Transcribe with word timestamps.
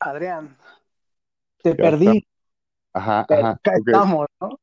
Adrián, 0.00 0.56
te 1.62 1.74
Ya 1.78 1.88
está. 1.88 1.88
perdí, 1.90 2.26
Ajá, 2.94 3.26
pero 3.28 3.42
ajá. 3.42 3.60
acá 3.64 3.72
estamos, 3.76 4.26
¿no? 4.40 4.58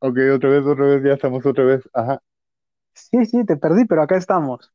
ok, 0.00 0.18
otra 0.34 0.50
vez, 0.50 0.66
otra 0.66 0.86
vez, 0.86 1.02
ya 1.04 1.12
estamos 1.14 1.44
otra 1.46 1.64
vez. 1.64 1.88
Ajá. 1.92 2.20
Sí, 2.92 3.24
sí, 3.24 3.44
te 3.46 3.56
perdí, 3.56 3.86
pero 3.86 4.02
acá 4.02 4.16
estamos. 4.18 4.70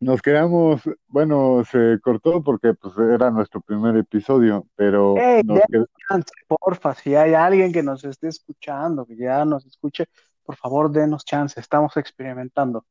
Nos 0.00 0.22
quedamos, 0.22 0.80
bueno, 1.08 1.62
se 1.70 1.98
cortó 2.02 2.42
porque 2.42 2.72
pues 2.74 2.94
era 2.96 3.30
nuestro 3.30 3.60
primer 3.60 3.96
episodio, 3.98 4.66
pero 4.74 5.14
Hey, 5.16 5.42
nos 5.44 5.60
chance, 6.08 6.30
porfa, 6.48 6.94
si 6.94 7.14
hay 7.14 7.34
alguien 7.34 7.70
que 7.72 7.82
nos 7.82 8.02
esté 8.04 8.28
escuchando, 8.28 9.04
que 9.06 9.16
ya 9.16 9.44
nos 9.44 9.66
escuche, 9.66 10.06
por 10.42 10.56
favor, 10.56 10.90
denos 10.90 11.24
chance, 11.24 11.60
estamos 11.60 11.96
experimentando. 11.98 12.86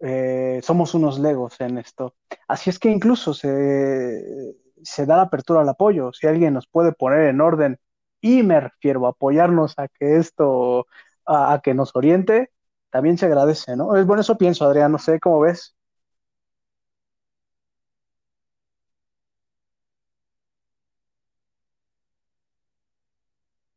Eh, 0.00 0.60
somos 0.62 0.94
unos 0.94 1.18
legos 1.18 1.60
en 1.60 1.78
esto. 1.78 2.14
Así 2.48 2.70
es 2.70 2.78
que 2.78 2.90
incluso 2.90 3.32
se, 3.34 4.54
se 4.82 5.06
da 5.06 5.16
la 5.16 5.22
apertura 5.22 5.60
al 5.62 5.68
apoyo. 5.68 6.12
Si 6.12 6.26
alguien 6.26 6.54
nos 6.54 6.66
puede 6.66 6.92
poner 6.92 7.22
en 7.28 7.40
orden 7.40 7.78
y 8.20 8.42
me 8.42 8.60
refiero 8.60 9.06
a 9.06 9.10
apoyarnos 9.10 9.74
a 9.78 9.88
que 9.88 10.16
esto, 10.18 10.86
a, 11.26 11.60
que 11.62 11.74
nos 11.74 11.94
oriente, 11.96 12.50
también 12.90 13.18
se 13.18 13.26
agradece, 13.26 13.76
¿no? 13.76 13.96
Es 13.96 14.06
bueno, 14.06 14.20
eso 14.22 14.36
pienso, 14.38 14.64
Adrián, 14.66 14.92
no 14.92 14.98
sé 14.98 15.18
cómo 15.20 15.40
ves. 15.40 15.74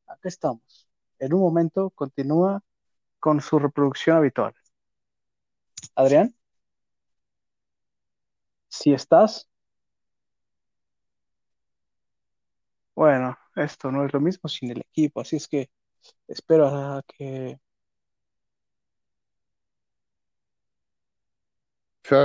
Acá 0.07 0.27
estamos. 0.27 0.89
En 1.19 1.33
un 1.33 1.39
momento 1.41 1.89
continúa 1.91 2.61
con 3.19 3.41
su 3.41 3.59
reproducción 3.59 4.17
habitual. 4.17 4.55
Adrián, 5.95 6.33
si 8.67 8.93
estás, 8.93 9.47
bueno, 12.95 13.37
esto 13.55 13.91
no 13.91 14.05
es 14.05 14.13
lo 14.13 14.19
mismo 14.21 14.49
sin 14.49 14.71
el 14.71 14.79
equipo, 14.81 15.21
así 15.21 15.37
es 15.37 15.47
que 15.47 15.69
espero 16.27 16.67
a 16.67 17.03
que 17.07 17.59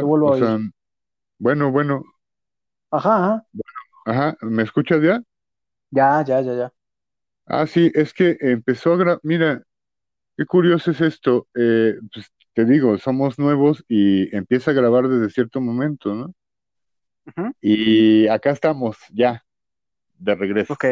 vuelva 0.00 0.30
O 0.30 0.34
sea, 0.34 0.58
bueno, 1.38 1.70
bueno, 1.72 2.02
Ajá, 2.90 3.10
ajá. 3.16 3.46
ajá, 4.06 4.36
¿me 4.42 4.62
escuchas 4.62 5.02
ya? 5.02 5.20
Ya, 5.92 6.22
ya, 6.26 6.40
ya, 6.42 6.52
ya. 6.54 6.72
Ah, 7.46 7.66
sí, 7.66 7.90
es 7.94 8.12
que 8.14 8.36
empezó 8.40 8.92
a 8.94 8.96
grabar, 8.96 9.20
mira, 9.22 9.62
qué 10.38 10.46
curioso 10.46 10.92
es 10.92 11.00
esto. 11.02 11.48
Eh, 11.56 11.96
pues 12.12 12.30
te 12.54 12.64
digo, 12.64 12.96
somos 12.98 13.38
nuevos 13.38 13.84
y 13.88 14.34
empieza 14.34 14.70
a 14.70 14.74
grabar 14.74 15.08
desde 15.08 15.30
cierto 15.30 15.60
momento, 15.60 16.14
¿no? 16.14 16.34
Y 17.60 18.28
acá 18.28 18.50
estamos, 18.50 18.96
ya, 19.10 19.44
de 20.18 20.34
regreso. 20.34 20.74
Ok, 20.74 20.84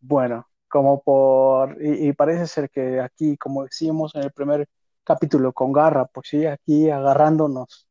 bueno, 0.00 0.46
como 0.68 1.02
por, 1.02 1.76
y, 1.80 2.08
y 2.08 2.12
parece 2.14 2.46
ser 2.46 2.70
que 2.70 3.00
aquí, 3.00 3.36
como 3.36 3.64
decíamos 3.64 4.14
en 4.14 4.22
el 4.24 4.32
primer 4.32 4.66
capítulo, 5.04 5.52
con 5.52 5.72
garra, 5.72 6.06
pues 6.06 6.28
sí, 6.28 6.46
aquí 6.46 6.90
agarrándonos, 6.90 7.86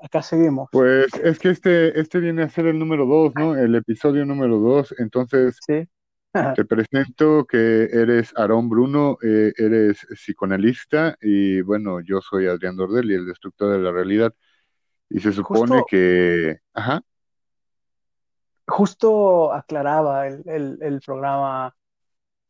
acá 0.00 0.22
seguimos. 0.22 0.68
Pues 0.72 1.06
es 1.22 1.38
que 1.38 1.50
este, 1.50 2.00
este 2.00 2.18
viene 2.18 2.42
a 2.42 2.48
ser 2.48 2.66
el 2.66 2.78
número 2.78 3.06
dos, 3.06 3.32
¿no? 3.34 3.56
El 3.56 3.74
episodio 3.74 4.24
número 4.24 4.58
dos. 4.58 4.94
Entonces, 4.98 5.58
Sí. 5.66 5.86
te 6.56 6.64
presento 6.64 7.44
que 7.46 7.84
eres 7.84 8.32
Aarón 8.36 8.68
Bruno, 8.68 9.18
eh, 9.22 9.52
eres 9.56 10.06
psicoanalista 10.10 11.16
y 11.20 11.60
bueno, 11.62 12.00
yo 12.00 12.20
soy 12.20 12.46
Adrián 12.46 12.76
Dordelli, 12.76 13.14
el 13.14 13.26
destructor 13.26 13.72
de 13.72 13.78
la 13.78 13.92
realidad. 13.92 14.34
Y 15.10 15.20
se 15.20 15.32
supone 15.32 15.72
Justo, 15.72 15.86
que, 15.88 16.58
ajá, 16.74 17.02
justo 18.66 19.52
aclaraba 19.52 20.26
el, 20.26 20.42
el, 20.46 20.78
el 20.82 21.00
programa 21.00 21.74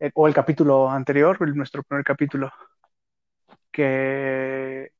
eh, 0.01 0.11
o 0.15 0.27
el 0.27 0.34
capítulo 0.34 0.91
anterior, 0.91 1.41
nuestro 1.56 1.83
primer 1.84 2.05
capítulo, 2.05 2.50
que, 3.71 4.91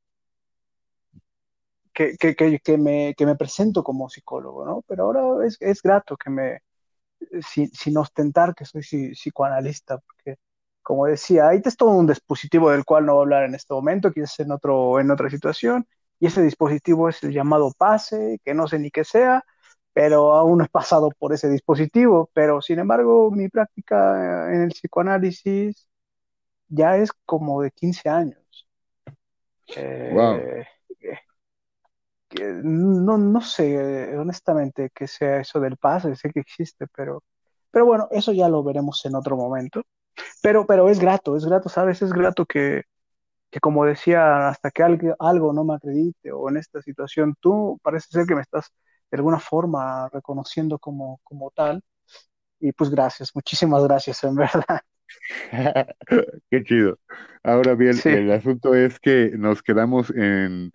que, 1.93 2.17
que, 2.17 2.35
que, 2.35 2.59
que 2.59 2.77
me, 2.77 3.13
que 3.17 3.25
me 3.25 3.35
presento 3.35 3.83
como 3.83 4.09
psicólogo, 4.09 4.65
¿no? 4.65 4.83
Pero 4.87 5.03
ahora 5.03 5.45
es, 5.45 5.57
es 5.59 5.81
grato 5.81 6.15
que 6.15 6.29
me, 6.29 6.61
sin, 7.47 7.69
sin 7.73 7.97
ostentar 7.97 8.55
que 8.55 8.65
soy 8.65 8.81
psi- 8.83 9.11
psicoanalista, 9.13 9.97
porque 9.99 10.37
como 10.81 11.05
decía, 11.05 11.49
ahí 11.49 11.61
es 11.63 11.77
todo 11.77 11.91
un 11.91 12.07
dispositivo 12.07 12.71
del 12.71 12.85
cual 12.85 13.05
no 13.05 13.13
voy 13.15 13.21
a 13.21 13.23
hablar 13.23 13.43
en 13.45 13.55
este 13.55 13.73
momento, 13.73 14.11
quizás 14.11 14.39
en 14.39 14.51
otro, 14.51 14.99
en 14.99 15.11
otra 15.11 15.29
situación, 15.29 15.87
y 16.19 16.27
ese 16.27 16.41
dispositivo 16.43 17.09
es 17.09 17.23
el 17.23 17.31
llamado 17.33 17.71
PASE, 17.77 18.39
que 18.43 18.53
no 18.53 18.67
sé 18.67 18.79
ni 18.79 18.91
qué 18.91 19.03
sea, 19.03 19.43
pero 19.93 20.33
aún 20.33 20.59
no 20.59 20.65
he 20.65 20.69
pasado 20.69 21.09
por 21.17 21.33
ese 21.33 21.49
dispositivo, 21.49 22.29
pero 22.33 22.61
sin 22.61 22.79
embargo 22.79 23.31
mi 23.31 23.49
práctica 23.49 24.53
en 24.53 24.61
el 24.63 24.69
psicoanálisis 24.71 25.87
ya 26.69 26.97
es 26.97 27.11
como 27.25 27.61
de 27.63 27.71
15 27.71 28.09
años. 28.09 28.39
wow. 30.09 30.45
Que 32.29 32.45
no, 32.63 33.17
no 33.17 33.41
sé 33.41 34.15
honestamente 34.17 34.91
qué 34.93 35.07
sea 35.07 35.39
eso 35.41 35.59
del 35.59 35.77
pase, 35.77 36.15
sé 36.15 36.31
que 36.31 36.39
existe, 36.41 36.87
pero, 36.95 37.23
pero 37.71 37.85
bueno, 37.85 38.07
eso 38.11 38.31
ya 38.33 38.49
lo 38.49 38.63
veremos 38.63 39.03
en 39.05 39.15
otro 39.15 39.35
momento. 39.35 39.83
Pero, 40.41 40.65
pero 40.67 40.89
es 40.89 40.99
grato, 40.99 41.35
es 41.35 41.45
grato, 41.45 41.69
¿sabes? 41.69 42.01
Es 42.01 42.13
grato 42.13 42.45
que, 42.45 42.83
que 43.51 43.59
como 43.59 43.85
decía, 43.85 44.49
hasta 44.49 44.71
que 44.71 44.83
algo, 44.83 45.15
algo 45.19 45.53
no 45.53 45.63
me 45.63 45.75
acredite 45.75 46.31
o 46.31 46.49
en 46.49 46.57
esta 46.57 46.81
situación, 46.81 47.35
tú 47.39 47.79
parece 47.83 48.09
ser 48.11 48.25
que 48.27 48.35
me 48.35 48.41
estás 48.41 48.71
de 49.11 49.17
alguna 49.17 49.39
forma 49.39 50.09
reconociendo 50.09 50.79
como, 50.79 51.19
como 51.23 51.51
tal. 51.51 51.81
Y 52.59 52.71
pues 52.73 52.89
gracias, 52.89 53.31
muchísimas 53.35 53.83
gracias, 53.85 54.23
en 54.23 54.35
verdad. 54.35 54.81
Qué 56.51 56.63
chido. 56.63 56.99
Ahora 57.43 57.75
bien, 57.75 57.95
Sí, 57.95 58.09
el 58.09 58.31
asunto 58.31 58.75
es 58.75 58.99
que 58.99 59.31
nos 59.37 59.63
quedamos 59.63 60.11
en, 60.11 60.71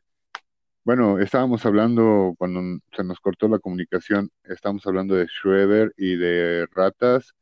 bueno, 0.85 1.19
estábamos 1.19 1.65
hablando 1.67 2.35
cuando 2.39 2.81
se 2.95 3.05
nos 3.05 3.19
cortó 3.21 3.49
la 3.49 3.59
comunicación, 3.59 4.31
estábamos 4.45 4.87
hablando 4.87 5.15
de 5.15 5.27
Schroeder 5.27 5.93
y 5.97 6.17
de 6.17 6.67
ratas 6.73 7.35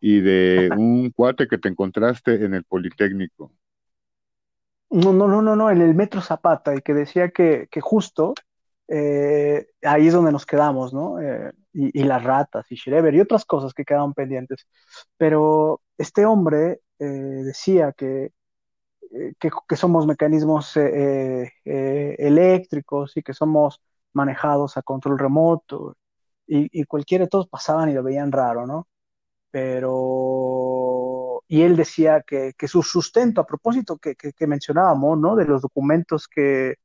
y 0.00 0.20
de 0.20 0.70
un 0.76 1.10
cuate 1.10 1.48
que 1.48 1.58
te 1.58 1.68
encontraste 1.68 2.44
en 2.44 2.54
el 2.54 2.64
Politécnico. 2.64 3.52
no, 4.90 5.12
no, 5.12 5.26
no, 5.28 5.42
no, 5.42 5.56
no, 5.56 5.70
en 5.70 5.82
el 5.82 5.94
Metro 5.94 6.20
Zapata, 6.20 6.74
y 6.74 6.80
que 6.80 6.94
decía 6.94 7.30
que, 7.30 7.68
que 7.70 7.80
justo 7.80 8.34
eh, 8.88 9.66
ahí 9.82 10.06
es 10.06 10.14
donde 10.14 10.32
nos 10.32 10.46
quedamos, 10.46 10.94
¿no? 10.94 11.20
Eh, 11.20 11.52
y, 11.72 12.00
y 12.00 12.04
las 12.04 12.22
ratas 12.22 12.70
y 12.70 12.76
Schreber 12.76 13.14
y 13.14 13.20
otras 13.20 13.44
cosas 13.44 13.74
que 13.74 13.84
quedaban 13.84 14.14
pendientes. 14.14 14.66
Pero 15.16 15.82
este 15.98 16.24
hombre 16.24 16.80
eh, 16.98 17.04
decía 17.04 17.92
que, 17.92 18.32
que, 19.38 19.50
que 19.68 19.76
somos 19.76 20.06
mecanismos 20.06 20.76
eh, 20.76 21.50
eh, 21.64 22.16
eléctricos 22.18 23.16
y 23.16 23.22
que 23.22 23.34
somos 23.34 23.80
manejados 24.12 24.76
a 24.76 24.82
control 24.82 25.18
remoto 25.18 25.96
y, 26.46 26.68
y 26.80 26.84
cualquiera, 26.84 27.26
todos 27.26 27.48
pasaban 27.48 27.90
y 27.90 27.94
lo 27.94 28.02
veían 28.02 28.32
raro, 28.32 28.66
¿no? 28.66 28.88
Pero, 29.50 31.42
y 31.48 31.62
él 31.62 31.76
decía 31.76 32.22
que, 32.26 32.52
que 32.58 32.68
su 32.68 32.82
sustento, 32.82 33.40
a 33.40 33.46
propósito 33.46 33.98
que, 33.98 34.14
que, 34.16 34.46
mencionábamos, 34.46 35.18
¿no? 35.18 35.36
De 35.36 35.44
los 35.46 35.62
documentos 35.62 36.28
que, 36.28 36.76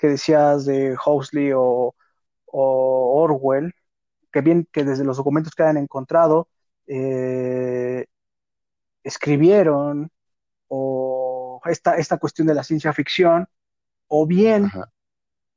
decías 0.00 0.64
de 0.66 0.96
Huxley 1.04 1.52
o, 1.54 1.94
o 2.46 3.22
Orwell, 3.22 3.72
que 4.32 4.40
bien 4.42 4.66
que 4.72 4.84
desde 4.84 5.04
los 5.04 5.16
documentos 5.18 5.54
que 5.54 5.62
han 5.64 5.76
encontrado, 5.76 6.48
eh, 6.86 8.06
escribieron 9.04 10.10
o 10.68 11.09
esta, 11.66 11.96
esta 11.96 12.18
cuestión 12.18 12.46
de 12.48 12.54
la 12.54 12.64
ciencia 12.64 12.92
ficción, 12.92 13.46
o 14.08 14.26
bien 14.26 14.66
Ajá. 14.66 14.92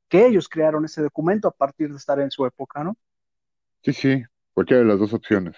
que 0.08 0.26
ellos 0.26 0.48
crearon 0.48 0.84
ese 0.86 1.02
documento 1.02 1.48
a 1.48 1.52
partir 1.52 1.90
de 1.90 1.96
estar 1.98 2.20
en 2.20 2.30
su 2.30 2.46
época, 2.46 2.84
¿no? 2.84 2.96
Sí, 3.84 3.92
sí, 3.92 4.22
cualquiera 4.52 4.82
de 4.82 4.88
las 4.88 4.98
dos 4.98 5.12
opciones. 5.12 5.56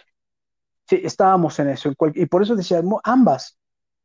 Sí, 0.89 1.01
estábamos 1.03 1.59
en 1.59 1.69
eso, 1.71 1.89
en 1.89 1.95
cual- 1.95 2.13
y 2.15 2.27
por 2.27 2.43
eso 2.43 2.55
decía, 2.57 2.81
ambas, 3.05 3.59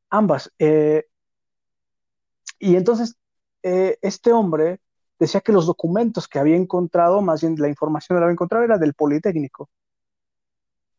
ambas. 0.09 0.51
eh, 0.59 1.05
y 2.59 2.75
entonces, 2.75 3.15
eh, 3.63 3.97
este 4.01 4.31
hombre 4.31 4.79
decía 5.19 5.41
que 5.41 5.51
los 5.51 5.65
documentos 5.65 6.27
que 6.27 6.39
había 6.39 6.55
encontrado, 6.55 7.21
más 7.21 7.41
bien 7.41 7.55
la 7.57 7.67
información 7.69 8.17
que 8.17 8.23
había 8.23 8.33
encontrado, 8.33 8.63
era 8.65 8.77
del 8.77 8.93
Politécnico, 8.93 9.69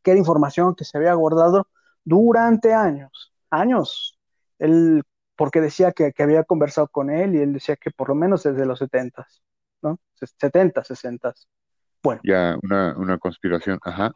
que 0.03 0.11
era 0.13 0.19
información 0.19 0.75
que 0.75 0.85
se 0.85 0.97
había 0.99 1.15
guardado 1.15 1.69
durante 2.05 2.75
años, 2.75 3.33
años. 3.51 4.19
Él, 4.59 5.03
porque 5.37 5.61
decía 5.61 5.93
que, 5.93 6.13
que 6.13 6.23
había 6.23 6.45
conversado 6.45 6.89
con 6.89 7.11
él 7.11 7.35
y 7.35 7.39
él 7.41 7.53
decía 7.55 7.77
que 7.77 7.91
por 7.91 8.09
lo 8.09 8.15
menos 8.15 8.43
desde 8.45 8.67
los 8.67 8.79
70, 8.81 9.27
¿no? 9.83 10.01
70, 10.15 10.85
60. 10.85 11.35
Bueno, 12.03 12.25
Ya, 12.25 12.57
una, 12.65 12.97
una 12.99 13.19
conspiración. 13.19 13.79
Ajá. 13.83 14.13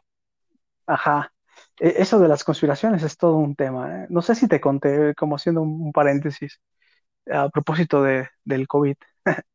ajá. 0.85 1.33
E- 1.79 1.95
Eso 2.01 2.19
de 2.19 2.27
las 2.27 2.43
conspiraciones 2.43 3.03
es 3.03 3.17
todo 3.17 3.35
un 3.37 3.55
tema, 3.55 4.03
¿eh? 4.03 4.07
No 4.09 4.21
sé 4.21 4.35
si 4.35 4.47
te 4.47 4.61
conté, 4.61 5.13
como 5.15 5.35
haciendo 5.35 5.61
un, 5.61 5.81
un 5.81 5.91
paréntesis, 5.91 6.59
a 7.31 7.49
propósito 7.49 8.03
de, 8.03 8.29
del 8.45 8.67
COVID. 8.67 8.95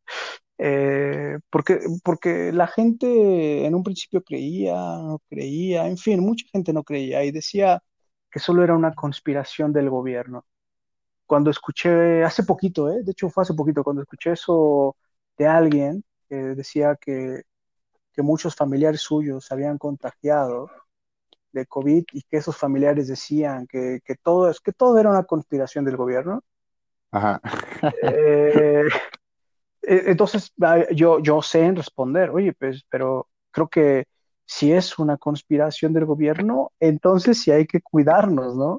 Eh, 0.58 1.38
porque, 1.50 1.80
porque 2.04 2.52
la 2.52 2.68
gente 2.68 3.66
en 3.66 3.74
un 3.74 3.82
principio 3.82 4.22
creía, 4.24 4.74
no 4.74 5.20
creía, 5.30 5.88
en 5.88 5.98
fin, 5.98 6.20
mucha 6.20 6.46
gente 6.52 6.72
no 6.72 6.84
creía 6.84 7.24
y 7.24 7.32
decía 7.32 7.82
que 8.30 8.40
solo 8.40 8.64
era 8.64 8.74
una 8.76 8.94
conspiración 8.94 9.72
del 9.72 9.90
gobierno. 9.90 10.46
Cuando 11.32 11.50
escuché, 11.50 12.22
hace 12.22 12.42
poquito, 12.42 12.90
eh, 12.90 13.02
de 13.02 13.12
hecho 13.12 13.30
fue 13.30 13.40
hace 13.40 13.54
poquito, 13.54 13.82
cuando 13.82 14.02
escuché 14.02 14.32
eso 14.32 14.96
de 15.38 15.46
alguien 15.46 16.04
que 16.28 16.36
decía 16.36 16.94
que, 17.00 17.44
que 18.12 18.20
muchos 18.20 18.54
familiares 18.54 19.00
suyos 19.00 19.46
se 19.46 19.54
habían 19.54 19.78
contagiado 19.78 20.70
de 21.50 21.64
COVID 21.64 22.04
y 22.12 22.22
que 22.24 22.36
esos 22.36 22.54
familiares 22.54 23.08
decían 23.08 23.66
que, 23.66 24.00
que 24.04 24.16
todo, 24.16 24.50
es, 24.50 24.60
que 24.60 24.72
todo 24.72 24.98
era 24.98 25.08
una 25.08 25.24
conspiración 25.24 25.86
del 25.86 25.96
gobierno. 25.96 26.44
Ajá. 27.10 27.40
Eh, 28.02 28.84
eh, 29.84 30.02
entonces 30.08 30.52
yo, 30.94 31.18
yo 31.20 31.40
sé 31.40 31.64
en 31.64 31.76
responder, 31.76 32.28
oye, 32.28 32.52
pues, 32.52 32.84
pero 32.90 33.28
creo 33.50 33.68
que 33.68 34.04
si 34.44 34.72
es 34.72 34.98
una 34.98 35.16
conspiración 35.16 35.92
del 35.92 36.04
gobierno, 36.04 36.72
entonces 36.80 37.40
sí 37.40 37.50
hay 37.50 37.66
que 37.66 37.80
cuidarnos, 37.80 38.56
¿no? 38.56 38.76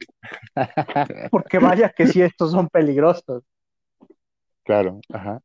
Porque 1.31 1.59
vaya 1.59 1.89
que 1.89 2.07
si 2.07 2.21
estos 2.21 2.51
son 2.51 2.69
peligrosos. 2.69 3.43
Claro, 4.63 4.99
ajá. 5.11 5.41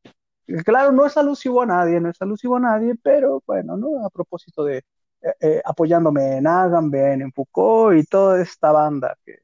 Claro, 0.65 0.93
no 0.93 1.05
es 1.05 1.17
alusivo 1.17 1.63
a 1.63 1.67
nadie, 1.67 2.01
no 2.01 2.11
es 2.11 2.21
alusivo 2.23 2.57
a 2.57 2.61
nadie, 2.61 2.95
pero 3.03 3.43
bueno, 3.47 3.77
¿no? 3.77 4.05
A 4.05 4.11
propósito 4.11 4.65
de 4.65 4.79
eh, 5.21 5.35
eh, 5.41 5.63
apoyándome 5.65 6.39
en 6.39 6.47
Agamben, 6.47 7.23
en 7.23 7.33
Foucault 7.33 7.99
y 7.99 8.05
toda 8.05 8.41
esta 8.41 8.73
banda 8.73 9.19
que, 9.25 9.39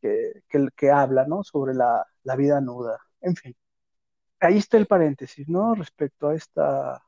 que, 0.00 0.68
que, 0.76 0.90
habla, 0.90 1.26
¿no? 1.26 1.42
Sobre 1.42 1.74
la, 1.74 2.06
la 2.22 2.36
vida 2.36 2.60
nuda. 2.60 2.98
En 3.20 3.34
fin, 3.34 3.56
ahí 4.40 4.58
está 4.58 4.76
el 4.76 4.86
paréntesis, 4.86 5.48
¿no? 5.48 5.74
Respecto 5.74 6.28
a 6.28 6.34
esta, 6.34 7.02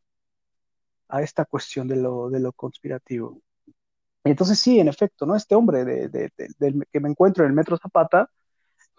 a 1.08 1.22
esta 1.22 1.44
cuestión 1.44 1.88
de 1.88 1.96
lo, 1.96 2.30
de 2.30 2.40
lo 2.40 2.52
conspirativo. 2.52 3.40
entonces 4.24 4.58
sí, 4.58 4.80
en 4.80 4.88
efecto, 4.88 5.26
¿no? 5.26 5.36
Este 5.36 5.54
hombre 5.54 5.84
de, 5.84 6.08
de, 6.08 6.30
que 6.92 7.00
me 7.00 7.08
encuentro 7.08 7.44
en 7.44 7.50
el 7.50 7.56
Metro 7.56 7.76
Zapata 7.78 8.28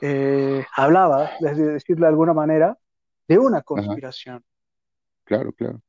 eh, 0.02 0.64
hablaba, 0.76 1.32
de 1.40 1.54
decirlo 1.54 2.06
de 2.06 2.10
alguna 2.10 2.34
manera, 2.34 2.78
de 3.28 3.40
una 3.40 3.62
conspiración. 3.62 4.44
Claro, 5.24 5.52
claro. 5.54 5.82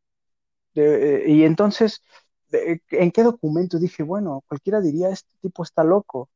Eh, 0.75 1.25
y 1.27 1.45
entonces, 1.45 2.03
¿en 2.51 3.11
qué 3.11 3.23
documento? 3.23 3.79
Dije, 3.79 4.03
bueno, 4.03 4.43
cualquiera 4.47 4.81
diría, 4.81 5.11
este 5.11 5.33
tipo 5.41 5.63
está 5.63 5.85
loco, 5.85 6.31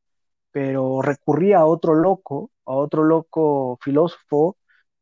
pero 0.50 1.02
recurría 1.02 1.58
a 1.58 1.66
otro 1.66 1.94
loco, 1.94 2.50
a 2.66 2.72
otro 2.72 3.04
loco 3.04 3.78
filósofo, 3.80 4.56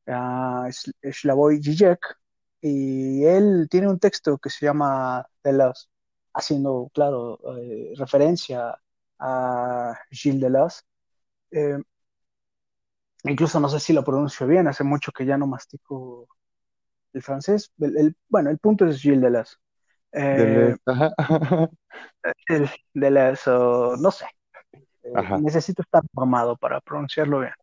a 0.06 0.68
Slavoj 1.02 1.54
Žižek, 1.60 2.19
y 2.60 3.24
él 3.24 3.68
tiene 3.70 3.88
un 3.88 3.98
texto 3.98 4.38
que 4.38 4.50
se 4.50 4.66
llama 4.66 5.26
Deleuze, 5.42 5.86
haciendo, 6.34 6.90
claro, 6.92 7.38
eh, 7.58 7.92
referencia 7.96 8.78
a 9.18 9.98
Gilles 10.10 10.40
Deleuze. 10.40 10.82
Eh, 11.50 11.78
incluso 13.24 13.60
no 13.60 13.68
sé 13.68 13.80
si 13.80 13.92
lo 13.92 14.04
pronuncio 14.04 14.46
bien, 14.46 14.68
hace 14.68 14.84
mucho 14.84 15.12
que 15.12 15.24
ya 15.24 15.38
no 15.38 15.46
mastico 15.46 16.28
el 17.12 17.22
francés. 17.22 17.72
El, 17.78 18.14
bueno, 18.28 18.50
el 18.50 18.58
punto 18.58 18.86
es 18.86 19.00
Gilles 19.00 19.22
Deleuze. 19.22 19.56
Eh, 20.12 20.76
Deleuze, 22.92 23.50
no 24.00 24.10
sé. 24.10 24.26
Eh, 25.02 25.38
necesito 25.40 25.82
estar 25.82 26.02
formado 26.12 26.56
para 26.56 26.80
pronunciarlo 26.80 27.40
bien. 27.40 27.54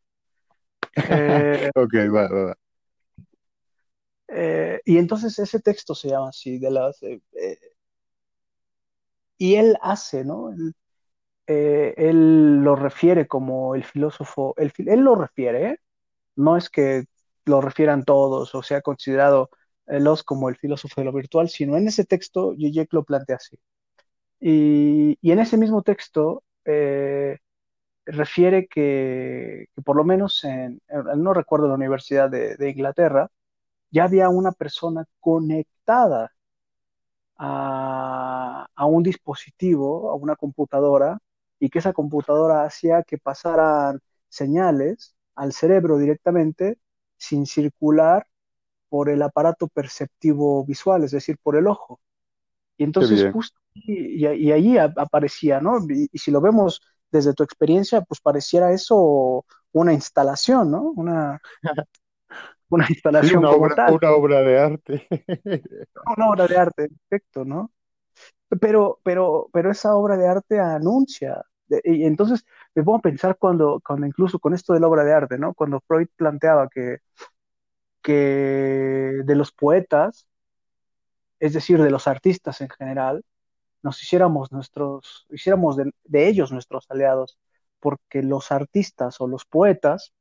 ok, 1.76 1.94
va, 2.14 2.28
va, 2.28 2.44
va. 2.46 2.58
Y 4.30 4.98
entonces 4.98 5.38
ese 5.40 5.60
texto 5.60 5.96
se 5.96 6.10
llama 6.10 6.30
así, 6.30 6.60
de 6.60 6.72
las, 6.72 7.00
y 9.38 9.56
él 9.56 9.78
hace, 9.82 10.26
¿no? 10.26 10.54
Eh, 11.48 11.94
él 11.98 12.58
lo 12.64 12.76
refiere 12.76 13.28
como 13.28 13.76
el 13.76 13.84
filósofo, 13.84 14.54
él 14.58 14.72
lo 15.02 15.16
refiere, 15.16 15.68
¿eh? 15.72 15.80
no 16.36 16.58
es 16.58 16.70
que 16.70 17.06
lo 17.46 17.62
refieran 17.62 18.04
todos 18.06 18.56
o 18.56 18.64
sea 18.64 18.82
considerado 18.82 19.50
los 19.88 20.24
como 20.24 20.50
el 20.50 20.58
filósofo 20.58 21.02
de 21.02 21.06
lo 21.06 21.14
virtual, 21.14 21.50
sino 21.50 21.78
en 21.78 21.88
ese 21.88 22.06
texto 22.06 22.56
Zizek 22.58 22.94
lo 22.94 23.06
plantea 23.06 23.38
así. 23.38 23.58
Y, 24.40 25.18
en 25.24 25.40
ese 25.40 25.58
mismo 25.58 25.82
texto 25.84 26.44
eh, 26.66 27.40
refiere 28.06 28.68
que, 28.68 29.68
por 29.86 29.96
lo 29.98 30.04
menos 30.06 30.44
en, 30.44 30.82
no 31.18 31.34
recuerdo 31.34 31.68
la 31.70 31.76
Universidad 31.76 32.30
de 32.30 32.70
Inglaterra, 32.70 33.32
ya 33.92 34.06
había 34.06 34.30
una 34.30 34.52
persona 34.52 35.06
conectada 35.20 36.32
a, 37.38 38.68
a, 38.76 38.86
un 38.86 39.04
dispositivo, 39.04 40.12
a 40.12 40.16
una 40.16 40.36
computadora, 40.36 41.20
y 41.60 41.70
que 41.70 41.80
esa 41.80 41.94
computadora 41.94 42.64
hacía 42.64 43.04
que 43.04 43.18
pasaran 43.18 44.00
señales 44.30 45.16
al 45.36 45.54
cerebro 45.54 45.98
directamente 45.98 46.78
sin 47.18 47.46
circular 47.46 48.28
por 48.90 49.10
el 49.10 49.22
aparato 49.22 49.68
perceptivo 49.68 50.66
visual, 50.66 51.04
es 51.04 51.12
decir, 51.12 51.38
por 51.42 51.56
el 51.56 51.68
ojo. 51.68 52.00
Y 52.78 52.84
entonces 52.84 53.32
justo 53.34 53.60
y, 53.74 54.26
y, 54.26 54.52
ahí 54.52 54.78
aparecía, 54.78 55.60
¿no? 55.62 55.80
Y, 55.90 56.10
si 56.18 56.32
lo 56.32 56.42
vemos 56.42 56.82
desde 57.12 57.34
tu 57.34 57.44
experiencia, 57.44 58.02
pues 58.02 58.22
pareciera 58.22 58.72
eso 58.72 59.46
una 59.72 59.94
instalación, 59.94 60.72
¿no? 60.72 60.94
Una, 60.96 61.40
una 62.70 62.86
instalación 62.90 63.40
una, 63.40 63.52
obra, 63.52 63.92
una 63.92 64.12
obra 64.12 64.42
de 64.42 64.60
arte. 64.60 65.08
una 66.18 66.30
obra 66.30 66.48
de 66.48 66.58
arte, 66.58 66.90
perfecto, 66.90 67.46
¿no? 67.46 67.72
pero, 68.60 69.00
pero, 69.04 69.50
pero 69.52 69.72
esa 69.72 69.96
obra 69.96 70.18
de 70.18 70.28
arte 70.28 70.60
anuncia. 70.60 71.44
Y 71.84 72.06
entonces 72.06 72.46
me 72.76 72.84
pongo 72.84 73.00
a 73.00 73.02
pensar 73.02 73.38
cuando, 73.38 73.82
cuando 73.86 74.08
incluso 74.08 74.40
con 74.40 74.54
esto 74.54 74.74
de 74.74 74.80
la 74.80 74.88
obra 74.88 75.04
de 75.04 75.14
arte, 75.14 75.38
¿no? 75.38 75.54
Cuando 75.54 75.82
Freud 75.82 76.08
planteaba 76.16 76.70
que, 76.70 77.00
que 78.02 79.22
de 79.26 79.36
los 79.36 79.52
poetas, 79.52 80.28
es 81.40 81.54
decir, 81.54 81.82
de 81.82 81.92
los 81.92 82.08
artistas 82.08 82.62
en 82.62 82.70
general, 82.70 83.24
nos 83.84 84.02
hiciéramos 84.02 84.52
nuestros, 84.52 85.28
hiciéramos 85.30 85.78
de, 85.78 86.28
ellos 86.28 86.52
nuestros 86.52 86.86
aliados, 86.90 87.38
porque 87.80 88.24
los 88.24 88.52
artistas 88.52 89.20
o 89.22 89.28
los 89.28 89.46
poetas 89.46 90.14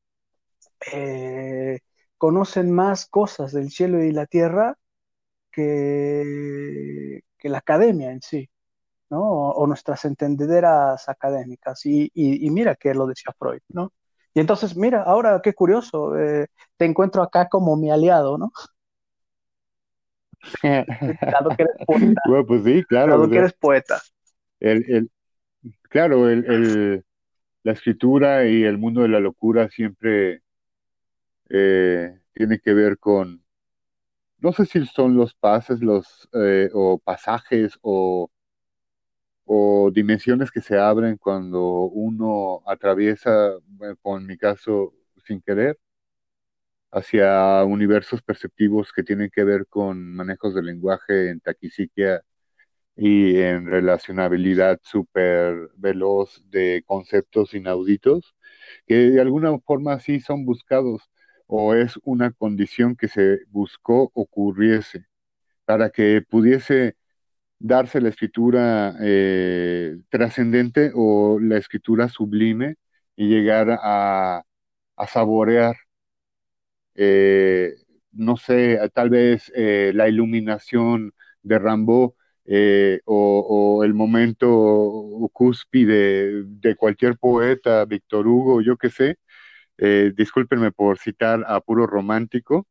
eh, 0.92 1.80
conocen 2.18 2.72
más 2.72 3.06
cosas 3.06 3.52
del 3.52 3.70
cielo 3.70 4.02
y 4.02 4.12
la 4.12 4.26
tierra 4.26 4.78
que, 5.50 7.22
que 7.38 7.48
la 7.48 7.58
academia 7.58 8.10
en 8.10 8.20
sí, 8.22 8.48
¿no? 9.10 9.22
O, 9.22 9.66
nuestras 9.66 10.04
entendederas 10.04 11.08
académicas. 11.08 11.84
Y, 11.86 12.10
y, 12.14 12.50
mira 12.50 12.74
que 12.76 12.94
lo 12.94 13.06
decía 13.06 13.34
Freud, 13.38 13.60
¿no? 13.68 13.92
Y 14.34 14.40
entonces, 14.40 14.76
mira, 14.76 15.02
ahora 15.02 15.40
qué 15.42 15.54
curioso, 15.54 16.16
eh, 16.18 16.48
te 16.76 16.84
encuentro 16.84 17.22
acá 17.22 17.48
como 17.48 17.76
mi 17.76 17.90
aliado, 17.90 18.36
¿no? 18.36 18.52
claro 20.60 21.48
que 21.56 21.62
eres 21.62 21.76
poeta. 21.86 22.20
Bueno, 22.28 22.46
pues 22.46 22.64
sí, 22.64 22.84
claro. 22.84 23.30
que 23.30 23.38
eres 23.38 23.52
poeta. 23.54 24.00
El, 24.60 24.84
el, 24.88 25.10
claro, 25.88 26.28
el, 26.28 26.44
el, 26.44 27.04
la 27.62 27.72
escritura 27.72 28.46
y 28.46 28.62
el 28.62 28.78
mundo 28.78 29.02
de 29.02 29.08
la 29.08 29.20
locura 29.20 29.68
siempre 29.70 30.42
eh, 31.50 32.20
tiene 32.32 32.58
que 32.60 32.74
ver 32.74 32.98
con, 32.98 33.44
no 34.38 34.52
sé 34.52 34.66
si 34.66 34.84
son 34.86 35.16
los 35.16 35.34
pases, 35.34 35.80
los 35.82 36.28
eh, 36.34 36.70
o 36.74 36.98
pasajes 36.98 37.78
o, 37.82 38.30
o 39.44 39.90
dimensiones 39.92 40.50
que 40.50 40.60
se 40.60 40.78
abren 40.78 41.16
cuando 41.16 41.62
uno 41.84 42.62
atraviesa, 42.66 43.52
como 44.02 44.18
en 44.18 44.26
mi 44.26 44.36
caso, 44.38 44.92
sin 45.26 45.40
querer, 45.42 45.78
hacia 46.90 47.64
universos 47.64 48.22
perceptivos 48.22 48.92
que 48.92 49.02
tienen 49.02 49.30
que 49.30 49.44
ver 49.44 49.66
con 49.68 50.14
manejos 50.14 50.54
de 50.54 50.62
lenguaje 50.62 51.30
en 51.30 51.40
taquisiquia 51.40 52.22
y 52.96 53.38
en 53.40 53.66
relacionabilidad 53.66 54.80
súper 54.84 55.70
veloz 55.76 56.42
de 56.50 56.84
conceptos 56.86 57.54
inauditos, 57.54 58.36
que 58.86 58.96
de 58.96 59.20
alguna 59.22 59.58
forma 59.60 60.00
sí 60.00 60.20
son 60.20 60.44
buscados 60.46 61.02
o 61.46 61.74
es 61.74 61.98
una 62.04 62.32
condición 62.32 62.96
que 62.96 63.08
se 63.08 63.40
buscó 63.48 64.10
ocurriese 64.14 65.06
para 65.66 65.90
que 65.90 66.22
pudiese 66.28 66.96
darse 67.58 68.00
la 68.00 68.10
escritura 68.10 68.96
eh, 69.00 69.98
trascendente 70.10 70.92
o 70.94 71.38
la 71.40 71.58
escritura 71.58 72.08
sublime 72.08 72.76
y 73.16 73.28
llegar 73.28 73.78
a, 73.82 74.44
saborear, 75.08 75.76
eh, 76.94 77.74
no 78.12 78.36
sé, 78.36 78.78
tal 78.94 79.10
vez 79.10 79.52
eh, 79.54 79.92
la 79.94 80.08
iluminación 80.08 81.12
de 81.42 81.58
Rambo 81.58 82.16
o, 83.04 83.82
el 83.84 83.94
momento 83.94 85.28
cúspide 85.32 86.44
de 86.44 86.76
cualquier 86.76 87.18
poeta, 87.18 87.84
Víctor 87.84 88.26
Hugo, 88.26 88.60
yo 88.62 88.76
qué 88.76 88.90
sé, 88.90 89.18
discúlpenme 89.78 90.72
por 90.72 90.98
citar 90.98 91.44
a 91.46 91.60
puro 91.60 91.86
romántico, 91.86 92.66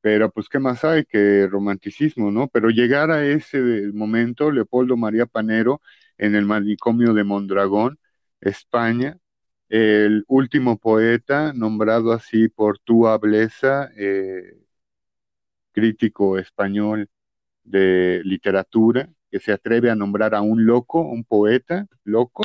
pero 0.00 0.30
pues 0.30 0.48
qué 0.48 0.58
más 0.60 0.84
hay 0.84 1.04
que 1.04 1.48
romanticismo, 1.48 2.30
¿no? 2.30 2.48
Pero 2.48 2.70
llegar 2.70 3.10
a 3.10 3.26
ese 3.26 3.90
momento, 3.92 4.50
Leopoldo 4.50 4.96
María 4.96 5.26
Panero, 5.26 5.82
en 6.18 6.34
el 6.36 6.44
manicomio 6.46 7.14
de 7.14 7.24
Mondragón, 7.24 7.98
España, 8.40 9.18
el 9.68 10.24
último 10.28 10.78
poeta 10.78 11.52
nombrado 11.54 12.12
así 12.12 12.48
por 12.48 12.78
Túa 12.78 13.18
Blesa, 13.18 13.90
eh, 13.96 14.58
crítico 15.72 16.38
español 16.38 17.08
de 17.64 18.22
literatura, 18.24 19.10
que 19.30 19.40
se 19.40 19.52
atreve 19.52 19.90
a 19.90 19.96
nombrar 19.96 20.34
a 20.34 20.42
un 20.42 20.66
loco, 20.66 21.00
un 21.02 21.24
poeta 21.24 21.86
loco, 22.04 22.44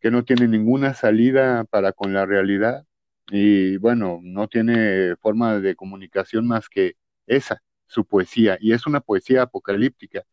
que 0.00 0.10
no 0.10 0.24
tiene 0.24 0.48
ninguna 0.48 0.94
salida 0.94 1.64
para 1.64 1.92
con 1.92 2.12
la 2.14 2.26
realidad 2.26 2.86
y 3.30 3.76
bueno, 3.78 4.20
no 4.22 4.48
tiene 4.48 5.16
forma 5.16 5.60
de 5.60 5.76
comunicación 5.76 6.46
más 6.46 6.68
que 6.68 6.96
esa, 7.26 7.62
su 7.86 8.04
poesía, 8.06 8.58
y 8.60 8.72
es 8.72 8.86
una 8.86 9.00
poesía 9.00 9.42
apocalíptica. 9.42 10.24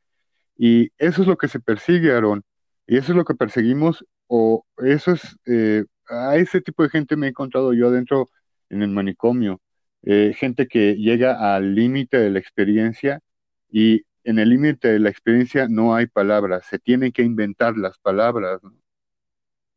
Y 0.58 0.92
eso 0.98 1.22
es 1.24 1.28
lo 1.28 1.38
que 1.38 1.48
se 1.48 1.60
persigue, 1.60 2.12
Aarón, 2.14 2.44
y 2.88 2.98
eso 2.98 3.14
es 3.14 3.18
lo 3.18 3.26
que 3.26 3.36
perseguimos, 3.36 4.06
o 4.28 4.66
eso 4.78 5.14
es, 5.14 5.38
eh, 5.46 5.86
a 6.10 6.38
ese 6.38 6.62
tipo 6.62 6.84
de 6.84 6.90
gente 6.90 7.16
me 7.16 7.28
he 7.28 7.30
encontrado 7.30 7.74
yo 7.74 7.88
adentro 7.90 8.30
en 8.70 8.82
el 8.84 8.90
manicomio, 8.90 9.62
eh, 10.04 10.34
gente 10.36 10.68
que 10.68 10.96
llega 10.96 11.56
al 11.56 11.76
límite 11.76 12.18
de 12.18 12.32
la 12.32 12.40
experiencia 12.40 13.22
y 13.70 14.04
en 14.24 14.40
el 14.40 14.50
límite 14.50 14.90
de 14.90 15.00
la 15.00 15.10
experiencia 15.10 15.68
no 15.70 15.96
hay 15.96 16.08
palabras, 16.08 16.66
se 16.68 16.80
tienen 16.80 17.12
que 17.12 17.24
inventar 17.24 17.78
las 17.78 17.98
palabras, 18.00 18.62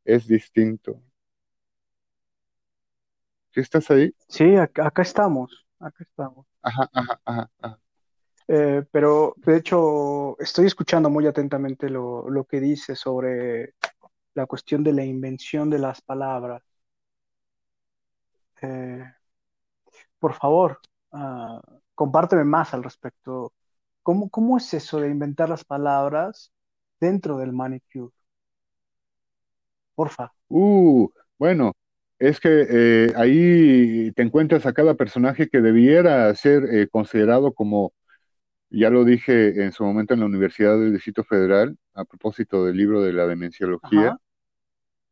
es 0.04 0.26
distinto. 0.26 1.02
¿Sí 3.54 3.60
estás 3.60 3.88
ahí? 3.92 4.12
Sí, 4.28 4.56
acá, 4.56 4.90
estamos, 4.96 5.64
acá 5.78 6.02
estamos. 6.02 6.44
Ajá, 6.60 6.90
ajá, 6.92 7.20
ajá. 7.24 7.78
Eh, 8.48 8.82
pero 8.90 9.34
de 9.36 9.56
hecho 9.56 10.36
estoy 10.40 10.66
escuchando 10.66 11.08
muy 11.08 11.26
atentamente 11.28 11.88
lo, 11.88 12.28
lo 12.28 12.44
que 12.44 12.58
dice 12.58 12.96
sobre 12.96 13.74
la 14.34 14.46
cuestión 14.46 14.82
de 14.82 14.92
la 14.92 15.04
invención 15.04 15.70
de 15.70 15.78
las 15.78 16.02
palabras. 16.02 16.62
Eh, 18.60 19.04
por 20.18 20.34
favor, 20.34 20.80
uh, 21.12 21.60
compárteme 21.94 22.42
más 22.42 22.74
al 22.74 22.82
respecto. 22.82 23.52
¿Cómo, 24.02 24.28
¿Cómo 24.30 24.56
es 24.56 24.74
eso 24.74 25.00
de 25.00 25.08
inventar 25.10 25.48
las 25.48 25.64
palabras 25.64 26.52
dentro 26.98 27.38
del 27.38 27.52
manicure? 27.52 28.12
Porfa. 29.94 30.32
Uh, 30.48 31.08
bueno, 31.38 31.72
es 32.18 32.40
que 32.40 32.66
eh, 32.68 33.12
ahí 33.16 34.12
te 34.12 34.22
encuentras 34.22 34.66
a 34.66 34.72
cada 34.72 34.94
personaje 34.94 35.48
que 35.48 35.60
debiera 35.60 36.34
ser 36.34 36.64
eh, 36.72 36.88
considerado 36.88 37.52
como, 37.52 37.92
ya 38.70 38.90
lo 38.90 39.04
dije 39.04 39.64
en 39.64 39.72
su 39.72 39.84
momento 39.84 40.14
en 40.14 40.20
la 40.20 40.26
Universidad 40.26 40.78
del 40.78 40.92
Distrito 40.92 41.24
Federal, 41.24 41.76
a 41.94 42.04
propósito 42.04 42.64
del 42.64 42.76
libro 42.76 43.02
de 43.02 43.12
la 43.12 43.26
demenciología, 43.26 44.16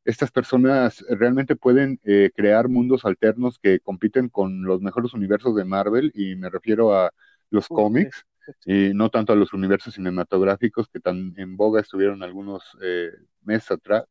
estas 0.05 0.33
personas 0.33 1.05
realmente 1.09 1.55
pueden 1.55 2.01
eh, 2.05 2.31
crear 2.35 2.69
mundos 2.69 3.05
alternos 3.05 3.59
que 3.59 3.79
compiten 3.81 4.29
con 4.29 4.65
los 4.65 4.81
mejores 4.81 5.15
universos 5.15 5.55
de 5.55 5.65
Marvel, 5.65 6.13
y 6.15 6.35
me 6.37 6.51
refiero 6.51 6.95
a 6.97 7.13
los 7.51 7.69
cómics, 7.69 8.25
y 8.65 8.93
no 8.95 9.11
tanto 9.11 9.33
a 9.33 9.37
los 9.37 9.53
universos 9.53 9.95
cinematográficos 9.95 10.89
que 10.89 10.99
tan 10.99 11.35
en 11.37 11.57
boga 11.57 11.81
estuvieron 11.81 12.23
algunos 12.23 12.77
eh, 12.83 13.11
meses 13.43 13.71
atrás, 13.71 14.05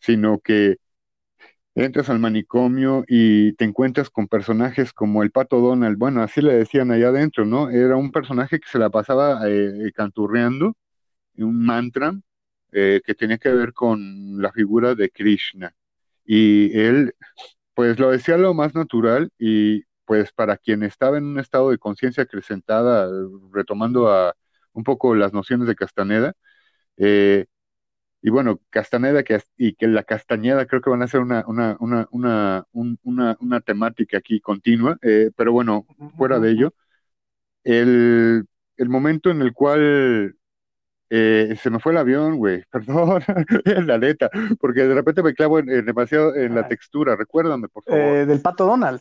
sino 0.00 0.40
que 0.40 0.78
entras 1.76 2.08
al 2.10 2.18
manicomio 2.18 3.04
y 3.06 3.52
te 3.54 3.64
encuentras 3.64 4.10
con 4.10 4.28
personajes 4.28 4.92
como 4.92 5.22
el 5.22 5.30
Pato 5.30 5.60
Donald, 5.60 5.98
bueno, 5.98 6.22
así 6.22 6.40
le 6.42 6.54
decían 6.54 6.90
allá 6.90 7.08
adentro, 7.08 7.44
¿no? 7.44 7.70
Era 7.70 7.96
un 7.96 8.12
personaje 8.12 8.58
que 8.60 8.68
se 8.68 8.78
la 8.78 8.90
pasaba 8.90 9.40
eh, 9.48 9.92
canturreando, 9.94 10.76
un 11.38 11.64
mantra, 11.66 12.14
eh, 12.72 13.00
que 13.04 13.14
tenía 13.14 13.38
que 13.38 13.50
ver 13.50 13.72
con 13.74 14.40
la 14.42 14.52
figura 14.52 14.94
de 14.94 15.10
Krishna. 15.10 15.74
Y 16.24 16.78
él, 16.78 17.14
pues 17.74 17.98
lo 17.98 18.10
decía 18.10 18.36
lo 18.38 18.54
más 18.54 18.74
natural 18.74 19.30
y 19.38 19.84
pues 20.06 20.32
para 20.32 20.56
quien 20.58 20.82
estaba 20.82 21.18
en 21.18 21.24
un 21.24 21.38
estado 21.40 21.70
de 21.70 21.78
conciencia 21.78 22.24
acrecentada, 22.24 23.08
retomando 23.52 24.10
a 24.10 24.34
un 24.72 24.84
poco 24.84 25.14
las 25.14 25.32
nociones 25.32 25.68
de 25.68 25.76
Castaneda, 25.76 26.34
eh, 26.98 27.46
y 28.22 28.30
bueno, 28.30 28.60
Castaneda 28.70 29.22
que, 29.22 29.40
y 29.56 29.74
que 29.74 29.86
la 29.86 30.02
Castañeda 30.02 30.66
creo 30.66 30.80
que 30.80 30.90
van 30.90 31.02
a 31.02 31.08
ser 31.08 31.20
una, 31.20 31.44
una, 31.46 31.76
una, 31.80 32.08
una, 32.10 33.36
una, 33.40 33.60
temática 33.60 34.18
aquí 34.18 34.40
continua, 34.40 34.98
eh, 35.02 35.30
pero 35.36 35.52
bueno, 35.52 35.86
fuera 36.16 36.40
de 36.40 36.50
ello, 36.50 36.74
el, 37.64 38.46
el 38.76 38.88
momento 38.88 39.30
en 39.30 39.42
el 39.42 39.52
cual 39.52 40.36
eh, 41.08 41.56
se 41.62 41.70
me 41.70 41.78
fue 41.78 41.92
el 41.92 41.98
avión, 41.98 42.36
güey, 42.36 42.64
perdón, 42.70 43.22
la 43.64 43.98
neta, 43.98 44.30
porque 44.58 44.82
de 44.82 44.94
repente 44.94 45.22
me 45.22 45.34
clavo 45.34 45.58
en, 45.58 45.84
demasiado 45.84 46.34
en 46.34 46.54
la 46.54 46.66
textura, 46.66 47.16
recuérdame, 47.16 47.68
por 47.68 47.84
favor. 47.84 48.00
Eh, 48.00 48.26
del 48.26 48.40
pato 48.40 48.66
Donald. 48.66 49.00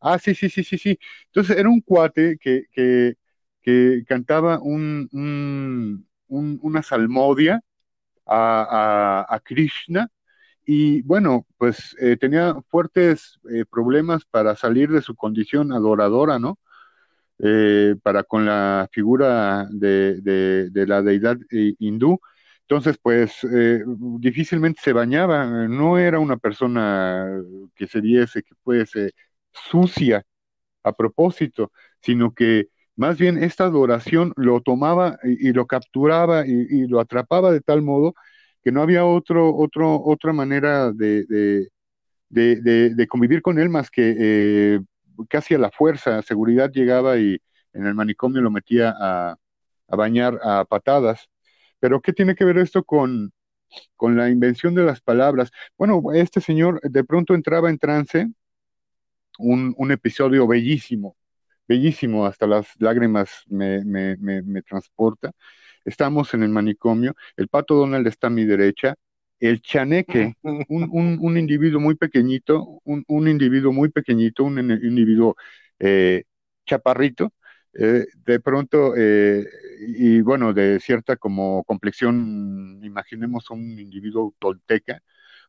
Ah, 0.00 0.18
sí, 0.18 0.34
sí, 0.34 0.48
sí, 0.48 0.62
sí, 0.62 0.78
sí. 0.78 0.98
Entonces 1.26 1.56
era 1.56 1.68
un 1.68 1.80
cuate 1.80 2.38
que, 2.38 2.64
que, 2.72 3.16
que 3.60 4.04
cantaba 4.06 4.60
un, 4.60 5.08
un, 5.12 6.07
una 6.28 6.82
salmodia 6.82 7.60
a, 8.26 9.40
Krishna 9.44 10.08
y 10.66 11.02
bueno, 11.02 11.46
pues 11.58 11.96
eh, 12.00 12.16
tenía 12.16 12.54
fuertes 12.68 13.40
problemas 13.70 14.24
para 14.26 14.56
salir 14.56 14.90
de 14.90 15.02
su 15.02 15.14
condición 15.16 15.72
adoradora, 15.72 16.38
¿no? 16.38 16.58
Eh, 17.40 17.94
para 18.02 18.24
con 18.24 18.44
la 18.46 18.88
figura 18.90 19.68
de, 19.70 20.70
la 20.74 21.02
deidad 21.02 21.38
eh, 21.50 21.74
hindú. 21.78 22.20
Entonces, 22.62 22.98
pues 23.00 23.44
eh, 23.44 23.82
difícilmente 24.18 24.80
se 24.82 24.92
bañaba, 24.92 25.46
no 25.68 25.98
era 25.98 26.18
una 26.18 26.36
persona 26.36 27.40
que 27.76 27.86
se 27.86 28.00
viese, 28.00 28.42
que 28.42 28.54
fuese 28.64 29.12
sucia 29.52 30.24
a 30.82 30.92
propósito, 30.92 31.72
sino 32.00 32.34
que 32.34 32.68
más 32.98 33.18
bien 33.18 33.42
esta 33.42 33.64
adoración 33.64 34.32
lo 34.36 34.60
tomaba 34.60 35.18
y, 35.24 35.52
lo 35.52 35.66
capturaba 35.66 36.46
y, 36.46 36.86
lo 36.86 37.00
atrapaba 37.00 37.52
de 37.52 37.60
tal 37.60 37.82
modo 37.82 38.14
que 38.62 38.72
no 38.72 38.82
había 38.82 39.04
otro, 39.06 39.56
otro, 39.56 40.02
otra 40.04 40.32
manera 40.32 40.92
de, 40.92 41.24
de, 42.28 42.90
de 42.94 43.06
convivir 43.08 43.42
con 43.42 43.58
él 43.58 43.68
más 43.70 43.90
que 43.90 44.80
casi 45.28 45.54
a 45.54 45.58
la 45.58 45.70
fuerza, 45.70 46.22
seguridad 46.22 46.70
llegaba 46.70 47.18
y 47.18 47.40
en 47.72 47.86
el 47.86 47.94
manicomio 47.94 48.42
lo 48.42 48.50
metía 48.50 48.94
a, 48.98 49.36
bañar 49.88 50.38
a 50.42 50.64
patadas. 50.64 51.28
Pero 51.80 52.00
¿qué 52.00 52.12
tiene 52.12 52.34
que 52.34 52.44
ver 52.44 52.58
esto 52.58 52.84
con, 52.84 53.32
con 53.96 54.16
la 54.16 54.30
invención 54.30 54.74
de 54.74 54.84
las 54.84 55.00
palabras? 55.00 55.50
Bueno, 55.76 56.02
este 56.14 56.40
señor 56.40 56.80
de 56.82 57.04
pronto 57.04 57.34
entraba 57.34 57.70
en 57.70 57.78
trance, 57.78 58.28
un, 59.38 59.74
un 59.76 59.92
episodio 59.92 60.46
bellísimo, 60.46 61.16
bellísimo, 61.68 62.26
hasta 62.26 62.46
las 62.46 62.68
lágrimas 62.78 63.44
me, 63.48 63.84
me, 63.84 64.16
me, 64.16 64.62
transporta. 64.62 65.32
Estamos 65.84 66.34
en 66.34 66.42
el 66.42 66.48
manicomio, 66.50 67.14
el 67.36 67.48
pato 67.48 67.74
Donald 67.74 68.06
está 68.06 68.28
a 68.28 68.30
mi 68.30 68.44
derecha, 68.44 68.94
el 69.38 69.60
chaneque, 69.60 70.34
un, 70.42 70.64
un, 70.68 71.18
un 71.20 71.38
individuo 71.38 71.80
muy 71.80 71.94
pequeñito, 71.94 72.80
un, 72.84 73.04
un, 73.06 73.28
individuo 73.28 73.72
muy 73.72 73.90
pequeñito, 73.90 74.44
un 74.44 74.58
individuo 74.58 75.36
eh, 75.78 76.24
chaparrito, 76.66 77.32
eh, 77.74 78.06
de 78.24 78.40
pronto, 78.40 78.94
eh, 78.96 79.46
y 79.80 80.20
bueno, 80.22 80.52
de 80.52 80.80
cierta 80.80 81.16
como 81.16 81.64
complexión, 81.64 82.80
imaginemos 82.82 83.50
un 83.50 83.78
individuo 83.78 84.34
tolteca, 84.38 85.00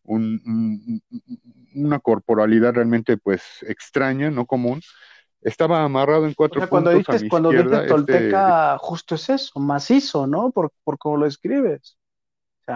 una 0.03 1.99
corporalidad 1.99 2.73
realmente 2.73 3.17
pues 3.17 3.63
extraña, 3.67 4.31
no 4.31 4.45
común, 4.45 4.81
estaba 5.41 5.83
amarrado 5.83 6.25
en 6.25 6.33
cuatro 6.33 6.67
cuando 6.69 6.91
puntos 6.91 7.15
dices, 7.15 7.29
cuando 7.29 7.49
dices 7.51 7.87
tolteca, 7.87 8.77
justo 8.77 9.15
es 9.15 9.29
eso, 9.29 9.59
macizo, 9.59 10.27
¿no? 10.27 10.51
Por, 10.51 10.71
por 10.83 10.97
cómo 10.97 11.17
lo 11.17 11.25
escribes 11.25 11.97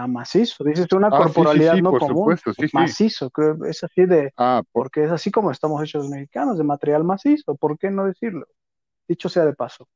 macizo. 0.08 0.64
Dices 0.64 0.88
una 0.94 1.08
ah, 1.08 1.18
corporalidad 1.18 1.76
no 1.78 1.92
común. 1.98 2.36
macizo, 2.74 3.30
creo, 3.30 3.66
es 3.66 3.84
así 3.84 4.06
de. 4.06 4.34
Ah, 4.38 4.64
porque 4.72 5.04
es 5.04 5.12
así 5.12 5.32
como 5.32 5.52
estamos 5.52 5.82
hechos 5.82 6.04
los 6.04 6.12
mexicanos, 6.12 6.58
de 6.58 6.64
material 6.64 7.04
macizo. 7.04 7.56
¿Por 7.56 7.78
qué 7.78 7.92
no 7.92 8.06
decirlo? 8.06 8.48
Dicho 9.08 9.30
sea 9.30 9.46
de 9.46 9.54
paso. 9.54 9.88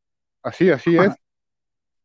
Así, 0.43 0.69
así 0.69 0.97
es. 0.97 1.13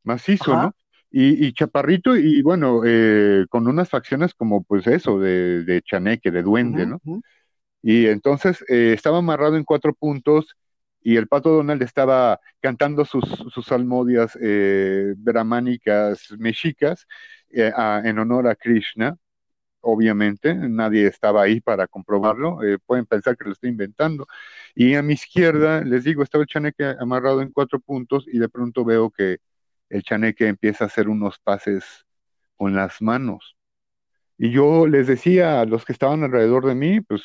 Macizo, 0.02 0.54
¿no? 0.54 0.74
Y, 1.14 1.52
chaparrito, 1.52 2.16
y 2.16 2.40
bueno, 2.40 2.80
eh, 2.86 3.44
con 3.50 3.68
unas 3.68 3.90
facciones 3.90 4.32
como, 4.32 4.62
pues 4.62 4.86
eso, 4.86 5.20
de, 5.20 5.82
chaneque, 5.84 6.30
de 6.30 6.42
duende, 6.42 6.86
¿no? 6.86 7.00
Y 7.82 8.06
entonces 8.06 8.64
eh, 8.68 8.92
estaba 8.94 9.18
amarrado 9.18 9.56
en 9.56 9.64
cuatro 9.64 9.94
puntos 9.94 10.56
y 11.02 11.16
el 11.16 11.28
pato 11.28 11.50
Donald 11.50 11.82
estaba 11.82 12.40
cantando 12.60 13.04
sus, 13.04 13.24
sus 13.52 13.66
salmodias 13.66 14.38
eh, 14.40 15.14
brahmánicas 15.16 16.30
mexicas 16.38 17.06
eh, 17.50 17.72
en 18.04 18.18
honor 18.18 18.48
a 18.48 18.54
Krishna. 18.56 19.16
obviamente, 19.82 20.54
nadie 20.54 21.06
estaba 21.08 21.42
ahí 21.42 21.60
para 21.60 21.88
comprobarlo, 21.88 22.62
eh, 22.64 22.78
pueden 22.86 23.06
pensar 23.06 23.36
que 23.36 23.44
lo 23.46 23.52
estoy 23.52 23.70
inventando. 23.70 24.26
Y 24.74 24.94
a 24.94 25.02
mi 25.02 25.14
izquierda, 25.14 25.82
les 25.82 26.04
digo, 26.04 26.22
estaba 26.22 26.42
el 26.44 26.48
chaneque 26.48 26.94
amarrado 27.00 27.42
en 27.42 27.52
cuatro 27.52 27.80
puntos 27.80 28.26
y 28.28 28.38
de 28.38 28.48
pronto 28.48 28.84
veo 28.84 29.10
que 29.10 29.38
el 29.90 30.02
chaneque 30.04 30.48
empieza 30.48 30.84
a 30.84 30.88
hacer 30.88 31.08
unos 31.08 31.38
pases 31.40 31.84
con 32.56 32.74
las 32.74 33.02
manos. 33.02 33.56
Y 34.38 34.50
yo 34.52 34.86
les 34.86 35.06
decía 35.06 35.60
a 35.60 35.66
los 35.66 35.84
que 35.84 35.92
estaban 35.92 36.24
alrededor 36.24 36.66
de 36.66 36.74
mí, 36.74 37.00
pues 37.00 37.22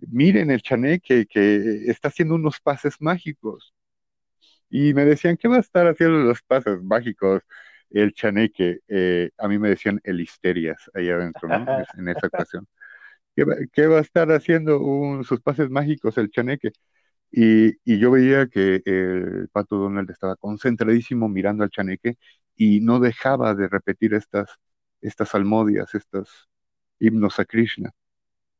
miren 0.00 0.50
el 0.50 0.62
chaneque 0.62 1.26
que 1.26 1.90
está 1.90 2.08
haciendo 2.08 2.34
unos 2.34 2.60
pases 2.60 2.96
mágicos. 3.00 3.74
Y 4.70 4.94
me 4.94 5.04
decían, 5.04 5.36
¿qué 5.36 5.48
va 5.48 5.56
a 5.56 5.60
estar 5.60 5.86
haciendo 5.86 6.18
los 6.18 6.42
pases 6.42 6.82
mágicos? 6.82 7.42
el 7.90 8.12
chaneque, 8.14 8.80
eh, 8.88 9.30
a 9.38 9.48
mí 9.48 9.58
me 9.58 9.70
decían 9.70 10.00
el 10.04 10.20
histerias 10.20 10.90
ahí 10.94 11.08
adentro, 11.10 11.48
¿no? 11.48 11.66
en 11.96 12.08
esa 12.08 12.26
ocasión. 12.26 12.66
¿Qué 13.34 13.86
va, 13.86 13.98
a 13.98 14.00
estar 14.00 14.32
haciendo 14.32 15.22
sus 15.24 15.40
pases 15.42 15.70
mágicos 15.70 16.16
el 16.18 16.30
chaneque? 16.30 16.72
Y, 17.30 17.70
y, 17.84 17.98
yo 17.98 18.10
veía 18.12 18.46
que 18.48 18.82
el 18.86 19.48
pato 19.52 19.76
Donald 19.76 20.10
estaba 20.10 20.36
concentradísimo 20.36 21.28
mirando 21.28 21.64
al 21.64 21.70
chaneque 21.70 22.16
y 22.56 22.80
no 22.80 23.00
dejaba 23.00 23.54
de 23.54 23.68
repetir 23.68 24.14
estas, 24.14 24.48
estas 25.02 25.34
almodias, 25.34 25.94
estos 25.94 26.48
himnos 26.98 27.38
a 27.40 27.44
Krishna. 27.44 27.92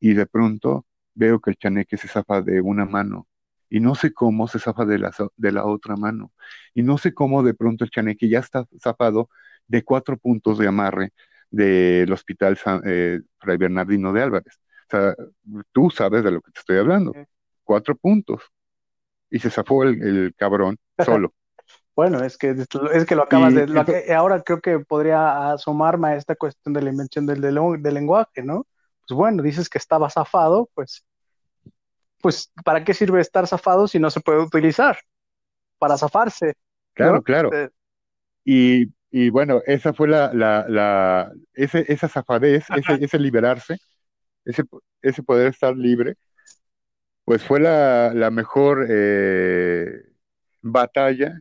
Y 0.01 0.15
de 0.15 0.27
pronto 0.27 0.87
veo 1.17 1.41
que 1.41 1.51
el 1.51 1.57
chaneque 1.57 1.97
se 1.97 2.09
zafa 2.09 2.43
de 2.43 2.61
una 2.61 2.85
mano 2.85 3.27
y 3.69 3.81
no 3.81 3.95
sé 3.95 4.13
cómo 4.13 4.47
se 4.49 4.59
zafa 4.59 4.85
de 4.85 4.99
la, 4.99 5.13
de 5.37 5.53
la 5.53 5.65
otra 5.65 5.97
mano. 5.97 6.33
Y 6.75 6.83
no 6.83 6.99
sé 6.99 7.15
cómo 7.15 7.43
de 7.43 7.55
pronto 7.55 7.85
el 7.85 7.91
chaneque 7.91 8.29
ya 8.29 8.39
está 8.39 8.65
zafado 8.81 9.29
de 9.67 9.83
cuatro 9.83 10.17
puntos 10.17 10.59
de 10.59 10.69
amarre 10.69 11.13
del 11.51 12.13
hospital 12.13 12.59
eh, 12.85 13.21
Fray 13.39 13.57
Bernardino 13.57 14.13
de 14.13 14.23
Álvarez. 14.23 14.61
O 14.87 14.91
sea, 14.91 15.15
tú 15.73 15.91
sabes 15.91 16.23
de 16.23 16.31
lo 16.31 16.41
que 16.41 16.53
te 16.53 16.61
estoy 16.61 16.79
hablando. 16.79 17.13
Cuatro 17.65 17.97
puntos. 17.97 18.43
Y 19.31 19.41
se 19.41 19.51
zafó 19.51 19.83
el, 19.83 20.33
cabrón 20.37 20.77
solo. 21.05 21.35
Bueno, 21.97 22.23
es 22.23 22.37
que, 22.37 22.55
es 22.93 23.07
que 23.07 23.17
lo 23.17 23.23
acabas 23.23 23.55
de... 23.55 24.15
ahora 24.15 24.43
creo 24.43 24.61
que 24.61 24.79
podría 24.81 25.53
asomarme 25.53 26.09
a 26.09 26.17
esta 26.17 26.37
cuestión 26.37 26.75
de 26.75 26.83
la 26.83 26.91
invención 26.91 27.27
del, 27.27 27.41
del 27.41 27.95
lenguaje, 27.95 28.43
¿no? 28.43 28.67
Pues 29.09 29.17
bueno, 29.17 29.43
dices 29.43 29.69
que 29.69 29.79
estaba 29.79 30.11
zafado, 30.11 30.69
pues 30.75 31.05
pues 32.21 32.51
¿para 32.65 32.85
qué 32.85 32.95
sirve 32.95 33.21
estar 33.21 33.47
zafado 33.47 33.87
si 33.87 33.99
no 33.99 34.11
se 34.11 34.21
puede 34.21 34.41
utilizar? 34.41 34.99
Para 35.79 35.97
zafarse. 35.97 36.55
Claro, 36.93 37.23
claro. 37.23 37.53
Eh, 37.53 37.71
y, 38.45 38.87
y, 39.11 39.31
bueno, 39.31 39.61
esa 39.67 39.93
fue 39.93 40.09
la, 40.09 40.33
la, 40.33 40.67
la 40.69 41.33
ese, 41.55 41.85
esa 41.87 42.09
zafadez, 42.09 42.65
ese, 42.71 43.05
ese, 43.05 43.19
liberarse, 43.19 43.77
ese, 44.45 44.65
ese 45.03 45.23
poder 45.23 45.49
estar 45.49 45.77
libre, 45.77 46.17
pues 47.25 47.45
fue 47.45 47.61
la, 47.61 48.13
la 48.15 48.31
mejor 48.31 48.87
eh, 48.89 49.87
batalla, 50.63 51.39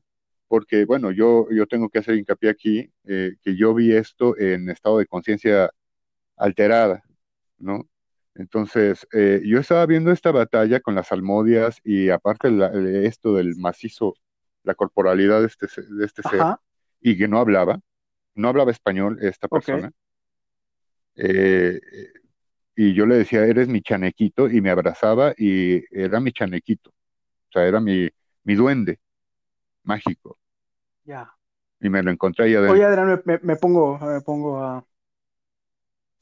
porque 0.48 0.86
bueno, 0.86 1.12
yo, 1.12 1.48
yo 1.52 1.66
tengo 1.68 1.90
que 1.90 2.00
hacer 2.00 2.16
hincapié 2.16 2.50
aquí, 2.50 2.92
eh, 3.06 3.38
que 3.42 3.56
yo 3.56 3.74
vi 3.74 3.96
esto 3.96 4.38
en 4.38 4.70
estado 4.70 4.98
de 4.98 5.08
conciencia 5.08 5.72
alterada, 6.36 7.04
¿no? 7.58 7.88
Entonces, 8.36 9.08
eh, 9.14 9.42
yo 9.46 9.60
estaba 9.60 9.86
viendo 9.86 10.12
esta 10.12 10.32
batalla 10.32 10.82
con 10.82 10.94
las 10.94 11.12
almodias 11.12 11.80
y 11.84 12.10
aparte 12.10 12.52
de 12.52 13.08
esto 13.08 13.36
del 13.36 13.56
macizo, 13.56 14.16
la 14.64 14.76
corporalidad 14.76 15.40
de 15.40 15.48
este, 15.48 15.68
de 15.82 16.06
este 16.06 16.22
ser, 16.24 16.42
y 17.00 17.18
que 17.18 17.28
no 17.28 17.40
hablaba, 17.40 17.80
no 18.34 18.50
hablaba 18.50 18.72
español 18.72 19.20
esta 19.22 19.48
persona. 19.48 19.92
Eh, 21.16 21.80
y 22.76 22.94
yo 22.94 23.06
le 23.06 23.16
decía, 23.16 23.46
eres 23.46 23.70
mi 23.70 23.82
chanequito, 23.82 24.50
y 24.50 24.60
me 24.60 24.70
abrazaba 24.70 25.34
y 25.38 25.86
era 25.98 26.20
mi 26.20 26.34
chanequito, 26.34 26.90
o 26.90 27.52
sea, 27.54 27.66
era 27.66 27.80
mi, 27.80 28.10
mi 28.44 28.56
duende 28.56 29.00
mágico. 29.84 30.38
Ya. 31.06 31.32
Y 31.80 31.90
me 31.90 32.04
lo 32.04 32.12
encontré 32.12 32.46
ahí 32.46 32.56
adentro. 32.56 32.74
Oye, 32.74 32.84
Adrián, 32.84 33.22
me 33.44 33.56
pongo, 33.56 33.98
me 34.00 34.20
pongo 34.20 34.62
a, 34.62 34.86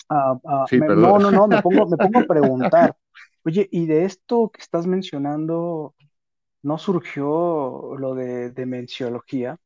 no, 0.09 1.19
no, 1.19 1.31
no, 1.31 1.47
me 1.47 1.61
pongo, 1.61 1.87
me 1.87 1.97
pongo 1.97 2.19
a 2.19 2.23
preguntar. 2.27 2.95
Oye, 3.45 3.67
y 3.71 3.85
de 3.85 4.05
esto 4.05 4.49
que 4.53 4.61
estás 4.61 4.87
mencionando, 4.87 5.95
¿no 6.61 6.77
surgió 6.77 7.95
lo 7.97 8.15
de 8.15 8.51
demenciología? 8.51 9.57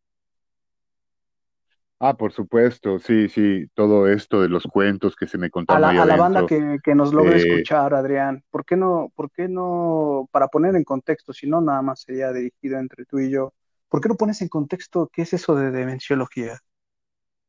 Ah, 2.00 2.16
por 2.16 2.32
supuesto, 2.32 3.00
sí, 3.00 3.28
sí, 3.28 3.68
todo 3.74 4.08
esto 4.08 4.42
de 4.42 4.50
los 4.50 4.64
cuentos 4.66 5.16
que 5.16 5.26
se 5.26 5.40
me 5.40 5.50
contaron. 5.50 5.84
A 5.84 5.94
la, 5.94 6.04
a 6.04 6.06
la 6.06 6.16
banda 6.16 6.46
que, 6.46 6.78
que 6.84 6.94
nos 6.94 7.12
logre 7.12 7.38
eh, 7.38 7.38
escuchar, 7.38 7.96
Adrián, 7.96 8.44
¿por 8.52 8.66
qué 8.66 8.76
no, 8.76 9.12
por 9.16 9.32
qué 9.32 9.48
no, 9.48 10.30
para 10.32 10.48
poner 10.48 10.76
en 10.76 10.84
contexto, 10.84 11.34
si 11.34 11.48
no 11.48 11.60
nada 11.60 11.82
más 11.82 12.02
sería 12.02 12.32
dirigido 12.32 12.78
entre 12.78 13.06
tú 13.06 13.18
y 13.18 13.32
yo, 13.32 13.54
¿por 13.90 14.00
qué 14.00 14.10
no 14.10 14.16
pones 14.16 14.44
en 14.44 14.48
contexto 14.48 15.10
qué 15.12 15.24
es 15.24 15.34
eso 15.34 15.56
de 15.56 15.72
demenciología? 15.72 16.60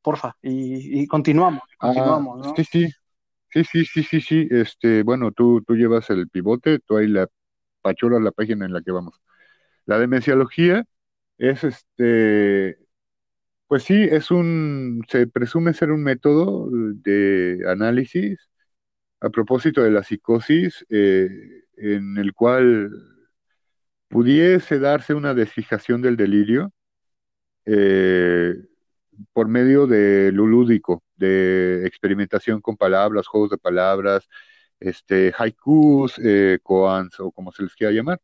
Porfa, 0.02 0.36
y, 0.42 1.06
continuamos, 1.06 1.62
ah, 1.78 1.88
continuamos, 1.88 2.46
¿no? 2.46 2.54
Sí, 2.56 2.64
sí, 2.64 2.88
sí, 3.50 3.64
sí, 3.64 3.84
sí, 3.84 4.02
sí, 4.02 4.20
sí, 4.20 4.48
este, 4.50 5.02
bueno, 5.02 5.32
tú, 5.32 5.62
tú 5.66 5.74
llevas 5.74 6.10
el 6.10 6.28
pivote, 6.28 6.78
tú 6.80 6.96
ahí 6.96 7.08
la 7.08 7.28
pachola 7.82 8.20
la 8.20 8.32
página 8.32 8.66
en 8.66 8.72
la 8.72 8.82
que 8.82 8.92
vamos. 8.92 9.20
La 9.86 9.98
demenciología 9.98 10.84
es 11.38 11.64
este, 11.64 12.78
pues 13.68 13.84
sí, 13.84 13.94
es 14.10 14.30
un, 14.30 15.04
se 15.08 15.26
presume 15.26 15.74
ser 15.74 15.90
un 15.92 16.02
método 16.02 16.68
de 16.70 17.62
análisis 17.68 18.48
a 19.20 19.30
propósito 19.30 19.82
de 19.82 19.90
la 19.90 20.02
psicosis, 20.02 20.86
eh, 20.90 21.28
en 21.76 22.18
el 22.18 22.32
cual 22.34 22.90
pudiese 24.08 24.78
darse 24.78 25.14
una 25.14 25.34
desfijación 25.34 26.02
del 26.02 26.16
delirio, 26.16 26.72
eh, 27.66 28.54
por 29.32 29.48
medio 29.48 29.86
de 29.86 30.32
lo 30.32 30.46
lúdico, 30.46 31.02
de 31.16 31.86
experimentación 31.86 32.60
con 32.60 32.76
palabras, 32.76 33.26
juegos 33.26 33.50
de 33.50 33.58
palabras, 33.58 34.28
este, 34.80 35.32
haikus, 35.36 36.18
eh, 36.24 36.58
koans 36.62 37.18
o 37.20 37.32
como 37.32 37.52
se 37.52 37.64
les 37.64 37.74
quiera 37.74 37.92
llamar. 37.92 38.20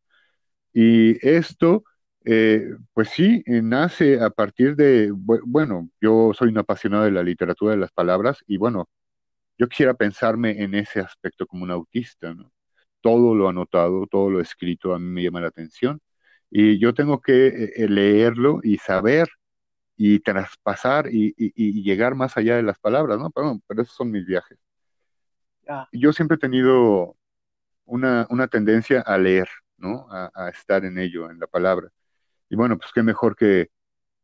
Y 0.72 1.26
esto, 1.28 1.84
eh, 2.24 2.68
pues 2.92 3.10
sí, 3.10 3.42
nace 3.46 4.20
a 4.20 4.30
partir 4.30 4.76
de, 4.76 5.10
bueno, 5.12 5.90
yo 6.00 6.32
soy 6.34 6.48
un 6.50 6.58
apasionado 6.58 7.04
de 7.04 7.12
la 7.12 7.22
literatura 7.22 7.72
de 7.72 7.78
las 7.80 7.92
palabras 7.92 8.38
y 8.46 8.56
bueno, 8.58 8.88
yo 9.58 9.68
quisiera 9.68 9.94
pensarme 9.94 10.62
en 10.62 10.74
ese 10.74 11.00
aspecto 11.00 11.46
como 11.46 11.64
un 11.64 11.70
autista, 11.70 12.34
¿no? 12.34 12.52
Todo 13.00 13.34
lo 13.34 13.48
anotado, 13.48 14.06
todo 14.06 14.30
lo 14.30 14.40
escrito 14.40 14.94
a 14.94 14.98
mí 14.98 15.06
me 15.06 15.22
llama 15.22 15.40
la 15.40 15.48
atención 15.48 16.00
y 16.50 16.78
yo 16.78 16.94
tengo 16.94 17.20
que 17.20 17.48
eh, 17.76 17.88
leerlo 17.88 18.60
y 18.62 18.78
saber 18.78 19.28
y 19.96 20.20
traspasar 20.20 21.08
y, 21.10 21.32
llegar 21.82 22.14
más 22.14 22.36
allá 22.36 22.56
de 22.56 22.62
las 22.62 22.78
palabras, 22.78 23.18
¿no? 23.18 23.30
Pero, 23.30 23.60
pero 23.66 23.82
esos 23.82 23.94
son 23.96 24.10
mis 24.10 24.26
viajes. 24.26 24.58
Yo 25.92 26.12
siempre 26.12 26.36
he 26.36 26.38
tenido 26.38 27.16
una, 27.86 28.48
tendencia 28.48 29.00
a 29.00 29.18
leer, 29.18 29.48
¿no? 29.76 30.06
A, 30.10 30.48
estar 30.50 30.84
en 30.84 30.98
ello, 30.98 31.30
en 31.30 31.38
la 31.38 31.46
palabra. 31.46 31.88
Y 32.48 32.56
bueno, 32.56 32.76
pues 32.78 32.90
qué 32.92 33.02
mejor 33.02 33.36
que, 33.36 33.70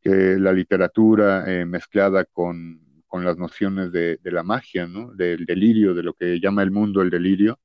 la 0.02 0.52
literatura 0.52 1.44
eh, 1.46 1.66
mezclada 1.66 2.24
con, 2.24 2.80
las 3.12 3.36
nociones 3.36 3.92
de, 3.92 4.18
de, 4.22 4.32
la 4.32 4.42
magia, 4.42 4.86
¿no? 4.86 5.12
Del 5.12 5.44
delirio, 5.44 5.94
de 5.94 6.02
lo 6.02 6.14
que 6.14 6.40
llama 6.40 6.62
el 6.62 6.70
mundo 6.70 7.02
el 7.02 7.10
delirio, 7.10 7.58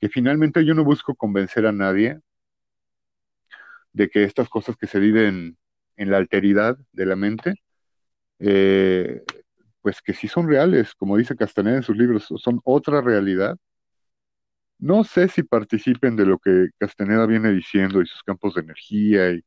que 0.00 0.08
finalmente 0.08 0.64
yo 0.64 0.74
no 0.74 0.84
busco 0.84 1.14
convencer 1.14 1.66
a 1.66 1.72
nadie 1.72 2.20
de 3.92 4.10
que 4.10 4.24
estas 4.24 4.48
cosas 4.48 4.76
que 4.76 4.86
se 4.86 4.98
viven 4.98 5.56
en 5.96 6.10
la 6.10 6.18
alteridad 6.18 6.76
de 6.92 7.06
la 7.06 7.16
mente, 7.16 7.54
eh, 8.40 9.22
pues 9.82 10.02
que 10.02 10.14
sí 10.14 10.28
son 10.28 10.48
reales, 10.48 10.94
como 10.94 11.16
dice 11.16 11.36
Castaneda 11.36 11.76
en 11.76 11.82
sus 11.82 11.96
libros, 11.96 12.26
son 12.38 12.60
otra 12.64 13.00
realidad. 13.00 13.56
No 14.78 15.04
sé 15.04 15.28
si 15.28 15.42
participen 15.42 16.16
de 16.16 16.26
lo 16.26 16.38
que 16.38 16.68
Castaneda 16.78 17.26
viene 17.26 17.50
diciendo 17.52 18.02
y 18.02 18.06
sus 18.06 18.22
campos 18.22 18.54
de 18.54 18.62
energía, 18.62 19.38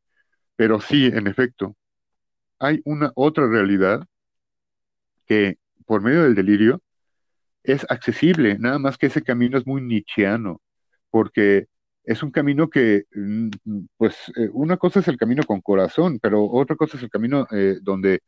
pero 0.55 0.81
sí, 0.81 1.07
en 1.07 1.27
efecto, 1.27 1.75
hay 2.59 2.81
una 2.85 3.11
otra 3.15 3.47
realidad 3.47 4.05
que 5.25 5.57
por 5.85 6.01
medio 6.01 6.23
del 6.23 6.35
delirio 6.35 6.81
es 7.63 7.85
accesible, 7.89 8.57
nada 8.59 8.79
más 8.79 8.97
que 8.97 9.07
ese 9.07 9.23
camino 9.23 9.57
es 9.57 9.67
muy 9.67 9.81
nichiano, 9.81 10.61
porque 11.11 11.67
es 12.09 12.23
un 12.23 12.31
camino 12.31 12.69
que, 12.69 13.05
mm, 13.15 13.49
pues, 13.97 14.15
eh, 14.37 14.49
una 14.53 14.77
cosa 14.77 14.99
es 14.99 15.07
el 15.07 15.17
camino 15.17 15.43
con 15.45 15.61
corazón, 15.61 16.19
pero 16.21 16.45
otra 16.49 16.75
cosa 16.75 16.97
es 16.97 17.03
el 17.03 17.09
camino 17.09 17.47
eh, 17.51 17.77
donde 17.81 18.21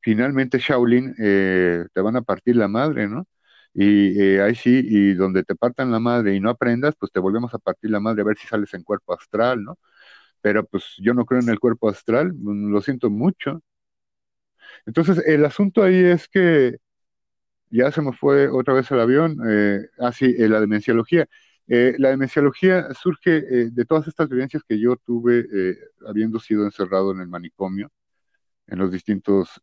finalmente 0.00 0.58
Shaolin 0.60 1.14
eh, 1.20 1.86
te 1.94 2.00
van 2.02 2.16
a 2.16 2.22
partir 2.22 2.56
la 2.56 2.68
madre, 2.68 3.08
¿no? 3.08 3.26
Y 3.74 4.38
ahí 4.38 4.54
sí, 4.56 4.80
y 4.84 5.14
donde 5.14 5.44
te 5.44 5.54
partan 5.56 5.92
la 5.92 6.00
madre 6.00 6.34
y 6.34 6.40
no 6.40 6.50
aprendas, 6.50 6.94
pues 6.98 7.12
te 7.12 7.20
volvemos 7.20 7.54
a 7.54 7.58
partir 7.58 7.90
la 7.90 8.00
madre 8.00 8.22
a 8.22 8.26
ver 8.26 8.38
si 8.38 8.46
sales 8.48 8.74
en 8.74 8.82
cuerpo 8.84 9.14
astral, 9.14 9.62
¿no? 9.64 9.78
Pero 10.42 10.66
pues 10.66 10.84
yo 10.98 11.14
no 11.14 11.26
creo 11.26 11.40
en 11.42 11.48
el 11.50 11.60
cuerpo 11.60 11.88
astral, 11.90 12.32
mm, 12.34 12.72
lo 12.72 12.82
siento 12.82 13.10
mucho. 13.10 13.62
Entonces, 14.86 15.18
el 15.26 15.44
asunto 15.44 15.82
ahí 15.82 15.96
es 16.04 16.28
que 16.28 16.76
ya 17.70 17.90
se 17.92 18.02
me 18.02 18.12
fue 18.12 18.48
otra 18.48 18.74
vez 18.74 18.90
el 18.90 19.00
avión, 19.00 19.38
eh, 19.48 19.80
ah, 20.00 20.12
eh, 20.20 20.48
la 20.48 20.60
demenciología. 20.60 21.28
Eh, 21.68 21.94
la 21.98 22.10
demenciología 22.10 22.92
surge 22.94 23.38
eh, 23.38 23.70
de 23.72 23.84
todas 23.84 24.06
estas 24.06 24.28
vivencias 24.28 24.62
que 24.62 24.78
yo 24.78 24.96
tuve 24.96 25.46
habiendo 26.06 26.38
sido 26.38 26.64
encerrado 26.64 27.12
en 27.12 27.20
el 27.20 27.28
manicomio, 27.28 27.90
en 28.66 28.78
los 28.78 28.90
distintos 28.90 29.60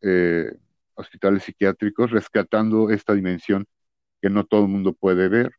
hospitales 0.95 1.43
psiquiátricos, 1.43 2.11
rescatando 2.11 2.89
esta 2.89 3.13
dimensión 3.13 3.65
que 4.21 4.29
no 4.29 4.45
todo 4.45 4.63
el 4.63 4.69
mundo 4.69 4.93
puede 4.93 5.27
ver 5.29 5.51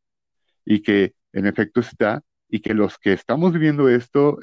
y 0.65 0.83
que 0.83 1.15
en 1.33 1.47
efecto 1.47 1.81
está, 1.81 2.23
y 2.49 2.61
que 2.61 2.75
los 2.75 2.99
que 2.99 3.13
estamos 3.13 3.53
viviendo 3.53 3.89
esto, 3.89 4.39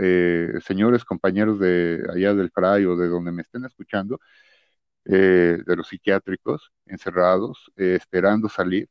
señores 0.65 1.05
compañeros 1.05 1.59
de 1.59 2.03
allá 2.13 2.33
del 2.33 2.51
Fray 2.51 2.85
o 2.85 2.97
de 2.97 3.07
donde 3.07 3.31
me 3.31 3.43
estén 3.43 3.65
escuchando, 3.65 4.19
eh, 5.05 5.57
de 5.65 5.75
los 5.75 5.87
psiquiátricos 5.87 6.71
encerrados, 6.85 7.71
eh, 7.75 7.95
esperando 7.95 8.47
salir, 8.49 8.87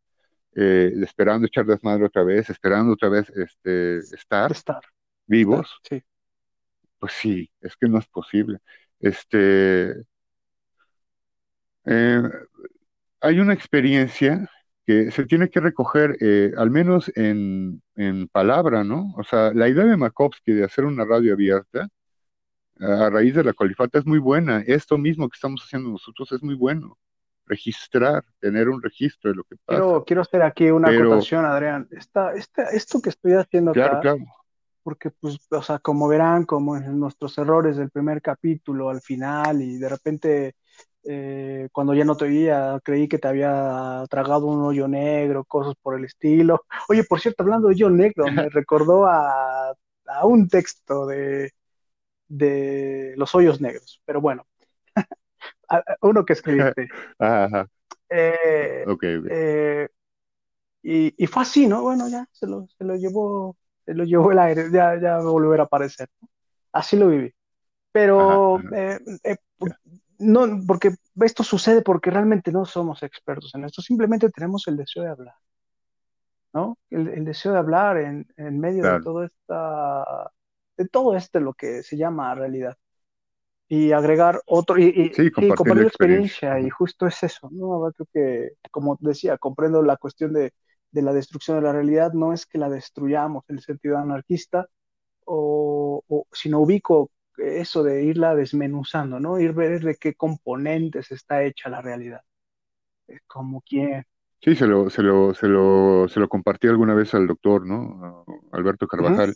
eh, 0.55 0.93
esperando 1.03 1.47
echar 1.47 1.67
desmadre 1.67 2.07
otra 2.07 2.23
vez, 2.25 2.51
esperando 2.51 2.93
otra 2.93 3.09
vez 3.09 3.31
este, 3.31 3.99
estar, 3.99 4.53
estar 4.53 4.81
vivos. 5.27 5.79
sí. 5.89 6.03
Pues 6.99 7.13
sí, 7.15 7.51
es 7.63 7.77
que 7.77 7.89
no 7.89 7.99
es 7.99 8.07
posible. 8.09 8.59
Este, 9.01 9.95
hay 13.21 13.41
una 13.41 13.55
experiencia 13.55 14.51
que 14.87 15.11
se 15.11 15.25
tiene 15.27 15.49
que 15.51 15.61
recoger, 15.61 16.17
al 16.57 16.71
menos 16.71 17.11
en, 17.17 17.83
en 17.97 18.29
palabra, 18.29 18.85
¿no? 18.85 19.15
O 19.17 19.25
sea, 19.25 19.53
la 19.55 19.69
idea 19.69 19.85
de 19.85 19.97
Makovsky 19.97 20.53
de 20.53 20.65
hacer 20.65 20.85
una 20.85 21.05
radio 21.05 21.33
abierta, 21.33 21.89
a 22.81 23.11
raíz 23.11 23.35
de 23.35 23.45
la 23.45 23.53
colifata 23.53 23.99
es 23.99 24.07
muy 24.07 24.19
buena. 24.19 24.61
Esto 24.67 24.99
mismo 24.99 25.29
que 25.29 25.37
estamos 25.37 25.63
haciendo 25.63 25.91
nosotros 25.91 26.33
es 26.33 26.43
muy 26.43 26.55
bueno. 26.55 26.99
Registrar, 27.51 28.25
tener 28.39 28.69
un 28.69 28.81
registro 28.81 29.31
de 29.31 29.37
lo 29.37 29.43
que 29.43 29.57
pasa. 29.57 29.81
Quiero, 29.81 30.05
quiero 30.05 30.23
hacer 30.23 30.43
aquí 30.43 30.71
una 30.71 30.89
acotación, 30.89 31.45
Adrián. 31.45 31.89
Esta, 31.91 32.33
esto 32.33 33.03
que 33.03 33.09
estoy 33.11 33.33
haciendo 33.33 33.73
acá, 33.73 34.15
porque, 34.85 35.11
pues, 35.11 35.39
o 35.51 35.63
sea, 35.63 35.81
como 35.81 36.07
verán, 36.07 36.45
como 36.45 36.77
en 36.77 36.99
nuestros 36.99 37.37
errores 37.39 37.77
del 37.77 37.91
primer 37.91 38.23
capítulo 38.23 38.89
al 38.89 39.01
final, 39.01 39.61
y 39.61 39.79
de 39.79 39.89
repente, 39.89 40.55
eh, 41.03 41.69
cuando 41.73 41.93
ya 41.93 42.05
no 42.05 42.17
te 42.17 42.27
oía, 42.27 42.79
creí 42.85 43.09
que 43.09 43.19
te 43.19 43.27
había 43.27 44.05
tragado 44.09 44.47
un 44.47 44.63
hoyo 44.63 44.87
negro, 44.87 45.45
cosas 45.45 45.75
por 45.83 45.99
el 45.99 46.05
estilo. 46.05 46.65
Oye, 46.89 47.03
por 47.03 47.21
cierto, 47.21 47.43
hablando 47.43 47.67
de 47.67 47.75
hoyo 47.75 47.91
negro, 47.91 48.27
me 48.31 48.49
recordó 48.51 49.07
a, 49.07 49.71
a 50.07 50.25
un 50.27 50.49
texto 50.49 51.05
de 51.07 51.51
de 52.31 53.15
los 53.17 53.35
hoyos 53.35 53.61
negros. 53.61 54.01
Pero 54.05 54.21
bueno, 54.21 54.47
uno 56.03 56.25
que 56.25 56.33
escribiste. 56.33 56.89
Eh, 58.13 58.85
eh, 59.31 59.89
y, 60.83 61.27
fue 61.29 61.43
así, 61.43 61.69
¿no? 61.69 61.83
Bueno, 61.83 62.09
ya 62.09 62.27
se 62.33 62.45
lo, 62.49 62.67
se 62.77 62.83
lo 62.83 62.97
llevó, 62.97 63.57
se 63.85 63.95
lo 63.95 64.03
llevó 64.03 64.33
el 64.33 64.41
aire, 64.41 64.69
ya, 64.73 65.01
ya 65.01 65.19
va 65.19 65.21
a 65.21 65.31
volver 65.31 65.61
a 65.61 65.63
aparecer. 65.63 66.09
Así 66.73 66.97
lo 66.97 67.07
viví. 67.07 67.33
Pero 67.93 68.61
eh, 68.75 68.99
no, 70.19 70.61
porque 70.67 70.97
esto 71.21 71.45
sucede 71.45 71.83
porque 71.83 72.11
realmente 72.11 72.51
no 72.51 72.65
somos 72.65 73.05
expertos 73.05 73.55
en 73.55 73.67
esto, 73.67 73.81
simplemente 73.81 74.29
tenemos 74.31 74.67
el 74.67 74.77
deseo 74.77 75.05
de 75.05 75.11
hablar. 75.11 75.35
¿no? 76.53 76.79
El, 76.91 77.25
deseo 77.25 77.53
de 77.53 77.59
hablar 77.59 77.97
en, 77.99 78.27
en 78.37 78.59
medio 78.59 78.83
de 78.93 79.01
toda 79.03 79.27
esta 79.27 80.33
de 80.77 80.89
todo 80.89 81.15
esto 81.15 81.39
lo 81.41 81.53
que 81.53 81.83
se 81.83 81.97
llama 81.97 82.35
realidad. 82.35 82.77
Y 83.73 83.93
agregar 83.93 84.43
otro, 84.47 84.79
y, 84.79 85.13
y, 85.17 85.31
compartir, 85.31 85.87
experiencia, 85.87 86.59
y 86.59 86.69
justo 86.71 87.07
es 87.07 87.23
eso, 87.23 87.49
¿no? 87.53 87.89
Creo 87.93 88.09
que, 88.13 88.51
como 88.73 88.99
decía, 89.01 89.39
comprendo 89.39 89.81
la 89.81 89.97
cuestión 89.97 90.33
de, 90.33 90.53
de, 90.91 91.03
la 91.03 91.13
destrucción 91.13 91.57
de 91.57 91.63
la 91.63 91.73
realidad, 91.73 92.13
no 92.13 92.33
es 92.33 92.47
que 92.47 92.59
la 92.59 92.69
destruyamos 92.69 93.45
en 93.49 93.59
el 93.59 93.63
sentido 93.63 93.97
anarquista, 93.97 94.67
o, 95.25 96.27
sino 96.33 96.59
ubico 96.59 97.13
eso 97.37 97.85
de 97.85 98.03
irla 98.03 98.35
desmenuzando, 98.35 99.21
¿no? 99.21 99.39
Ir 99.39 99.53
ver 99.53 99.81
de 99.85 99.95
qué 99.95 100.15
componentes 100.15 101.13
está 101.13 101.45
hecha 101.45 101.71
la 101.71 101.81
realidad. 101.81 102.23
Como 103.29 103.61
quien... 103.61 104.05
Sí, 104.41 104.57
se 104.57 104.67
lo, 104.67 104.91
se 104.91 105.03
lo, 105.03 105.33
se 105.33 105.47
lo, 105.47 106.09
se 106.09 106.19
lo 106.19 106.29
compartí 106.29 106.67
alguna 106.67 106.95
vez 106.95 107.15
al 107.15 107.29
doctor, 107.29 107.65
¿no? 107.65 108.25
Alberto 108.51 108.89
Carvajal. 108.89 109.33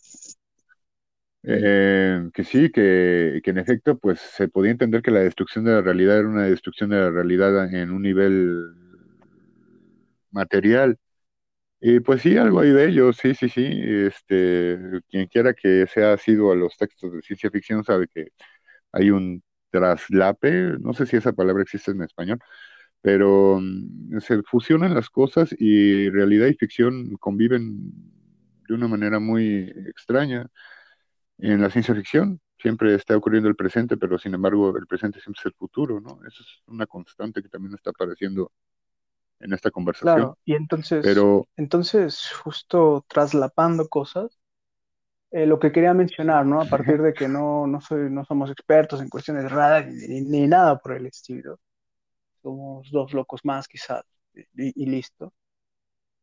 Eh, 1.46 2.30
que 2.32 2.44
sí, 2.44 2.70
que, 2.70 3.40
que, 3.44 3.50
en 3.50 3.58
efecto, 3.58 3.98
pues 3.98 4.20
se 4.20 4.48
podía 4.48 4.70
entender 4.72 5.02
que 5.02 5.10
la 5.10 5.20
destrucción 5.20 5.64
de 5.64 5.72
la 5.72 5.82
realidad 5.82 6.18
era 6.20 6.28
una 6.28 6.44
destrucción 6.44 6.90
de 6.90 6.96
la 6.96 7.10
realidad 7.10 7.72
en 7.74 7.90
un 7.90 8.02
nivel 8.02 8.74
material. 10.30 10.98
Y 11.80 12.00
pues 12.00 12.22
sí, 12.22 12.36
algo 12.38 12.60
hay 12.60 12.70
de 12.72 12.88
ello, 12.88 13.12
sí, 13.12 13.34
sí, 13.34 13.48
sí. 13.48 13.64
Este, 13.66 14.78
quien 15.10 15.26
quiera 15.28 15.54
que 15.54 15.86
sea 15.88 16.16
sido 16.18 16.52
a 16.52 16.56
los 16.56 16.76
textos 16.78 17.12
de 17.12 17.22
ciencia 17.22 17.50
ficción 17.50 17.84
sabe 17.84 18.08
que 18.08 18.28
hay 18.92 19.10
un 19.10 19.42
traslape, 19.70 20.78
no 20.80 20.94
sé 20.94 21.06
si 21.06 21.16
esa 21.16 21.32
palabra 21.32 21.62
existe 21.64 21.92
en 21.92 22.02
español, 22.02 22.38
pero 23.02 23.60
mm, 23.60 24.20
se 24.20 24.42
fusionan 24.44 24.94
las 24.94 25.10
cosas 25.10 25.54
y 25.58 26.10
realidad 26.10 26.48
y 26.48 26.54
ficción 26.54 27.16
conviven 27.18 27.92
de 28.68 28.74
una 28.74 28.88
manera 28.88 29.18
muy 29.20 29.72
extraña 29.88 30.48
en 31.38 31.60
la 31.60 31.70
ciencia 31.70 31.94
ficción 31.94 32.40
siempre 32.58 32.94
está 32.94 33.16
ocurriendo 33.16 33.48
el 33.48 33.56
presente, 33.56 33.96
pero 33.96 34.18
sin 34.18 34.34
embargo 34.34 34.76
el 34.76 34.86
presente 34.86 35.20
siempre 35.20 35.40
es 35.40 35.46
el 35.46 35.54
futuro, 35.54 36.00
¿no? 36.00 36.20
Eso 36.26 36.42
es 36.42 36.62
una 36.66 36.86
constante 36.86 37.42
que 37.42 37.48
también 37.48 37.74
está 37.74 37.90
apareciendo 37.90 38.50
en 39.40 39.52
esta 39.52 39.70
conversación. 39.70 40.14
Claro, 40.14 40.38
y 40.44 40.54
entonces, 40.54 41.04
pero, 41.04 41.46
entonces 41.56 42.32
justo 42.42 43.04
traslapando 43.08 43.88
cosas, 43.88 44.38
eh, 45.30 45.46
lo 45.46 45.58
que 45.58 45.72
quería 45.72 45.92
mencionar, 45.92 46.46
¿no? 46.46 46.60
A 46.60 46.64
partir 46.64 47.02
de 47.02 47.12
que 47.12 47.28
no, 47.28 47.66
no, 47.66 47.80
soy, 47.80 48.08
no 48.10 48.24
somos 48.24 48.50
expertos 48.50 49.02
en 49.02 49.08
cuestiones 49.08 49.50
raras 49.50 49.86
ni, 49.88 50.46
nada 50.46 50.78
por 50.78 50.92
el 50.92 51.06
estilo, 51.06 51.58
somos 52.40 52.90
dos 52.90 53.12
locos 53.12 53.40
más 53.44 53.66
quizás, 53.68 54.04
y, 54.54 54.86
listo. 54.86 55.32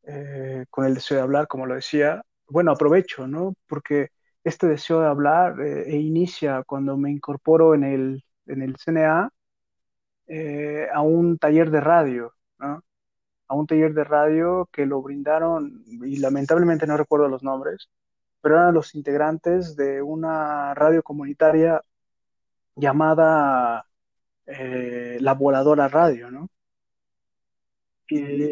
Eh, 0.04 0.66
con 0.70 0.86
el 0.86 0.96
deseo 0.96 1.18
de 1.18 1.24
hablar, 1.24 1.48
como 1.48 1.68
lo 1.68 1.76
decía, 1.76 2.24
bueno, 2.48 2.72
aprovecho, 2.72 3.28
¿no? 3.28 3.54
Porque 3.68 4.10
este 4.44 4.68
deseo 4.68 5.02
de 5.02 5.08
hablar 5.08 5.60
eh, 5.62 5.84
e 5.88 5.98
inicia 5.98 6.64
cuando 6.64 6.98
me 6.98 7.12
incorporo 7.12 7.76
en 7.76 7.84
el, 7.84 8.24
en 8.48 8.62
el 8.62 8.76
CNA 8.78 9.32
eh, 10.28 10.88
a 10.94 11.02
un 11.02 11.38
taller 11.38 11.70
de 11.72 11.82
radio, 11.82 12.34
¿no? 12.60 12.84
a 13.48 13.56
un 13.56 13.68
taller 13.68 13.94
de 13.94 14.04
radio 14.04 14.70
que 14.72 14.86
lo 14.86 15.02
brindaron, 15.02 15.84
y 15.86 16.18
lamentablemente 16.18 16.88
no 16.88 16.96
recuerdo 16.96 17.28
los 17.28 17.44
nombres, 17.44 17.90
pero 18.42 18.56
eran 18.56 18.74
los 18.74 18.96
integrantes 18.96 19.76
de 19.76 20.02
una 20.02 20.74
radio 20.74 21.04
comunitaria 21.04 21.82
llamada 22.76 23.86
eh, 24.46 25.18
La 25.20 25.34
Voladora 25.34 25.88
Radio, 25.90 26.32
¿no? 26.32 26.50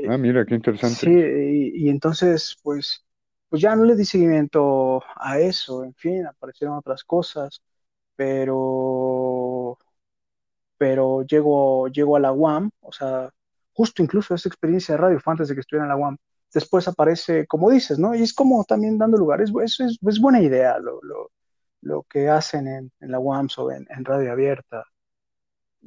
ah, 0.10 0.18
mira, 0.18 0.46
qué 0.46 0.56
interesante. 0.56 0.96
Sí, 0.96 1.72
y 1.76 1.90
entonces, 1.90 2.58
pues, 2.62 3.06
pues 3.50 3.62
ya 3.62 3.76
no 3.76 3.84
le 3.86 3.96
di 3.96 4.06
seguimiento 4.06 5.04
a 5.16 5.40
eso, 5.40 5.84
en 5.84 5.94
fin, 5.96 6.26
aparecieron 6.28 6.78
otras 6.78 7.04
cosas, 7.04 7.62
pero, 8.16 9.78
pero 10.78 11.24
llego, 11.24 11.88
llego 11.88 12.16
a 12.16 12.20
la 12.20 12.32
UAM, 12.32 12.70
o 12.82 12.92
sea, 12.92 13.32
justo 13.74 14.04
incluso 14.04 14.36
esa 14.36 14.50
experiencia 14.50 14.96
de 14.96 15.02
radio 15.02 15.20
fue 15.20 15.34
antes 15.34 15.48
de 15.50 15.56
que 15.56 15.62
estuviera 15.62 15.86
en 15.86 15.90
la 15.90 15.96
UAM. 15.98 16.18
Después 16.54 16.88
aparece, 16.88 17.48
como 17.48 17.70
dices, 17.70 18.00
¿no? 18.00 18.16
Y 18.16 18.24
es 18.24 18.34
como 18.34 18.64
también 18.66 18.98
dando 18.98 19.18
lugar, 19.18 19.42
es, 19.42 19.52
es, 19.64 20.00
es 20.02 20.20
buena 20.20 20.42
idea 20.42 20.80
lo, 20.80 21.00
lo, 21.04 21.32
lo, 21.82 22.04
que 22.04 22.28
hacen 22.30 22.68
en, 22.68 22.92
en 23.00 23.12
la 23.12 23.20
UAM 23.20 23.48
o 23.58 23.72
en, 23.72 23.88
en 23.90 24.06
radio 24.06 24.32
abierta. 24.32 24.84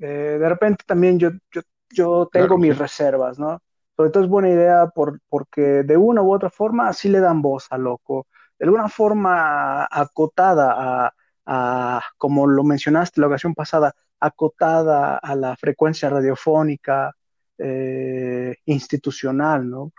Eh, 0.00 0.38
de 0.40 0.48
repente 0.48 0.84
también 0.86 1.18
yo, 1.18 1.30
yo, 1.52 1.62
yo 1.90 2.28
tengo 2.32 2.56
mis 2.58 2.76
reservas, 2.78 3.38
¿no? 3.38 3.60
Sobre 4.02 4.10
todo 4.10 4.24
es 4.24 4.28
buena 4.30 4.50
idea 4.50 4.88
por, 4.88 5.20
porque 5.28 5.84
de 5.84 5.96
una 5.96 6.22
u 6.22 6.34
otra 6.34 6.50
forma 6.50 6.88
así 6.88 7.08
le 7.08 7.20
dan 7.20 7.40
voz 7.40 7.68
a 7.70 7.78
loco. 7.78 8.26
De 8.58 8.64
alguna 8.64 8.88
forma 8.88 9.86
acotada 9.88 11.12
a, 11.46 12.02
como 12.18 12.48
lo 12.48 12.64
mencionaste 12.64 13.20
la 13.20 13.28
ocasión 13.28 13.54
pasada, 13.54 13.94
acotada 14.18 15.18
a 15.18 15.36
la 15.36 15.56
frecuencia 15.56 16.10
radiofónica 16.10 17.14
eh, 17.58 18.56
institucional, 18.64 19.70
¿no? 19.70 19.92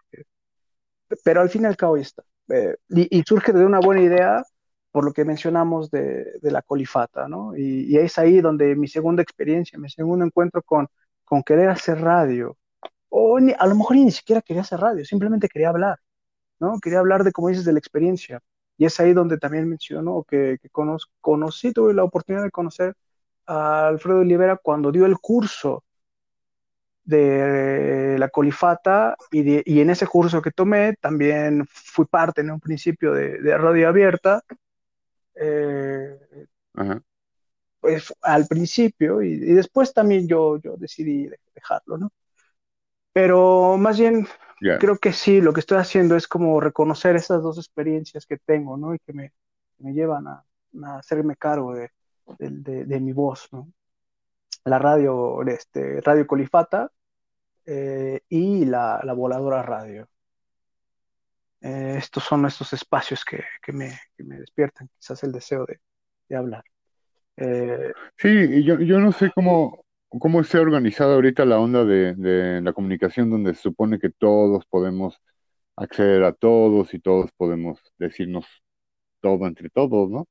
pero 1.23 1.39
al 1.39 1.49
fin 1.49 1.63
y 1.63 1.65
al 1.67 1.77
cabo 1.77 1.95
está. 1.95 2.23
Eh, 2.49 2.75
y, 2.89 3.23
surge 3.25 3.53
de 3.53 3.65
una 3.65 3.79
buena 3.79 4.01
idea 4.01 4.43
por 4.91 5.05
lo 5.05 5.13
que 5.13 5.23
mencionamos 5.23 5.89
de, 5.91 6.39
la 6.41 6.61
colifata, 6.61 7.29
¿no? 7.29 7.55
Y, 7.55 7.85
y, 7.87 7.97
es 7.99 8.17
ahí 8.19 8.41
donde 8.41 8.75
mi 8.75 8.89
segunda 8.89 9.23
experiencia, 9.23 9.79
mi 9.79 9.89
segundo 9.89 10.25
encuentro 10.25 10.61
con, 10.61 10.87
con 11.23 11.41
querer 11.41 11.69
hacer 11.69 12.01
radio, 12.01 12.57
o 13.15 13.37
a 13.37 13.67
lo 13.67 13.75
mejor 13.75 13.95
ni 13.97 14.11
siquiera 14.11 14.41
quería 14.41 14.63
hacer 14.63 14.79
radio, 14.79 15.05
simplemente 15.05 15.47
quería 15.47 15.69
hablar, 15.69 15.99
¿no? 16.59 16.79
Quería 16.81 16.99
hablar 16.99 17.23
de, 17.23 17.31
como 17.31 17.49
dices, 17.49 17.63
de 17.63 17.73
la 17.73 17.77
experiencia. 17.77 18.41
Y 18.75 18.85
es 18.85 18.99
ahí 18.99 19.13
donde 19.13 19.37
también 19.37 19.69
menciono 19.69 20.23
que, 20.27 20.57
que 20.59 20.69
conocí, 20.69 21.73
tuve 21.73 21.93
la 21.93 22.03
oportunidad 22.03 22.43
de 22.43 22.49
conocer 22.49 22.95
a 23.45 23.87
Alfredo 23.87 24.21
Olivera 24.21 24.57
cuando 24.57 24.91
dio 24.91 25.05
el 25.05 25.19
curso 25.19 25.83
de 27.03 28.15
la 28.17 28.29
colifata 28.29 29.15
y, 29.31 29.79
en 29.79 29.89
ese 29.91 30.07
curso 30.07 30.41
que 30.41 30.51
tomé 30.51 30.95
también 30.99 31.67
fui 31.69 32.05
parte 32.05 32.41
en 32.41 32.49
un 32.49 32.59
principio 32.59 33.13
de, 33.13 33.57
radio 33.57 33.89
abierta. 33.89 34.43
Eh, 35.35 36.17
pues 37.79 38.11
al 38.23 38.47
principio 38.47 39.21
y, 39.21 39.37
después 39.37 39.93
también 39.93 40.27
yo, 40.27 40.57
yo 40.57 40.77
decidí 40.77 41.29
dejarlo, 41.53 41.97
¿no? 41.99 42.11
Pero 43.13 43.77
más 43.77 43.99
bien 43.99 44.27
creo 44.79 44.97
que 44.97 45.13
sí, 45.13 45.41
lo 45.41 45.53
que 45.53 45.59
estoy 45.59 45.77
haciendo 45.77 46.15
es 46.15 46.27
como 46.27 46.59
reconocer 46.59 47.15
esas 47.15 47.43
dos 47.43 47.57
experiencias 47.57 48.25
que 48.25 48.37
tengo, 48.37 48.77
¿no? 48.77 48.95
Y 48.95 48.99
que 48.99 49.13
me, 49.13 49.33
me 49.79 49.93
llevan 49.93 50.27
a, 50.27 50.43
hacerme 50.97 51.35
cargo 51.35 51.75
de, 51.75 51.91
de, 52.39 52.99
mi 52.99 53.13
voz, 53.13 53.47
¿no? 53.51 53.71
La 54.65 54.79
radio, 54.79 55.41
este, 55.43 56.01
Radio 56.01 56.25
Colifata 56.25 56.89
eh, 57.65 58.21
y 58.29 58.65
la, 58.65 59.01
la, 59.03 59.13
voladora 59.13 59.61
radio. 59.61 60.07
Eh, 61.61 61.95
estos 61.97 62.23
son 62.23 62.45
estos 62.45 62.73
espacios 62.73 63.23
que, 63.23 63.43
que, 63.61 63.71
me, 63.71 63.99
que, 64.15 64.23
me, 64.23 64.39
despiertan 64.39 64.89
quizás 64.97 65.23
el 65.23 65.31
deseo 65.31 65.65
de, 65.65 65.79
de 66.29 66.35
hablar. 66.35 66.63
Eh, 67.37 67.93
sí, 68.17 68.63
yo, 68.63 68.79
yo 68.79 68.99
no 68.99 69.11
sé 69.11 69.31
cómo, 69.33 69.82
cómo 70.19 70.41
esté 70.41 70.59
organizada 70.59 71.15
ahorita 71.15 71.45
la 71.45 71.59
onda 71.59 71.85
de, 71.85 72.15
de 72.15 72.61
la 72.61 72.73
comunicación 72.73 73.29
donde 73.29 73.53
se 73.55 73.61
supone 73.61 73.99
que 73.99 74.09
todos 74.09 74.65
podemos 74.65 75.21
acceder 75.75 76.23
a 76.23 76.33
todos 76.33 76.93
y 76.93 76.99
todos 76.99 77.31
podemos 77.37 77.79
decirnos 77.97 78.45
todo 79.21 79.47
entre 79.47 79.69
todos, 79.69 80.09
¿no? 80.11 80.27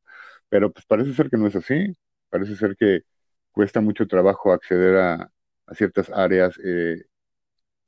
Pero 0.49 0.73
pues 0.73 0.87
parece 0.87 1.15
ser 1.15 1.31
que 1.31 1.39
no 1.39 1.47
es 1.49 1.57
así, 1.57 1.95
parece 2.31 2.57
ser 2.57 2.77
que 2.77 3.03
cuesta 3.53 3.81
mucho 3.81 4.07
trabajo 4.07 4.53
acceder 4.53 4.97
a, 4.99 5.31
ciertas 5.75 6.11
áreas, 6.11 6.59
eh, 6.65 7.05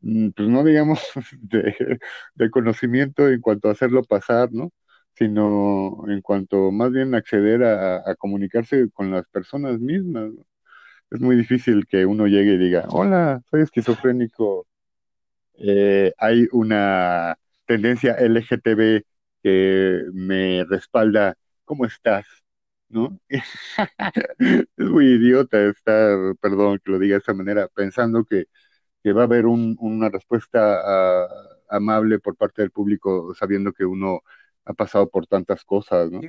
mm, 0.00 0.30
pues 0.30 0.48
no 0.48 0.64
digamos 0.64 1.00
de, 1.40 2.50
conocimiento 2.50 3.28
en 3.28 3.40
cuanto 3.40 3.68
a 3.68 3.72
hacerlo 3.72 4.04
pasar, 4.04 4.52
¿no? 4.52 4.72
Sino 5.14 6.04
en 6.08 6.22
cuanto 6.22 6.72
más 6.72 6.92
bien 6.92 7.14
acceder 7.14 7.64
a, 7.64 8.14
comunicarse 8.16 8.90
con 8.92 9.10
las 9.10 9.26
personas 9.28 9.80
mismas, 9.80 10.32
¿no? 10.32 10.46
Es 11.14 11.20
muy 11.20 11.36
difícil 11.36 11.86
que 11.86 12.04
uno 12.04 12.26
llegue 12.26 12.54
y 12.54 12.58
diga, 12.58 12.86
hola, 12.88 13.40
soy 13.48 13.62
esquizofrénico, 13.62 14.66
eh, 15.54 16.12
hay 16.18 16.48
una 16.50 17.38
tendencia 17.66 18.14
LGTB 18.14 19.04
que 19.40 20.02
me 20.12 20.64
respalda, 20.64 21.36
¿cómo 21.64 21.86
estás? 21.86 22.26
¿No? 22.88 23.16
es 23.28 24.66
muy 24.76 25.06
idiota 25.06 25.62
estar, 25.66 26.34
perdón 26.40 26.80
que 26.84 26.90
lo 26.90 26.98
diga 26.98 27.14
de 27.14 27.20
esa 27.20 27.32
manera, 27.32 27.68
pensando 27.68 28.24
que, 28.24 28.46
va 29.12 29.20
a 29.20 29.24
haber 29.24 29.46
una 29.46 30.08
respuesta 30.08 30.80
ah, 30.84 31.28
amable 31.68 32.18
por 32.18 32.34
parte 32.34 32.62
del 32.62 32.72
público 32.72 33.36
sabiendo 33.36 33.72
que 33.72 33.84
uno 33.84 34.22
ha 34.64 34.72
pasado 34.72 35.08
por 35.08 35.28
tantas 35.28 35.64
cosas, 35.64 36.10
¿no? 36.10 36.22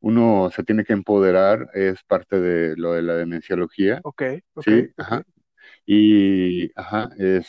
Uno 0.00 0.50
se 0.54 0.62
tiene 0.62 0.84
que 0.84 0.92
empoderar, 0.92 1.68
es 1.74 2.02
parte 2.04 2.40
de 2.40 2.76
lo 2.76 2.92
de 2.92 3.02
la 3.02 3.14
demenciología. 3.14 4.00
Ok, 4.04 4.22
sí, 4.62 4.88
ajá. 4.96 5.22
Y, 5.84 6.70
ajá, 6.78 7.10
es, 7.18 7.48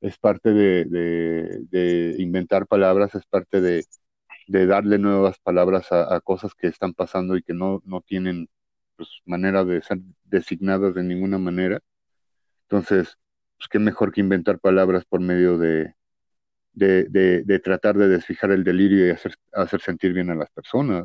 es 0.00 0.18
parte 0.18 0.52
de 0.52 2.14
inventar 2.18 2.66
palabras, 2.66 3.14
es 3.14 3.26
parte 3.26 3.60
de, 3.60 3.84
de 4.48 4.66
darle 4.66 4.98
nuevas 4.98 5.38
palabras 5.38 5.92
a, 5.92 6.20
cosas 6.20 6.54
que 6.54 6.66
están 6.66 6.94
pasando 6.94 7.36
y 7.36 7.42
que 7.42 7.54
no, 7.54 7.82
no 7.84 8.00
tienen 8.00 8.48
pues, 8.96 9.08
manera 9.26 9.64
de 9.64 9.82
ser 9.82 9.98
designadas 10.24 10.94
de 10.94 11.04
ninguna 11.04 11.38
manera. 11.38 11.80
Entonces, 12.62 13.18
pues 13.58 13.68
qué 13.68 13.78
mejor 13.78 14.10
que 14.12 14.22
inventar 14.22 14.58
palabras 14.58 15.04
por 15.04 15.20
medio 15.20 15.58
de, 15.58 15.94
de, 16.72 17.60
tratar 17.62 17.96
de 17.96 18.08
desfijar 18.08 18.50
el 18.50 18.64
delirio 18.64 19.06
y 19.06 19.10
hacer, 19.10 19.34
hacer 19.52 19.80
sentir 19.82 20.14
bien 20.14 20.30
a 20.30 20.34
las 20.34 20.50
personas. 20.50 21.04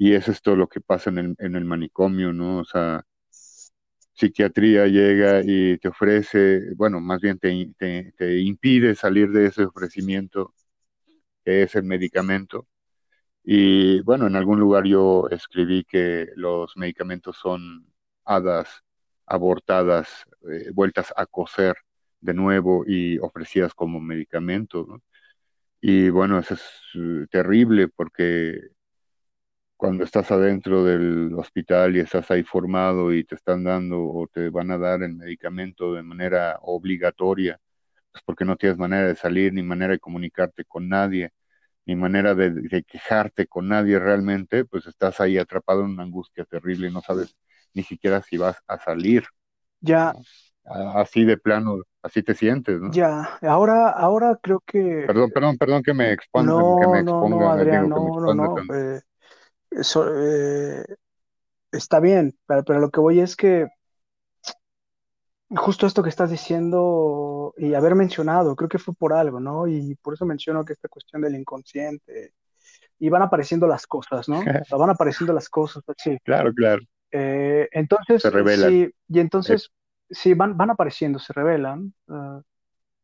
Y 0.00 0.14
es 0.14 0.28
esto 0.28 0.56
lo 0.56 0.66
que 0.68 0.80
pasa 0.80 1.10
en 1.10 1.18
el, 1.18 1.34
en 1.38 1.56
el 1.56 1.64
manicomio, 1.66 2.32
¿no? 2.32 2.60
O 2.60 2.64
sea, 2.64 3.04
psiquiatría 4.14 4.86
llega 4.86 5.42
y 5.44 5.78
te 5.78 5.88
ofrece, 5.88 6.74
bueno, 6.76 7.00
más 7.00 7.20
bien 7.20 7.38
te, 7.38 7.72
te, 8.16 8.40
impide 8.40 8.94
salir 8.94 9.30
de 9.30 9.46
ese 9.46 9.64
ofrecimiento 9.64 10.54
que 11.44 11.62
es 11.64 11.74
el 11.76 11.84
medicamento. 11.84 12.68
Y 13.44 14.00
bueno, 14.02 14.26
en 14.28 14.36
algún 14.36 14.60
lugar 14.60 14.84
yo 14.86 15.28
escribí 15.30 15.84
que 15.84 16.28
los 16.36 16.76
medicamentos 16.76 17.36
son 17.38 17.86
hadas 18.24 18.84
abortadas, 19.26 20.26
eh, 20.50 20.70
vueltas 20.74 21.12
a 21.16 21.26
coser 21.26 21.76
de 22.20 22.34
nuevo 22.34 22.84
y 22.86 23.18
ofrecidas 23.18 23.74
como 23.74 24.00
medicamentos. 24.00 24.86
Y 25.80 26.10
bueno, 26.10 26.38
eso 26.38 26.54
es 26.54 26.62
eh, 26.94 27.26
terrible 27.30 27.88
porque 27.88 28.60
cuando 29.80 30.04
estás 30.04 30.30
adentro 30.30 30.84
del 30.84 31.32
hospital 31.38 31.96
y 31.96 32.00
estás 32.00 32.30
ahí 32.30 32.42
formado 32.42 33.14
y 33.14 33.24
te 33.24 33.34
están 33.34 33.64
dando 33.64 33.98
o 33.98 34.26
te 34.26 34.50
van 34.50 34.70
a 34.70 34.76
dar 34.76 35.02
el 35.02 35.14
medicamento 35.14 35.94
de 35.94 36.02
manera 36.02 36.58
obligatoria, 36.60 37.58
pues 38.12 38.22
porque 38.26 38.44
no 38.44 38.56
tienes 38.56 38.76
manera 38.76 39.06
de 39.06 39.16
salir 39.16 39.54
ni 39.54 39.62
manera 39.62 39.94
de 39.94 39.98
comunicarte 39.98 40.66
con 40.66 40.86
nadie, 40.86 41.32
ni 41.86 41.96
manera 41.96 42.34
de, 42.34 42.84
quejarte 42.86 43.46
con 43.46 43.68
nadie 43.68 43.98
realmente, 43.98 44.66
pues 44.66 44.86
estás 44.86 45.18
ahí 45.18 45.38
atrapado 45.38 45.80
en 45.80 45.92
una 45.92 46.02
angustia 46.02 46.44
terrible 46.44 46.88
y 46.88 46.92
no 46.92 47.00
sabes 47.00 47.34
ni 47.72 47.82
siquiera 47.82 48.20
si 48.20 48.36
vas 48.36 48.62
a 48.66 48.78
salir. 48.78 49.24
Ya. 49.80 50.12
Así 50.94 51.24
de 51.24 51.38
plano, 51.38 51.78
así 52.02 52.22
te 52.22 52.34
sientes, 52.34 52.78
¿no? 52.78 52.90
Ya, 52.92 53.38
ahora, 53.40 53.88
ahora 53.88 54.38
creo 54.42 54.62
que... 54.66 55.04
Perdón, 55.06 55.30
perdón, 55.32 55.56
perdón 55.56 55.82
que 55.82 55.94
me 55.94 56.12
exponga. 56.12 56.52
No, 56.52 56.78
que 56.82 56.86
me 56.86 57.00
exponga, 57.00 57.36
no, 57.36 57.50
Adrián, 57.50 57.88
no, 57.88 58.20
no, 58.20 58.34
no, 58.34 58.74
eh, 58.74 59.00
eso, 59.70 60.06
eh, 60.16 60.84
está 61.72 62.00
bien, 62.00 62.36
pero, 62.46 62.64
pero 62.64 62.80
lo 62.80 62.90
que 62.90 63.00
voy 63.00 63.20
es 63.20 63.36
que 63.36 63.68
justo 65.50 65.86
esto 65.86 66.02
que 66.02 66.08
estás 66.08 66.30
diciendo 66.30 67.54
y 67.56 67.74
haber 67.74 67.94
mencionado, 67.94 68.54
creo 68.54 68.68
que 68.68 68.78
fue 68.78 68.94
por 68.94 69.12
algo, 69.12 69.40
¿no? 69.40 69.66
Y 69.66 69.96
por 69.96 70.14
eso 70.14 70.24
menciono 70.24 70.64
que 70.64 70.72
esta 70.72 70.88
cuestión 70.88 71.22
del 71.22 71.34
inconsciente, 71.34 72.34
y 72.98 73.08
van 73.08 73.22
apareciendo 73.22 73.66
las 73.66 73.86
cosas, 73.86 74.28
¿no? 74.28 74.40
van 74.70 74.90
apareciendo 74.90 75.32
las 75.32 75.48
cosas, 75.48 75.82
sí. 75.96 76.18
Claro, 76.22 76.52
claro. 76.52 76.82
Eh, 77.10 77.68
entonces, 77.72 78.22
se 78.22 78.30
revelan. 78.30 78.70
Sí, 78.70 78.90
y 79.08 79.20
entonces, 79.20 79.70
sí, 80.08 80.34
van, 80.34 80.56
van 80.56 80.70
apareciendo, 80.70 81.18
se 81.18 81.32
revelan. 81.32 81.92
Ah, 82.08 82.40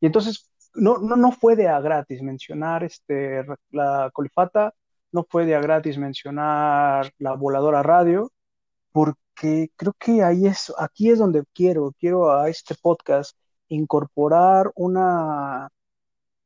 y 0.00 0.06
entonces, 0.06 0.50
no, 0.74 0.98
no, 0.98 1.16
no 1.16 1.32
fue 1.32 1.56
de 1.56 1.68
a 1.68 1.80
gratis 1.80 2.22
mencionar 2.22 2.84
este, 2.84 3.44
la 3.70 4.10
colifata, 4.12 4.74
no 5.16 5.26
fue 5.28 5.46
de 5.46 5.54
a 5.56 5.60
gratis 5.60 5.98
mencionar 5.98 7.12
la 7.18 7.34
voladora 7.34 7.82
radio, 7.82 8.30
porque 8.92 9.26
que 9.36 9.70
creo 9.76 9.94
que 9.98 10.22
ahí 10.22 10.46
es, 10.46 10.72
aquí 10.78 11.10
es 11.10 11.18
donde 11.18 11.44
quiero, 11.54 11.92
quiero 12.00 12.32
a 12.32 12.48
este 12.48 12.74
podcast 12.74 13.36
incorporar 13.68 14.72
una, 14.74 15.68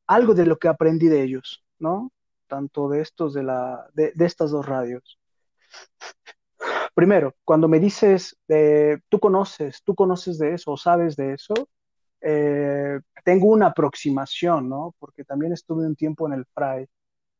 algo 0.07 0.33
de 0.33 0.45
lo 0.45 0.57
que 0.57 0.67
aprendí 0.67 1.07
de 1.07 1.23
ellos, 1.23 1.63
¿no? 1.79 2.11
Tanto 2.47 2.89
de 2.89 3.01
estos, 3.01 3.33
de 3.33 3.43
la, 3.43 3.87
de, 3.93 4.13
estas 4.19 4.51
dos 4.51 4.65
radios. 4.65 5.17
Primero, 6.93 7.33
cuando 7.45 7.67
me 7.69 7.79
dices, 7.79 8.37
eh, 8.49 8.99
tú 9.07 9.19
conoces, 9.19 9.81
tú 9.83 9.95
conoces 9.95 10.37
de 10.37 10.53
eso 10.55 10.73
o 10.73 10.77
sabes 10.77 11.15
de 11.15 11.33
eso, 11.33 11.53
eh, 12.19 12.99
tengo 13.23 13.47
una 13.47 13.67
aproximación, 13.67 14.67
¿no? 14.67 14.93
Porque 14.99 15.23
también 15.23 15.53
estuve 15.53 15.87
un 15.87 15.95
tiempo 15.95 16.27
en 16.27 16.33
el 16.33 16.45
FRAI 16.53 16.87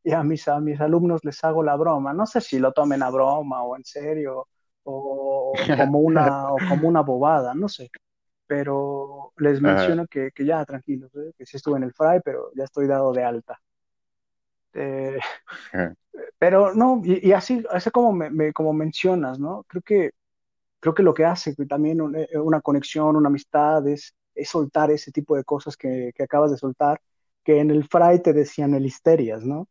y 0.03 0.11
a 0.11 0.23
mis, 0.23 0.47
a 0.47 0.59
mis 0.59 0.79
alumnos 0.81 1.23
les 1.23 1.43
hago 1.43 1.63
la 1.63 1.75
broma. 1.75 2.13
No 2.13 2.25
sé 2.25 2.41
si 2.41 2.59
lo 2.59 2.71
tomen 2.71 3.03
a 3.03 3.09
broma 3.09 3.63
o 3.63 3.75
en 3.75 3.83
serio, 3.83 4.47
o 4.83 5.53
como 5.77 5.99
una, 5.99 6.51
o 6.51 6.57
como 6.69 6.87
una 6.87 7.01
bobada, 7.01 7.53
no 7.53 7.67
sé. 7.69 7.89
Pero 8.47 9.33
les 9.37 9.61
menciono 9.61 10.07
que, 10.07 10.31
que, 10.31 10.45
ya, 10.45 10.65
tranquilos, 10.65 11.11
¿eh? 11.15 11.31
que 11.37 11.45
sí 11.45 11.57
estuve 11.57 11.77
en 11.77 11.83
el 11.83 11.93
fry, 11.93 12.19
pero 12.23 12.51
ya 12.55 12.65
estoy 12.65 12.87
dado 12.87 13.13
de 13.13 13.23
alta. 13.23 13.61
Eh, 14.73 15.19
pero 16.37 16.73
no, 16.73 17.01
y, 17.03 17.31
así, 17.31 17.63
así 17.69 17.89
como, 17.91 18.11
me, 18.11 18.51
como 18.53 18.73
mencionas, 18.73 19.39
¿no? 19.39 19.63
Creo 19.67 19.81
que, 19.81 20.11
creo 20.79 20.93
que 20.93 21.03
lo 21.03 21.13
que 21.13 21.25
hace 21.25 21.55
también 21.67 21.99
eh, 22.15 22.37
una 22.39 22.61
conexión, 22.61 23.15
una 23.15 23.29
amistad, 23.29 23.87
es, 23.87 24.15
es 24.35 24.49
soltar 24.49 24.91
ese 24.91 25.11
tipo 25.11 25.35
de 25.35 25.43
cosas 25.43 25.77
que, 25.77 26.11
que, 26.15 26.23
acabas 26.23 26.51
de 26.51 26.57
soltar, 26.57 26.99
que 27.43 27.59
en 27.59 27.71
el 27.71 27.87
fry 27.87 28.21
te 28.21 28.33
decían 28.33 28.73
el 28.73 28.85
histerias, 28.85 29.43
¿no? 29.43 29.67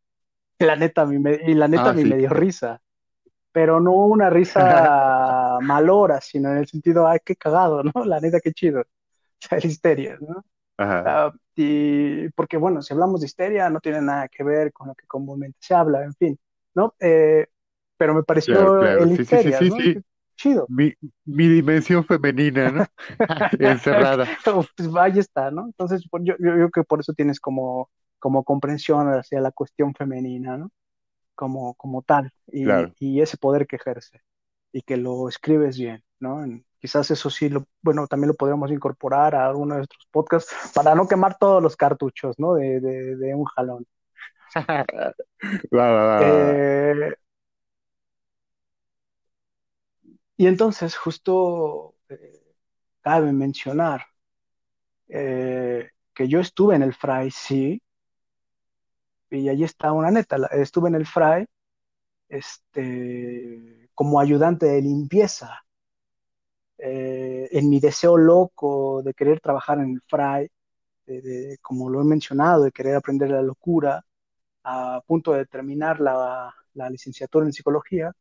La 0.61 0.77
neta, 0.77 1.07
y 1.47 1.55
la 1.55 1.69
neta 1.69 1.91
a 1.91 1.93
mí 1.93 2.05
me 2.05 2.17
dio 2.17 2.29
risa 2.31 2.81
pero 3.53 3.81
no 3.81 3.93
una 3.93 4.31
risa 4.31 5.59
malora, 5.63 6.21
sino 6.21 6.51
en 6.51 6.59
el 6.59 6.67
sentido, 6.67 7.07
ay, 7.07 7.19
qué 7.25 7.37
cagado, 7.37 7.83
¿no? 7.83 7.93
La 8.05 8.21
neta, 8.21 8.41
qué 8.41 8.53
chido. 8.53 8.81
O 8.81 8.85
sea, 9.39 9.59
histeria, 9.59 10.19
¿no? 10.21 10.45
Ah, 10.79 11.31
y 11.55 12.31
porque, 12.31 12.57
bueno, 12.57 12.81
si 12.81 12.95
hablamos 12.95 13.21
de 13.21 13.27
histeria, 13.27 13.69
no 13.69 13.81
tiene 13.81 14.01
nada 14.01 14.29
que 14.29 14.43
ver 14.43 14.73
con 14.73 14.89
lo 14.89 14.95
que 14.95 15.07
comúnmente 15.07 15.59
se 15.61 15.75
habla, 15.75 16.05
en 16.05 16.15
fin, 16.15 16.39
¿no? 16.75 16.95
Eh, 16.99 17.47
pero 17.99 18.15
me 18.15 18.23
pareció 18.23 18.83
el 18.83 19.13
histeria, 19.13 19.59
¿no? 19.61 19.77
chido. 20.37 20.65
Mi, 20.71 20.95
mi 21.27 21.49
dimensión 21.49 22.03
femenina, 22.03 22.71
¿no? 22.71 22.87
Encerrada. 23.59 24.27
pues 24.43 24.89
ahí 24.97 25.19
está, 25.19 25.51
¿no? 25.51 25.67
Entonces, 25.67 26.03
pues, 26.11 26.23
yo, 26.25 26.35
yo, 26.39 26.53
creo 26.55 26.71
que 26.71 26.85
por 26.85 27.01
eso 27.01 27.13
tienes 27.13 27.39
como, 27.41 27.91
como 28.21 28.45
comprensión 28.45 29.09
hacia 29.09 29.41
la 29.41 29.53
cuestión 29.53 29.95
femenina, 29.95 30.59
¿no? 30.59 30.71
Como, 31.35 31.75
como 31.75 32.03
tal, 32.03 32.33
y, 32.49 32.67
y 33.01 33.21
ese 33.23 33.39
poder 33.39 33.67
que 33.67 33.77
ejerce, 33.77 34.23
y 34.73 34.83
que 34.83 34.97
lo 34.99 35.29
escribes 35.29 35.79
bien, 35.79 36.05
¿no? 36.21 36.45
quizás 36.81 37.11
eso 37.11 37.31
sí, 37.31 37.49
lo, 37.49 37.67
bueno, 37.83 38.07
también 38.07 38.29
lo 38.29 38.35
podríamos 38.35 38.71
incorporar 38.71 39.35
a 39.35 39.47
alguno 39.47 39.75
de 39.75 39.81
nuestros 39.81 40.07
podcasts 40.11 40.51
para 40.75 40.95
no 40.95 41.07
quemar 41.07 41.37
todos 41.39 41.63
los 41.63 41.77
cartuchos, 41.77 42.39
¿no? 42.39 42.55
De, 42.55 42.81
de, 42.81 43.17
de 43.17 43.35
un 43.35 43.45
jalón. 43.45 43.87
Eh, 46.23 47.15
y 50.37 50.47
entonces, 50.47 50.97
justo 50.97 51.95
eh, 52.09 52.43
cabe 53.03 53.33
mencionar 53.33 54.07
eh, 55.09 55.91
que 56.15 56.29
yo 56.29 56.41
estuve 56.41 56.77
en 56.77 56.83
el 56.83 56.95
Fry, 56.95 57.31
sí, 57.31 57.83
y 59.31 59.49
allí 59.49 59.65
está 59.65 59.93
una 59.93 60.11
neta, 60.11 60.37
estuve 60.53 60.89
en 60.89 60.97
el 60.97 61.07
Fry 61.07 61.47
este, 62.29 63.91
como 63.95 64.21
ayudante 64.21 64.67
de 64.67 64.83
limpieza. 64.83 65.63
en 66.79 67.69
mi 67.69 67.81
deseo 67.81 68.17
loco 68.17 69.03
de 69.03 69.15
querer 69.15 69.41
trabajar 69.41 69.79
en 69.79 69.95
el 69.95 70.01
Fry, 70.09 70.51
como 71.63 71.91
lo 71.91 72.01
he 72.01 72.05
mencionado, 72.05 72.65
de 72.65 72.73
querer 72.73 72.97
aprender 72.97 73.31
la 73.31 73.43
locura, 73.43 74.05
a 74.65 75.01
punto 75.07 75.33
de 75.33 75.47
terminar 75.47 76.01
la, 76.01 76.55
licenciatura 76.91 77.45
en 77.45 77.53
psicología, 77.53 78.13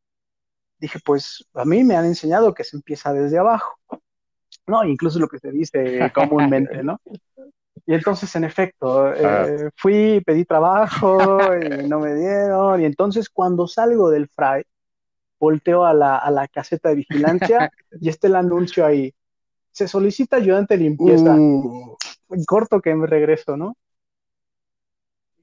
dije, 0.78 1.00
pues 1.06 1.48
a 1.54 1.64
mí 1.66 1.84
me 1.84 1.96
han 1.96 2.06
enseñado 2.06 2.54
que 2.54 2.64
se 2.64 2.76
empieza 2.76 3.14
desde 3.14 3.38
abajo, 3.38 3.78
¿no? 4.68 4.84
Incluso 4.84 5.20
lo 5.20 5.28
que 5.28 5.40
se 5.40 5.52
dice 5.52 6.12
comúnmente, 6.14 6.84
¿no? 6.84 7.00
Y 7.90 7.96
entonces, 7.96 8.36
en 8.36 8.44
efecto, 8.44 9.12
eh, 9.16 9.26
ah. 9.26 9.70
fui, 9.76 10.22
pedí 10.24 10.46
trabajo 10.46 11.18
y 11.58 11.88
no 11.88 12.00
me 12.00 12.14
dieron. 12.14 12.80
Y 12.80 12.86
entonces, 12.86 13.30
cuando 13.30 13.68
salgo 13.68 14.12
del 14.12 14.28
fray, 14.28 14.62
volteo 15.40 15.84
a 15.84 15.96
la, 15.96 16.18
a 16.18 16.30
la 16.30 16.48
caseta 16.48 16.90
de 16.90 16.96
vigilancia 16.96 17.72
y 18.00 18.10
está 18.10 18.28
el 18.28 18.36
anuncio 18.36 18.86
ahí. 18.86 19.12
Se 19.72 19.88
solicita 19.88 20.36
ayudante 20.36 20.78
de 20.78 20.84
limpieza. 20.84 21.34
Uh. 21.36 21.98
Corto 22.46 22.80
que 22.80 22.94
me 22.94 23.08
regreso, 23.08 23.58
¿no? 23.58 23.76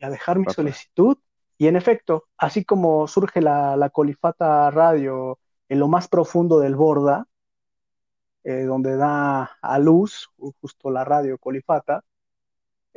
y 0.01 0.05
a 0.05 0.11
dejar 0.11 0.39
mi 0.39 0.47
solicitud. 0.47 1.17
Y 1.59 1.67
en 1.67 1.75
efecto, 1.75 2.29
así 2.39 2.65
como 2.65 3.09
surge 3.09 3.41
la, 3.41 3.91
Colifata 3.93 4.71
Radio 4.71 5.41
en 5.69 5.81
lo 5.81 5.89
más 5.89 6.07
profundo 6.07 6.61
del 6.61 6.77
Borda, 6.77 7.27
eh, 8.45 8.63
donde 8.63 8.95
da 8.95 9.57
a 9.61 9.79
luz 9.81 10.31
justo 10.61 10.93
la 10.93 11.03
radio 11.03 11.39
Colifata, 11.39 12.05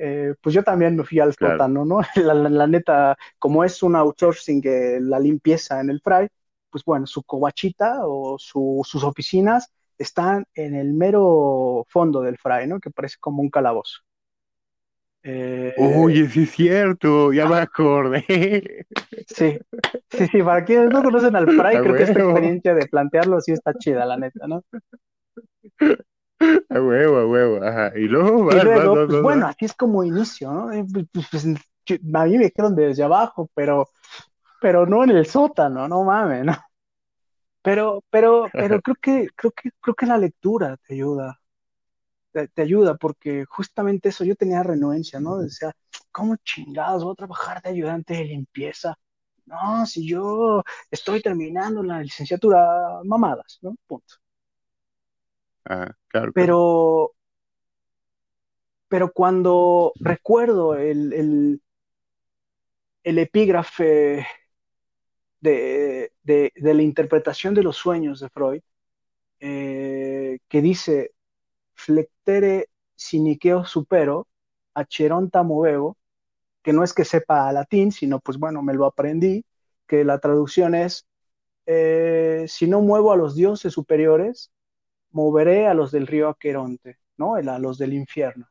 eh, 0.02 0.34
pues 0.42 0.56
yo 0.56 0.64
también 0.64 0.96
me 0.96 1.04
fui 1.04 1.20
al 1.20 1.34
sótano, 1.34 1.84
¿no? 1.84 2.00
La, 2.16 2.68
neta, 2.68 3.18
como 3.38 3.66
es 3.66 3.84
un 3.84 3.96
outsourcing, 3.96 4.62
la 5.02 5.20
limpieza 5.20 5.82
en 5.82 5.90
el 5.90 6.00
Fray, 6.00 6.28
pues 6.70 6.86
bueno, 6.86 7.06
su 7.06 7.24
covachita 7.24 8.00
o 8.04 8.38
sus 8.40 9.04
oficinas 9.04 9.70
están 9.98 10.46
en 10.56 10.76
el 10.76 10.94
mero 10.94 11.86
fondo 11.90 12.22
del 12.22 12.38
Fray, 12.38 12.66
¿no? 12.66 12.80
Que 12.80 12.92
parece 12.92 13.18
como 13.20 13.42
un 13.42 13.50
calabozo. 13.50 14.00
Eh, 15.22 15.74
Oye, 15.78 16.30
sí 16.30 16.44
es 16.44 16.52
cierto, 16.52 17.34
ya 17.34 17.46
me 17.48 17.58
acordé. 17.58 18.24
Sí, 19.28 19.60
sí, 20.10 20.28
sí, 20.28 20.42
para 20.42 20.66
quienes 20.66 20.90
no 20.90 21.04
conocen 21.04 21.36
al 21.36 21.48
Fray, 21.52 21.78
creo 21.82 21.94
que 21.94 22.04
esta 22.04 22.20
experiencia 22.20 22.74
de 22.74 22.88
plantearlo 22.88 23.40
sí 23.42 23.52
está 23.52 23.74
chida, 23.76 24.06
la 24.06 24.18
neta, 24.18 24.48
¿no? 24.48 24.64
A 26.70 26.82
huevo, 26.82 27.18
a 27.18 27.26
huevo, 27.28 27.64
ajá. 27.64 27.92
Y 27.96 28.08
luego, 28.08 28.50
pues, 29.08 29.22
bueno, 29.22 29.48
así 29.48 29.66
es 29.66 29.74
como 29.74 30.04
inicio, 30.04 30.52
¿no? 30.52 30.72
Eh, 30.72 30.86
pues, 30.92 31.06
pues, 31.12 31.28
pues 31.32 31.46
a 31.46 32.26
mí 32.26 32.38
me 32.38 32.46
dijeron 32.46 32.76
desde 32.76 33.04
abajo, 33.04 33.50
pero, 33.54 33.90
pero 34.62 34.86
no 34.86 35.04
en 35.04 35.12
el 35.12 35.26
sótano, 35.26 35.88
no 35.88 36.04
mames, 36.04 36.46
¿no? 36.46 36.56
Pero, 37.62 38.04
pero, 38.10 38.48
pero 38.54 38.82
creo 38.82 38.96
que, 39.02 39.28
creo 39.36 39.52
que, 39.52 39.72
creo 39.82 39.96
que 39.96 40.06
la 40.06 40.18
lectura 40.18 40.78
te 40.88 40.94
ayuda 40.94 41.40
te, 42.32 42.62
ayuda, 42.62 42.96
porque 42.96 43.46
justamente 43.46 44.10
eso 44.10 44.24
yo 44.24 44.36
tenía 44.36 44.64
renuencia, 44.64 45.20
¿no? 45.20 45.38
Decía, 45.38 45.74
¿cómo 46.12 46.36
chingados 46.38 47.04
voy 47.04 47.14
a 47.14 47.16
trabajar 47.16 47.62
de 47.62 47.70
ayudante 47.70 48.14
de 48.16 48.26
limpieza? 48.26 48.96
No, 49.46 49.86
si 49.86 50.08
yo 50.08 50.64
estoy 50.92 51.22
terminando 51.22 51.82
la 51.84 52.02
licenciatura, 52.02 53.02
mamadas, 53.04 53.60
¿no? 53.62 53.76
Punto. 53.88 54.16
Ah. 55.66 55.94
Pero, 56.34 57.14
pero 58.88 59.12
cuando 59.12 59.94
recuerdo 60.00 60.76
el, 60.76 61.14
el, 61.14 61.62
el 63.04 63.18
epígrafe 63.20 64.26
de, 65.40 66.12
de, 66.24 66.52
de, 66.56 66.74
la 66.74 66.82
interpretación 66.82 67.54
de 67.54 67.64
los 67.64 67.78
sueños 67.78 68.20
de 68.20 68.30
Freud, 68.30 68.62
eh, 69.40 70.40
que 70.48 70.62
dice, 70.62 71.12
flectere 71.74 72.70
siniqueo 72.96 73.66
supero, 73.66 74.28
acheronta 74.74 75.44
moveo, 75.44 75.98
que 76.64 76.74
no 76.74 76.84
es 76.84 76.94
que 76.94 77.06
sepa 77.06 77.52
latín, 77.54 77.92
sino 77.92 78.20
pues 78.20 78.38
bueno, 78.38 78.62
me 78.62 78.74
lo 78.74 78.86
aprendí, 78.86 79.46
que 79.88 80.04
la 80.04 80.20
traducción 80.20 80.76
es, 80.76 81.08
eh, 81.66 82.46
si 82.48 82.68
no 82.68 82.82
muevo 82.82 83.12
a 83.12 83.18
los 83.18 83.36
dioses 83.36 83.74
superiores, 83.74 84.52
moveré 85.12 85.68
a 85.68 85.74
los 85.74 85.92
del 85.92 86.08
río 86.08 86.30
Aqueronte, 86.30 86.98
¿no? 87.18 87.36
A 87.36 87.60
los 87.60 87.78
del 87.78 87.94
infierno. 87.94 88.48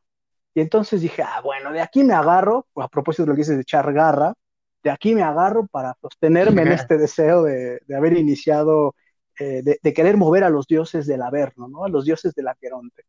Y 0.53 0.61
entonces 0.61 1.01
dije, 1.01 1.23
ah, 1.23 1.41
bueno, 1.43 1.71
de 1.71 1.81
aquí 1.81 2.03
me 2.03 2.13
agarro, 2.13 2.67
a 2.75 2.87
propósito 2.87 3.23
de 3.23 3.27
lo 3.29 3.35
que 3.35 3.41
dices 3.41 3.55
de 3.55 3.61
echar 3.61 3.93
garra, 3.93 4.33
de 4.83 4.89
aquí 4.89 5.13
me 5.13 5.23
agarro 5.23 5.67
para 5.67 5.95
sostenerme 6.01 6.61
en 6.63 6.71
este 6.71 6.97
deseo 6.97 7.43
de, 7.43 7.79
haber 7.95 8.13
iniciado, 8.13 8.95
eh, 9.39 9.61
de, 9.63 9.93
querer 9.93 10.17
mover 10.17 10.43
a 10.43 10.49
los 10.49 10.67
dioses 10.67 11.05
del 11.05 11.21
Averno, 11.21 11.67
¿no? 11.67 11.85
A 11.85 11.89
los 11.89 12.05
dioses 12.05 12.33
del 12.33 12.47
Aqueronte. 12.47 13.03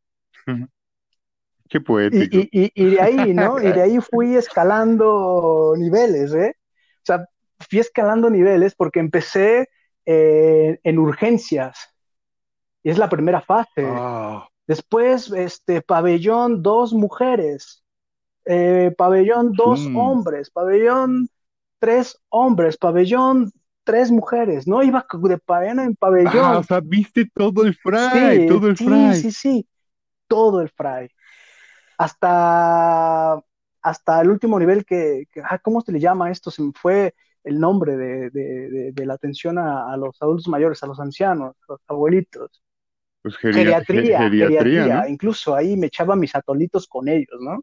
Qué 1.68 1.80
poético. 1.80 2.48
Y, 2.50 2.90
de 2.90 3.00
ahí, 3.00 3.32
¿no? 3.32 3.60
Y 3.60 3.72
de 3.72 3.82
ahí 3.82 3.98
fui 4.00 4.36
escalando 4.36 5.74
niveles, 5.76 6.34
¿eh? 6.34 6.56
O 6.96 7.04
sea, 7.04 7.24
fui 7.68 7.78
escalando 7.78 8.28
niveles 8.28 8.74
porque 8.74 9.00
empecé 9.00 9.68
eh, 10.04 10.80
en 10.82 10.98
urgencias. 10.98 11.94
Y 12.82 12.90
es 12.90 12.98
la 12.98 13.08
primera 13.08 13.40
fase. 13.40 13.86
Ah. 13.86 14.46
Después, 14.66 15.30
este, 15.32 15.82
pabellón, 15.82 16.62
dos 16.62 16.92
mujeres. 16.92 17.84
Eh, 18.44 18.94
pabellón, 18.96 19.52
dos 19.52 19.88
mm. 19.88 19.96
hombres. 19.96 20.50
Pabellón, 20.50 21.28
tres 21.78 22.18
hombres. 22.28 22.76
Pabellón, 22.76 23.52
tres 23.84 24.10
mujeres. 24.10 24.66
No 24.66 24.82
iba 24.82 25.06
de 25.22 25.38
pabellón 25.38 25.80
en 25.80 25.96
pabellón. 25.96 26.44
Ah, 26.44 26.58
o 26.58 26.62
sea, 26.62 26.80
viste 26.80 27.28
todo 27.34 27.64
el 27.64 27.74
fray, 27.74 28.46
todo 28.46 28.68
el 28.68 28.76
fray. 28.76 29.14
Sí, 29.14 29.22
sí, 29.22 29.32
sí 29.32 29.66
todo 30.30 30.62
el 30.62 30.70
fray. 30.70 31.08
Hasta, 31.98 33.34
hasta 33.82 34.20
el 34.22 34.30
último 34.30 34.58
nivel 34.58 34.86
que, 34.86 35.26
ah, 35.44 35.58
¿cómo 35.58 35.82
se 35.82 35.92
le 35.92 36.00
llama 36.00 36.30
esto? 36.30 36.50
Se 36.50 36.62
me 36.62 36.72
fue 36.72 37.14
el 37.44 37.58
nombre 37.58 37.96
de, 37.96 38.92
la 39.04 39.14
atención 39.14 39.58
a, 39.58 39.96
los 39.96 40.22
adultos 40.22 40.48
mayores, 40.48 40.82
a 40.82 40.86
los 40.86 41.00
ancianos, 41.00 41.56
a 41.68 41.72
los 41.72 41.80
abuelitos. 41.88 42.62
Pues 43.22 43.36
geriatría, 43.36 44.18
geriatría, 44.18 45.08
Incluso 45.08 45.54
ahí 45.54 45.76
me 45.76 45.88
echaba 45.88 46.16
mis 46.16 46.34
atolitos 46.34 46.86
con 46.86 47.08
ellos, 47.08 47.40
¿no? 47.40 47.62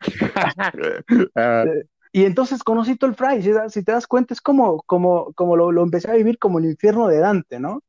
Ah. 1.34 1.64
Y 2.12 2.24
entonces 2.24 2.62
conocí 2.62 2.96
todo 2.96 3.10
el 3.10 3.16
fray, 3.16 3.42
si, 3.42 3.82
te 3.82 3.92
das 3.92 4.06
cuenta, 4.06 4.32
es 4.32 4.40
como, 4.40 4.82
como, 4.84 5.34
como 5.34 5.54
lo, 5.54 5.82
empecé 5.82 6.10
a 6.10 6.14
vivir 6.14 6.38
como 6.38 6.58
el 6.58 6.64
infierno 6.64 7.08
de 7.08 7.18
Dante, 7.18 7.60
¿no? 7.60 7.74
O 7.74 7.82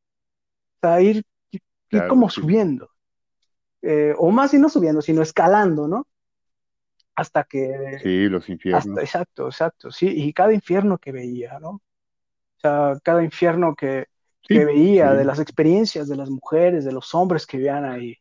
sea, 0.82 1.00
ir, 1.00 1.24
como 2.10 2.30
subiendo. 2.30 2.90
Eh, 3.82 4.14
o 4.18 4.30
más 4.32 4.54
y 4.54 4.60
no 4.60 4.68
subiendo, 4.68 5.02
sino 5.02 5.22
escalando, 5.22 5.88
¿no? 5.88 6.08
Hasta 7.16 7.46
que... 7.46 8.00
Sí, 8.04 8.28
los 8.28 8.50
infiernos. 8.50 8.98
exacto, 8.98 9.46
exacto, 9.46 9.92
sí, 9.92 10.08
y 10.08 10.34
cada 10.34 10.52
infierno 10.52 10.98
que 10.98 11.14
veía, 11.14 11.58
¿no? 11.60 11.70
O 11.70 12.60
sea, 12.60 13.00
cada 13.02 13.24
infierno 13.24 13.76
que, 13.76 14.08
veía, 14.50 15.14
de 15.14 15.26
las 15.26 15.40
experiencias 15.40 16.08
de 16.08 16.16
las 16.16 16.30
mujeres, 16.30 16.86
de 16.86 16.92
los 16.92 17.14
hombres 17.14 17.46
que 17.46 17.58
veían 17.58 17.86
ahí. 17.86 18.16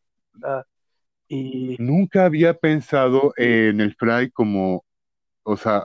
Y... 1.29 1.77
Nunca 1.79 2.25
había 2.25 2.55
pensado 2.55 3.33
en 3.37 3.81
el 3.81 3.95
Fray 3.95 4.31
como, 4.31 4.85
o 5.43 5.57
sea, 5.57 5.85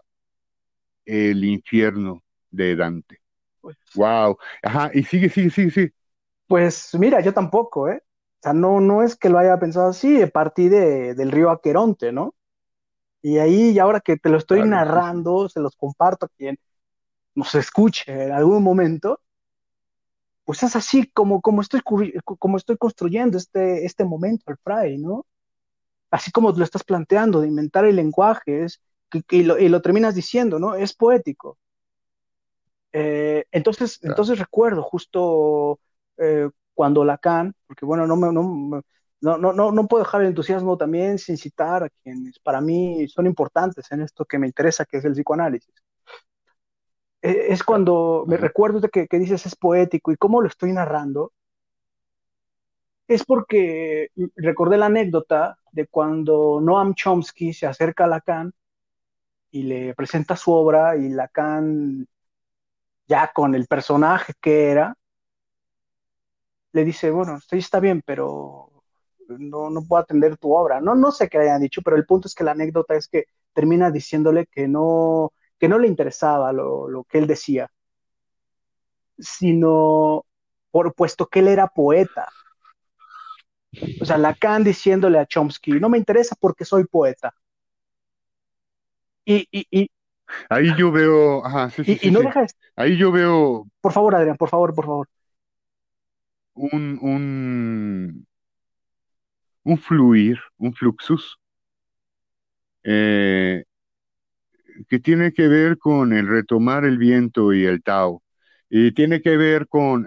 el 1.05 1.43
infierno 1.43 2.23
de 2.49 2.75
Dante. 2.75 3.19
wow. 3.95 4.35
Pues 4.37 4.47
Ajá, 4.63 4.91
y 4.93 5.03
sigue, 5.03 5.29
sigue, 5.29 5.49
sigue, 5.49 5.71
sigue. 5.71 5.93
Pues 6.47 6.93
mira, 6.95 7.21
yo 7.21 7.33
tampoco, 7.33 7.87
¿eh? 7.87 8.03
O 8.03 8.43
sea, 8.43 8.53
no, 8.53 8.81
no 8.81 9.03
es 9.03 9.15
que 9.15 9.29
lo 9.29 9.37
haya 9.37 9.59
pensado 9.59 9.89
así, 9.89 10.25
partí 10.25 10.67
de, 10.67 11.13
del 11.13 11.31
río 11.31 11.51
Aqueronte, 11.51 12.11
¿no? 12.11 12.33
Y 13.21 13.37
ahí, 13.37 13.69
y 13.69 13.79
ahora 13.79 14.01
que 14.01 14.17
te 14.17 14.29
lo 14.29 14.37
estoy 14.37 14.63
narrando, 14.63 15.47
se 15.47 15.59
los 15.59 15.75
comparto 15.75 16.25
a 16.25 16.29
quien 16.29 16.57
nos 17.35 17.53
escuche 17.55 18.25
en 18.25 18.31
algún 18.31 18.63
momento, 18.63 19.21
pues 20.45 20.63
es 20.63 20.75
así 20.75 21.09
como, 21.11 21.41
como, 21.41 21.61
estoy, 21.61 21.81
como 22.23 22.57
estoy 22.57 22.77
construyendo 22.77 23.37
este, 23.37 23.85
este 23.85 24.05
momento 24.05 24.45
al 24.47 24.57
Fray, 24.57 24.97
¿no? 24.97 25.25
Así 26.09 26.31
como 26.31 26.51
lo 26.51 26.63
estás 26.63 26.83
planteando, 26.83 27.41
de 27.41 27.47
inventar 27.47 27.85
el 27.85 27.95
lenguaje, 27.95 28.63
es, 28.65 28.81
y, 29.29 29.43
lo, 29.43 29.81
terminas 29.81 30.15
diciendo, 30.15 30.59
¿no? 30.59 30.75
Es 30.75 30.93
poético. 30.93 31.57
Eh, 32.93 33.45
entonces, 33.51 33.99
entonces 34.01 34.37
recuerdo 34.39 34.83
justo 34.83 35.79
eh, 36.17 36.49
cuando 36.73 37.05
Lacan, 37.05 37.53
porque 37.67 37.85
bueno, 37.85 38.05
no, 38.07 38.17
me, 38.17 38.31
no, 38.33 38.81
no, 39.21 39.53
no, 39.53 39.71
no, 39.71 39.87
puedo 39.87 40.03
dejar 40.03 40.21
el 40.21 40.27
entusiasmo 40.27 40.77
también 40.77 41.17
sin 41.17 41.37
citar 41.37 41.83
a 41.83 41.89
quienes 42.03 42.39
para 42.39 42.59
mí 42.59 43.07
son 43.07 43.27
importantes 43.27 43.91
en 43.91 44.01
esto 44.01 44.25
que 44.25 44.39
me 44.39 44.47
interesa, 44.47 44.85
que 44.85 44.97
es 44.97 45.05
el 45.05 45.13
psicoanálisis. 45.13 45.73
Eh, 47.22 47.47
es 47.49 47.63
cuando 47.63 48.26
me 48.28 48.38
recuerdo 48.38 48.80
de 48.80 48.89
que, 48.89 49.07
que, 49.07 49.19
dices 49.19 49.45
es 49.45 49.55
poético 49.55 50.11
y 50.11 50.17
cómo 50.17 50.41
lo 50.41 50.47
estoy 50.47 50.74
narrando, 50.74 51.32
es 53.07 53.26
porque 53.26 54.09
recordé 54.36 54.78
la 54.78 54.88
anécdota 54.88 55.57
de 55.72 55.88
cuando 55.88 56.59
Noam 56.61 56.93
Chomsky 56.95 57.53
se 57.53 57.67
acerca 57.67 58.05
a 58.05 58.07
Lacan 58.07 58.53
y 59.51 59.63
le 59.63 59.93
presenta 59.95 60.36
su 60.36 60.51
obra 60.53 60.95
y 60.97 61.09
Lacan, 61.09 62.07
ya 63.07 63.32
con 63.34 63.55
el 63.55 63.67
personaje 63.67 64.34
que 64.41 64.72
era, 64.72 64.95
le 66.74 66.86
dice, 66.86 67.11
bueno, 67.11 67.39
sí 67.39 67.57
está 67.57 67.80
bien, 67.80 68.01
pero 68.05 68.69
no, 69.28 69.69
no 69.69 69.84
puedo 69.84 70.01
atender 70.01 70.38
tu 70.38 70.53
obra. 70.53 70.82
No, 70.82 70.95
no 70.95 71.11
sé 71.11 71.30
qué 71.30 71.38
le 71.38 71.45
hayan 71.45 71.61
dicho, 71.61 71.82
pero 71.82 71.97
el 71.97 72.05
punto 72.05 72.28
es 72.28 72.36
que 72.36 72.43
la 72.43 72.51
anécdota 72.51 72.95
es 72.95 73.07
que 73.07 73.26
termina 73.53 73.91
diciéndole 73.91 74.45
que 74.47 74.67
no, 74.67 75.34
que 75.62 75.70
no 75.70 75.78
le 75.78 75.88
interesaba 75.88 76.51
lo, 76.51 77.05
que 77.07 77.20
él 77.20 77.28
decía, 77.28 77.70
sino 79.20 80.26
por 80.72 80.95
puesto 80.95 81.28
que 81.28 81.38
él 81.38 81.49
era 81.49 81.68
poeta. 81.68 82.28
O 84.01 84.05
sea, 84.05 84.18
Lacan 84.18 84.64
diciéndole 84.64 85.20
a 85.20 85.28
Chomsky, 85.28 85.74
no 85.74 85.88
me 85.88 85.99
interesa 85.99 86.36
porque 86.39 86.66
soy 86.66 86.86
poeta. 86.86 87.36
Y, 89.24 89.47
y, 89.51 89.91
ahí 90.49 90.76
yo 90.76 90.91
veo, 90.91 91.45
ajá, 91.45 91.70
sí, 91.70 91.84
sí, 91.84 91.99
y, 92.01 92.09
no 92.09 92.22
ahí 92.76 92.97
yo 92.97 93.12
veo 93.12 93.68
por 93.82 93.93
favor, 93.93 94.16
Adrián, 94.16 94.38
por 94.38 94.49
favor, 94.49 94.74
por 94.74 94.86
favor. 94.88 95.09
Un, 96.55 96.97
un, 97.03 98.28
un 99.64 99.78
fluir, 99.78 100.39
un 100.57 100.74
fluxus, 100.74 101.39
eh, 102.84 103.64
que 104.88 104.99
tiene 104.99 105.34
que 105.34 105.47
ver 105.47 105.77
con 105.77 106.13
el 106.13 106.27
retomar 106.27 106.86
el 106.86 106.97
viento 106.97 107.53
y 107.53 107.65
el 107.65 107.84
Tao. 107.84 108.23
Y 108.69 108.93
tiene 108.93 109.21
que 109.21 109.38
ver 109.38 109.67
con 109.67 110.05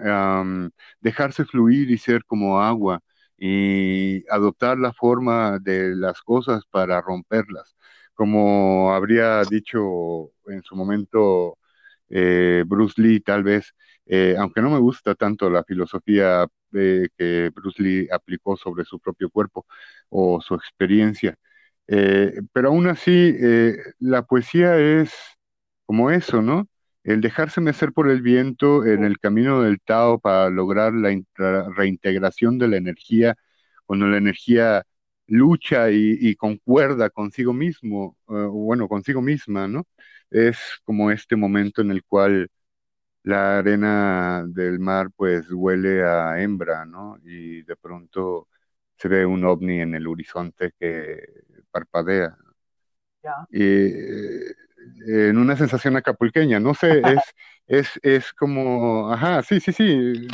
dejarse 1.01 1.45
fluir 1.45 1.91
y 1.91 1.97
ser 1.97 2.25
como 2.25 2.61
agua 2.61 3.01
y 3.37 4.23
adoptar 4.29 4.77
la 4.77 4.93
forma 4.93 5.59
de 5.59 5.95
las 5.95 6.21
cosas 6.21 6.63
para 6.71 7.01
romperlas. 7.01 7.75
Como 8.13 8.93
habría 8.93 9.43
dicho 9.43 10.31
en 10.47 10.63
su 10.63 10.75
momento 10.75 11.57
eh, 12.09 12.63
Bruce 12.67 13.01
Lee, 13.01 13.19
tal 13.19 13.43
vez, 13.43 13.73
eh, 14.05 14.35
aunque 14.39 14.61
no 14.61 14.69
me 14.69 14.79
gusta 14.79 15.15
tanto 15.15 15.49
la 15.49 15.63
filosofía 15.63 16.47
que 16.71 17.51
Bruce 17.55 17.81
Lee 17.81 18.07
aplicó 18.11 18.57
sobre 18.57 18.83
su 18.85 18.99
propio 18.99 19.29
cuerpo 19.29 19.65
o 20.09 20.41
su 20.41 20.55
experiencia. 20.55 21.37
Eh, 21.87 22.41
pero 22.53 22.69
aún 22.69 22.87
así, 22.87 23.11
eh, 23.39 23.77
la 23.99 24.23
poesía 24.23 24.77
es 24.79 25.13
como 25.85 26.11
eso, 26.11 26.41
¿no? 26.41 26.67
El 27.03 27.21
dejarse 27.21 27.61
mecer 27.61 27.93
por 27.93 28.09
el 28.09 28.21
viento 28.21 28.85
en 28.85 29.03
el 29.03 29.19
camino 29.19 29.61
del 29.61 29.79
Tao 29.81 30.19
para 30.19 30.49
lograr 30.49 30.93
la 30.93 31.15
reintegración 31.75 32.57
de 32.57 32.67
la 32.67 32.77
energía, 32.77 33.35
cuando 33.85 34.07
la 34.07 34.17
energía 34.17 34.83
lucha 35.27 35.91
y, 35.91 36.35
concuerda 36.35 37.09
consigo 37.09 37.53
mismo, 37.53 38.17
eh, 38.29 38.33
bueno, 38.51 38.87
consigo 38.87 39.21
misma, 39.21 39.67
¿no? 39.67 39.85
Es 40.31 40.57
como 40.85 41.11
este 41.11 41.35
momento 41.35 41.81
en 41.81 41.91
el 41.91 42.03
cual 42.03 42.49
la 43.23 43.59
arena 43.59 44.45
del 44.47 44.79
mar 44.79 45.09
pues 45.15 45.51
huele 45.51 46.03
a 46.03 46.41
hembra, 46.41 46.85
¿no? 46.85 47.17
Y 47.23 47.63
de 47.63 47.75
pronto 47.75 48.47
se 48.97 49.07
ve 49.09 49.25
un 49.25 49.43
ovni 49.45 49.81
en 49.81 49.95
el 49.95 50.07
horizonte 50.07 50.73
que 50.79 51.23
parpadea. 51.75 52.37
Y 53.51 53.63
eh, 53.63 54.55
en 55.07 55.37
una 55.37 55.57
sensación 55.57 55.97
acapulqueña, 55.97 56.59
no 56.59 56.73
sé, 56.73 56.99
es, 56.99 57.21
es, 57.67 57.99
es 58.01 58.33
como, 58.33 59.11
ajá, 59.11 59.43
sí, 59.43 59.59
sí, 59.59 59.73
sí. 59.73 60.27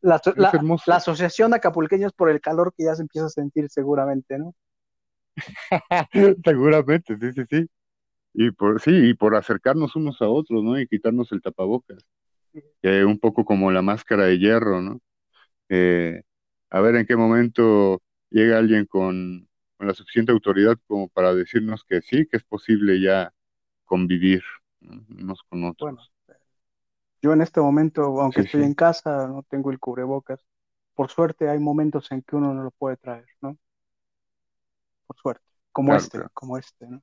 La, 0.00 0.20
la, 0.36 0.96
asociación 0.96 1.50
de 1.50 1.58
acapulqueños 1.58 2.12
por 2.12 2.30
el 2.30 2.40
calor 2.40 2.72
que 2.76 2.84
ya 2.84 2.94
se 2.94 3.02
empieza 3.02 3.26
a 3.26 3.30
sentir 3.30 3.68
seguramente, 3.68 4.38
¿no? 4.38 4.54
seguramente, 6.44 7.16
sí, 7.20 7.32
sí, 7.32 7.42
sí. 7.48 7.66
Y 8.34 8.50
por, 8.50 8.80
sí, 8.80 8.90
y 8.90 9.14
por 9.14 9.36
acercarnos 9.36 9.96
unos 9.96 10.20
a 10.22 10.28
otros, 10.28 10.62
¿no? 10.62 10.78
Y 10.78 10.86
quitarnos 10.88 11.30
el 11.32 11.40
tapabocas. 11.40 12.04
un 12.82 13.18
poco 13.18 13.44
como 13.44 13.70
la 13.70 13.82
máscara 13.82 14.24
de 14.24 14.38
hierro, 14.38 14.80
¿no? 14.80 15.00
Eh, 15.68 16.22
a 16.70 16.80
ver 16.80 16.96
en 16.96 17.06
qué 17.06 17.16
momento 17.16 18.02
llega 18.30 18.58
alguien 18.58 18.86
con, 18.86 19.48
la 19.78 19.94
suficiente 19.94 20.32
autoridad 20.32 20.76
como 20.86 21.08
para 21.08 21.34
decirnos 21.34 21.84
que 21.84 22.00
sí, 22.00 22.26
que 22.26 22.38
es 22.38 22.44
posible 22.44 23.00
ya 23.00 23.32
convivir 23.84 24.42
unos 24.80 25.42
con 25.44 25.64
otros. 25.64 25.78
Bueno, 25.80 26.02
yo 27.22 27.32
en 27.32 27.40
este 27.40 27.60
momento, 27.60 28.02
aunque 28.20 28.42
estoy 28.42 28.62
en 28.62 28.74
casa, 28.74 29.26
no 29.26 29.42
tengo 29.48 29.70
el 29.70 29.78
cubrebocas. 29.78 30.46
Por 30.94 31.10
suerte 31.10 31.48
hay 31.48 31.58
momentos 31.58 32.10
en 32.12 32.22
que 32.22 32.36
uno 32.36 32.54
no 32.54 32.62
lo 32.62 32.70
puede 32.70 32.96
traer, 32.96 33.26
¿no? 33.40 33.56
Por 35.06 35.16
suerte, 35.16 35.44
como 35.72 35.94
este, 35.94 36.20
como 36.32 36.56
este, 36.56 36.86
¿no? 36.86 37.02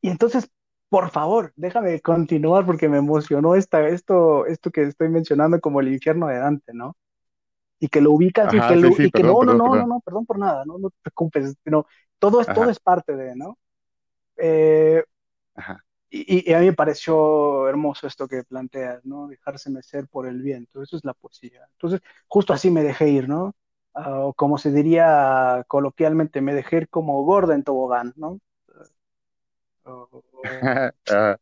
Y 0.00 0.08
entonces, 0.08 0.50
por 0.88 1.10
favor, 1.10 1.52
déjame 1.56 2.00
continuar 2.00 2.64
porque 2.66 2.88
me 2.88 2.98
emocionó 2.98 3.54
esta, 3.54 3.88
esto, 3.88 4.46
esto 4.46 4.70
que 4.70 4.82
estoy 4.82 5.08
mencionando 5.08 5.60
como 5.60 5.80
el 5.80 5.92
infierno 5.92 6.28
de 6.28 6.38
Dante, 6.38 6.72
¿no? 6.74 6.96
Y 7.78 7.88
que 7.88 8.00
lo 8.00 8.12
ubicas 8.12 8.52
y 8.54 8.60
que, 8.60 8.76
lo, 8.76 8.88
y 8.88 9.10
que 9.10 9.22
no, 9.22 9.42
no, 9.42 9.54
no, 9.54 9.74
no, 9.74 9.86
no, 9.86 10.00
perdón 10.00 10.24
por 10.24 10.38
nada, 10.38 10.64
no, 10.64 10.78
no 10.78 10.90
te 10.90 10.96
preocupes, 11.02 11.56
no, 11.66 11.86
todo, 12.18 12.40
es, 12.40 12.46
todo 12.46 12.70
es 12.70 12.80
parte 12.80 13.14
de, 13.14 13.36
¿no? 13.36 13.58
Eh, 14.36 15.04
y, 16.08 16.50
y, 16.50 16.54
a 16.54 16.60
mí 16.60 16.66
me 16.66 16.72
pareció 16.72 17.68
hermoso 17.68 18.06
esto 18.06 18.28
que 18.28 18.44
planteas, 18.44 19.04
¿no? 19.04 19.28
Dejarse 19.28 19.70
mecer 19.70 20.08
por 20.08 20.26
el 20.26 20.40
viento, 20.40 20.82
eso 20.82 20.96
es 20.96 21.04
la 21.04 21.14
poesía. 21.14 21.68
Entonces, 21.72 22.00
justo 22.28 22.52
así 22.52 22.70
me 22.70 22.82
dejé 22.82 23.08
ir, 23.08 23.28
¿no? 23.28 23.54
O 23.92 24.32
como 24.34 24.58
se 24.58 24.70
diría 24.70 25.64
coloquialmente, 25.68 26.40
me 26.40 26.54
dejé 26.54 26.76
ir 26.76 26.88
como 26.88 27.22
gorda 27.24 27.54
en 27.54 27.64
tobogán, 27.64 28.12
¿no? 28.16 28.40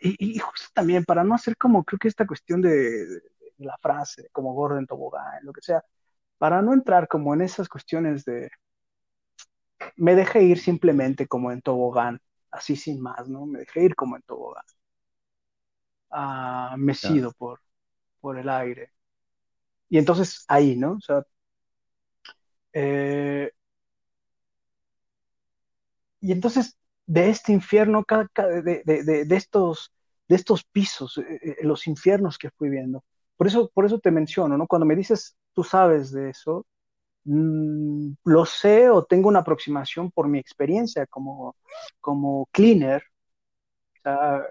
y, 0.00 0.38
justo 0.38 0.68
también, 0.74 1.04
para 1.04 1.24
no 1.24 1.34
hacer 1.34 1.56
como, 1.56 1.84
creo 1.84 1.98
que 1.98 2.08
esta 2.08 2.26
cuestión 2.26 2.60
de, 2.60 3.22
la 3.58 3.76
frase, 3.78 4.28
como 4.32 4.54
gordo 4.54 4.78
en 4.78 4.86
tobogán, 4.86 5.44
lo 5.44 5.52
que 5.52 5.62
sea, 5.62 5.84
para 6.38 6.62
no 6.62 6.72
entrar 6.74 7.08
como 7.08 7.34
en 7.34 7.42
esas 7.42 7.68
cuestiones 7.68 8.24
de, 8.24 8.50
me 9.96 10.14
dejé 10.14 10.42
ir 10.42 10.58
simplemente 10.58 11.26
como 11.26 11.50
en 11.52 11.62
tobogán, 11.62 12.20
así 12.50 12.76
sin 12.76 13.00
más, 13.00 13.28
¿no? 13.28 13.46
Me 13.46 13.60
dejé 13.60 13.84
ir 13.84 13.94
como 13.94 14.16
en 14.16 14.22
tobogán, 14.22 14.64
ah, 16.10 16.74
mecido 16.78 17.32
por, 17.32 17.60
por 18.20 18.38
el 18.38 18.48
aire. 18.48 18.92
Y 19.88 19.98
entonces 19.98 20.44
ahí, 20.48 20.76
¿no? 20.76 20.92
O 20.94 21.00
sea, 21.00 21.22
eh, 22.72 23.50
y 26.20 26.32
entonces 26.32 26.76
de 27.06 27.30
este 27.30 27.52
infierno, 27.52 28.04
de, 28.04 29.26
estos, 29.30 29.92
de 30.28 30.36
estos 30.36 30.64
pisos, 30.64 31.18
eh, 31.18 31.40
eh, 31.42 31.56
los 31.62 31.86
infiernos 31.86 32.38
que 32.38 32.50
fui 32.50 32.68
viendo. 32.68 33.04
Por 33.36 33.46
eso, 33.46 33.70
por 33.74 33.84
eso 33.86 33.98
te 34.00 34.10
menciono, 34.10 34.56
¿no? 34.58 34.66
Cuando 34.66 34.86
me 34.86 34.96
dices, 34.96 35.36
tú 35.52 35.64
sabes 35.64 36.12
de 36.12 36.30
eso, 36.30 36.66
mm, 37.24 38.12
lo 38.24 38.46
sé 38.46 38.90
o 38.90 39.04
tengo 39.04 39.28
una 39.28 39.40
aproximación 39.40 40.10
por 40.12 40.28
mi 40.28 40.38
experiencia 40.38 41.06
como, 41.06 41.56
como 42.00 42.48
cleaner, 42.52 43.02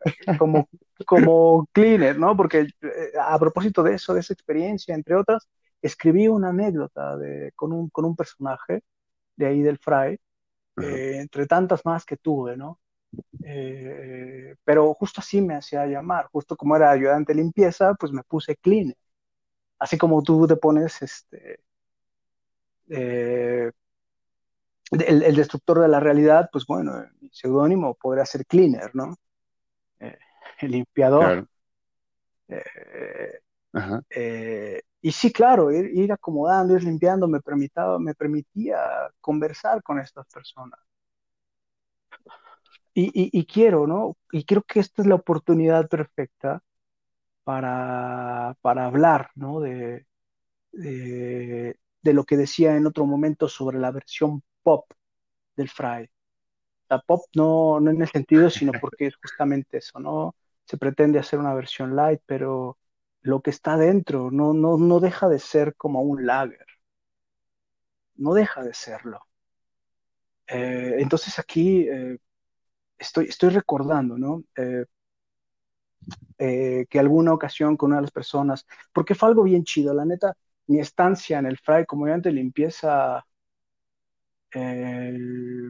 como, 0.39 0.67
como 1.05 1.67
cleaner, 1.71 2.17
¿no? 2.19 2.35
Porque 2.35 2.67
eh, 2.81 3.11
a 3.19 3.37
propósito 3.39 3.83
de 3.83 3.95
eso, 3.95 4.13
de 4.13 4.19
esa 4.21 4.33
experiencia, 4.33 4.93
entre 4.95 5.15
otras, 5.15 5.47
escribí 5.81 6.27
una 6.27 6.49
anécdota 6.49 7.17
de, 7.17 7.51
con, 7.55 7.71
un, 7.73 7.89
con 7.89 8.05
un 8.05 8.15
personaje 8.15 8.83
de 9.35 9.47
ahí 9.47 9.61
del 9.61 9.79
Fray, 9.79 10.19
eh, 10.81 11.17
entre 11.21 11.47
tantas 11.47 11.85
más 11.85 12.05
que 12.05 12.17
tuve, 12.17 12.57
¿no? 12.57 12.79
Eh, 13.47 14.55
pero 14.63 14.91
justo 14.95 15.21
así 15.21 15.39
me 15.39 15.55
hacía 15.55 15.85
llamar, 15.85 16.25
justo 16.31 16.57
como 16.57 16.75
era 16.75 16.89
ayudante 16.89 17.31
de 17.31 17.41
limpieza, 17.41 17.93
pues 17.93 18.11
me 18.11 18.23
puse 18.23 18.55
cleaner. 18.55 18.97
Así 19.77 19.99
como 19.99 20.23
tú 20.23 20.47
te 20.47 20.55
pones 20.55 20.99
este, 21.03 21.59
eh, 22.89 23.71
el, 24.91 25.35
destructor 25.35 25.79
de 25.81 25.87
la 25.87 25.99
realidad, 25.99 26.49
pues 26.51 26.65
bueno, 26.65 27.05
mi 27.21 27.29
seudónimo 27.31 27.93
podría 27.93 28.25
ser 28.25 28.47
cleaner, 28.47 28.95
¿no? 28.95 29.15
el 29.99 30.71
limpiador. 30.71 31.47
Eh, 34.09 34.81
y 35.01 35.11
sí, 35.11 35.31
claro, 35.31 35.71
ir, 35.71 36.11
acomodando, 36.11 36.75
ir 36.75 36.83
limpiando 36.83 37.27
me 37.27 37.41
permitía, 37.41 37.99
me 37.99 38.15
permitía 38.15 38.79
conversar 39.21 39.83
con 39.83 39.99
estas 39.99 40.25
personas. 40.27 40.79
Y, 42.97 43.45
quiero, 43.45 43.87
¿no? 43.87 44.17
Y 44.31 44.45
creo 44.45 44.63
que 44.63 44.79
esta 44.79 45.01
es 45.01 45.07
la 45.07 45.15
oportunidad 45.15 45.89
perfecta 45.89 46.63
para, 47.43 48.55
para 48.61 48.85
hablar, 48.85 49.31
¿no? 49.35 49.59
De, 49.61 50.07
de, 50.71 51.77
lo 52.03 52.23
que 52.25 52.37
decía 52.37 52.75
en 52.77 52.87
otro 52.87 53.05
momento 53.05 53.49
sobre 53.49 53.79
la 53.79 53.91
versión 53.91 54.43
pop 54.63 54.91
del 55.57 55.69
Fry. 55.69 56.09
La 56.89 56.99
pop 57.01 57.25
no, 57.35 57.79
no 57.79 57.91
en 57.91 58.01
el 58.01 58.09
sentido, 58.09 58.49
sino 58.49 58.71
porque 58.81 59.07
es 59.07 59.15
justamente 59.17 59.79
eso, 59.79 59.99
¿no? 59.99 60.35
Se 60.65 60.77
pretende 60.77 61.19
hacer 61.19 61.39
una 61.39 61.53
versión 61.53 61.95
light, 61.95 62.21
pero 62.25 62.77
lo 63.21 63.41
que 63.41 63.49
está 63.51 63.77
dentro 63.77 64.31
no, 64.31 64.53
no, 64.53 64.77
no 64.77 64.99
deja 64.99 65.27
de 65.29 65.39
ser 65.39 65.75
como 65.75 66.01
un 66.01 66.25
lager. 66.25 66.65
No 68.15 68.33
deja 68.33 68.63
de 68.63 68.73
serlo. 68.73 69.19
Eh, 70.47 70.97
entonces 70.99 71.39
aquí 71.39 71.87
eh, 71.89 72.17
estoy, 72.97 73.25
estoy 73.25 73.49
recordando, 73.49 74.17
¿no? 74.17 74.43
Eh, 76.37 76.85
que 76.89 76.99
alguna 76.99 77.33
ocasión 77.33 77.77
con 77.77 77.87
una 77.91 77.97
de 77.97 78.03
las 78.03 78.11
personas, 78.11 78.65
porque 78.93 79.15
fue 79.15 79.29
algo 79.29 79.43
bien 79.43 79.63
chido, 79.63 79.93
la 79.93 80.05
neta, 80.05 80.35
mi 80.67 80.79
estancia 80.79 81.39
en 81.39 81.45
el 81.47 81.57
Fry 81.57 81.85
como 81.85 82.05
ayudante 82.05 82.29
de 82.29 82.35
limpieza 82.35 83.25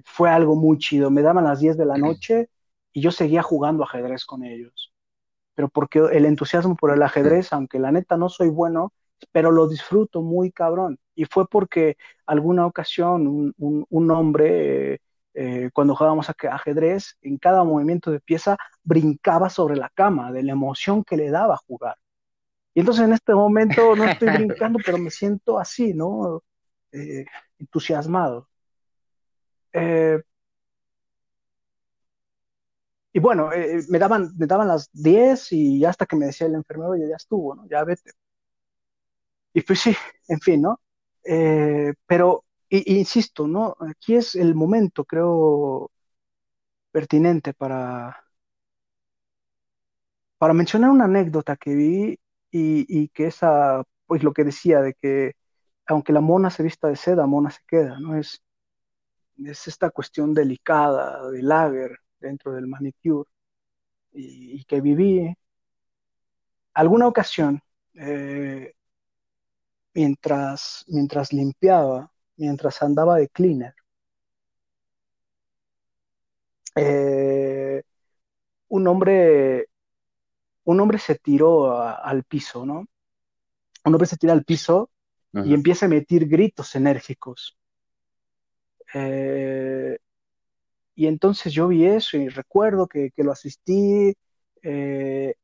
fue 0.06 0.30
algo 0.30 0.56
muy 0.56 0.78
chido. 0.78 1.10
Me 1.10 1.24
daban 1.24 1.44
las 1.44 1.60
10 1.60 1.76
de 1.78 1.86
la 1.86 1.98
noche 1.98 2.50
y 2.94 3.02
yo 3.02 3.12
seguía 3.12 3.42
jugando 3.42 3.84
ajedrez 3.84 4.26
con 4.26 4.44
ellos 4.44 4.94
pero 5.56 5.70
porque 5.70 6.00
el 6.12 6.26
entusiasmo 6.26 6.76
por 6.76 6.92
el 6.92 7.02
ajedrez, 7.02 7.54
aunque 7.54 7.80
la 7.80 7.92
neta 7.92 8.18
no 8.18 8.30
soy 8.30 8.50
bueno, 8.50 8.94
pero 9.32 9.52
lo 9.52 9.68
disfruto 9.68 10.22
muy 10.22 10.52
cabrón. 10.52 11.00
Y 11.16 11.26
fue 11.26 11.48
porque 11.48 11.98
alguna 12.26 12.66
ocasión 12.68 13.54
un, 13.58 14.12
hombre, 14.12 14.96
eh, 14.96 15.00
cuando 15.74 15.96
jugábamos 15.96 16.30
ajedrez, 16.30 17.18
en 17.22 17.38
cada 17.38 17.64
movimiento 17.64 18.10
de 18.10 18.22
pieza 18.22 18.58
brincaba 18.84 19.50
sobre 19.50 19.76
la 19.76 19.90
cama 19.90 20.32
de 20.32 20.44
la 20.44 20.54
emoción 20.54 21.04
que 21.04 21.18
le 21.18 21.30
daba 21.30 21.58
jugar. 21.68 21.98
Y 22.74 22.82
entonces 22.82 23.06
en 23.06 23.14
este 23.14 23.34
momento 23.34 23.96
no 23.96 24.06
estoy 24.06 24.30
brincando, 24.30 24.80
pero 24.86 24.98
me 24.98 25.10
siento 25.10 25.60
así, 25.60 25.94
¿no? 25.94 26.44
Eh, 26.92 27.26
entusiasmado. 27.60 28.48
Eh, 29.74 30.22
y 33.14 33.20
bueno, 33.20 33.52
eh, 33.54 33.82
me, 33.90 34.00
daban, 34.00 34.32
me 34.38 34.46
daban 34.46 34.68
las 34.68 34.90
10 34.92 35.52
y 35.54 35.86
hasta 35.86 36.06
que 36.06 36.16
me 36.16 36.28
decía 36.28 36.48
el 36.48 36.56
enfermero, 36.56 36.96
ya, 36.98 37.16
estuvo, 37.16 37.56
¿no? 37.56 37.68
Ya 37.70 37.84
vete. 37.84 38.12
Y 39.54 39.62
pues 39.62 39.80
sí, 39.80 39.96
en 40.28 40.40
fin, 40.40 40.62
¿no? 40.62 40.80
Eh, 41.24 41.94
pero, 42.06 42.45
insisto, 42.86 43.48
¿no? 43.48 43.76
Aquí 43.80 44.16
es 44.16 44.36
el 44.36 44.56
momento, 44.56 45.06
creo, 45.06 45.92
pertinente 46.92 47.54
para, 47.54 48.18
para 50.38 50.54
mencionar 50.54 50.92
una 50.92 51.06
anécdota 51.06 51.58
que 51.58 51.76
vi 51.76 52.20
y, 52.52 52.86
y, 52.88 53.10
que 53.10 53.28
esa, 53.28 53.84
pues 54.06 54.24
lo 54.24 54.34
que 54.34 54.44
decía 54.44 54.82
de 54.82 54.94
que 54.94 55.34
aunque 55.88 56.14
la 56.14 56.22
mona 56.22 56.50
se 56.50 56.64
vista 56.64 56.88
de 56.88 56.96
seda, 56.96 57.28
mona 57.28 57.52
se 57.52 57.62
queda, 57.68 58.00
¿no? 58.00 58.18
Es, 58.18 58.42
es 59.38 59.68
esta 59.68 59.90
cuestión 59.92 60.34
delicada 60.34 61.30
de 61.30 61.42
lager, 61.44 62.00
dentro 62.20 62.54
del 62.54 62.68
manicure 62.68 63.30
y, 64.14 64.64
que 64.66 64.82
viví 64.82 65.36
alguna 66.74 67.08
ocasión 67.08 67.62
eh, 67.94 68.74
mientras, 69.94 70.86
mientras 70.88 71.34
limpiaba, 71.34 72.12
mientras 72.38 72.82
andaba 72.82 73.18
de 73.18 73.30
cleaner. 73.30 73.76
Eh, 76.76 77.84
un 78.68 78.88
hombre 78.88 79.68
un 80.66 80.80
hombre 80.80 80.98
se 80.98 81.16
tiró 81.16 81.80
al 81.80 82.24
piso, 82.24 82.66
¿no? 82.66 82.88
Un 83.86 83.94
hombre 83.94 84.08
se 84.08 84.18
tira 84.18 84.34
al 84.34 84.44
piso 84.44 84.90
y 85.32 85.54
empieza 85.54 85.86
a 85.86 85.90
emitir 85.90 86.28
gritos 86.28 86.76
enérgicos. 86.76 87.58
Eh, 88.94 89.98
y 90.96 91.08
entonces 91.08 91.54
yo 91.54 91.68
vi 91.68 91.86
eso 91.86 92.18
y 92.18 92.30
recuerdo 92.30 92.88
que, 92.88 93.12
lo 93.18 93.32
asistí, 93.32 94.16
eh, 94.64 95.36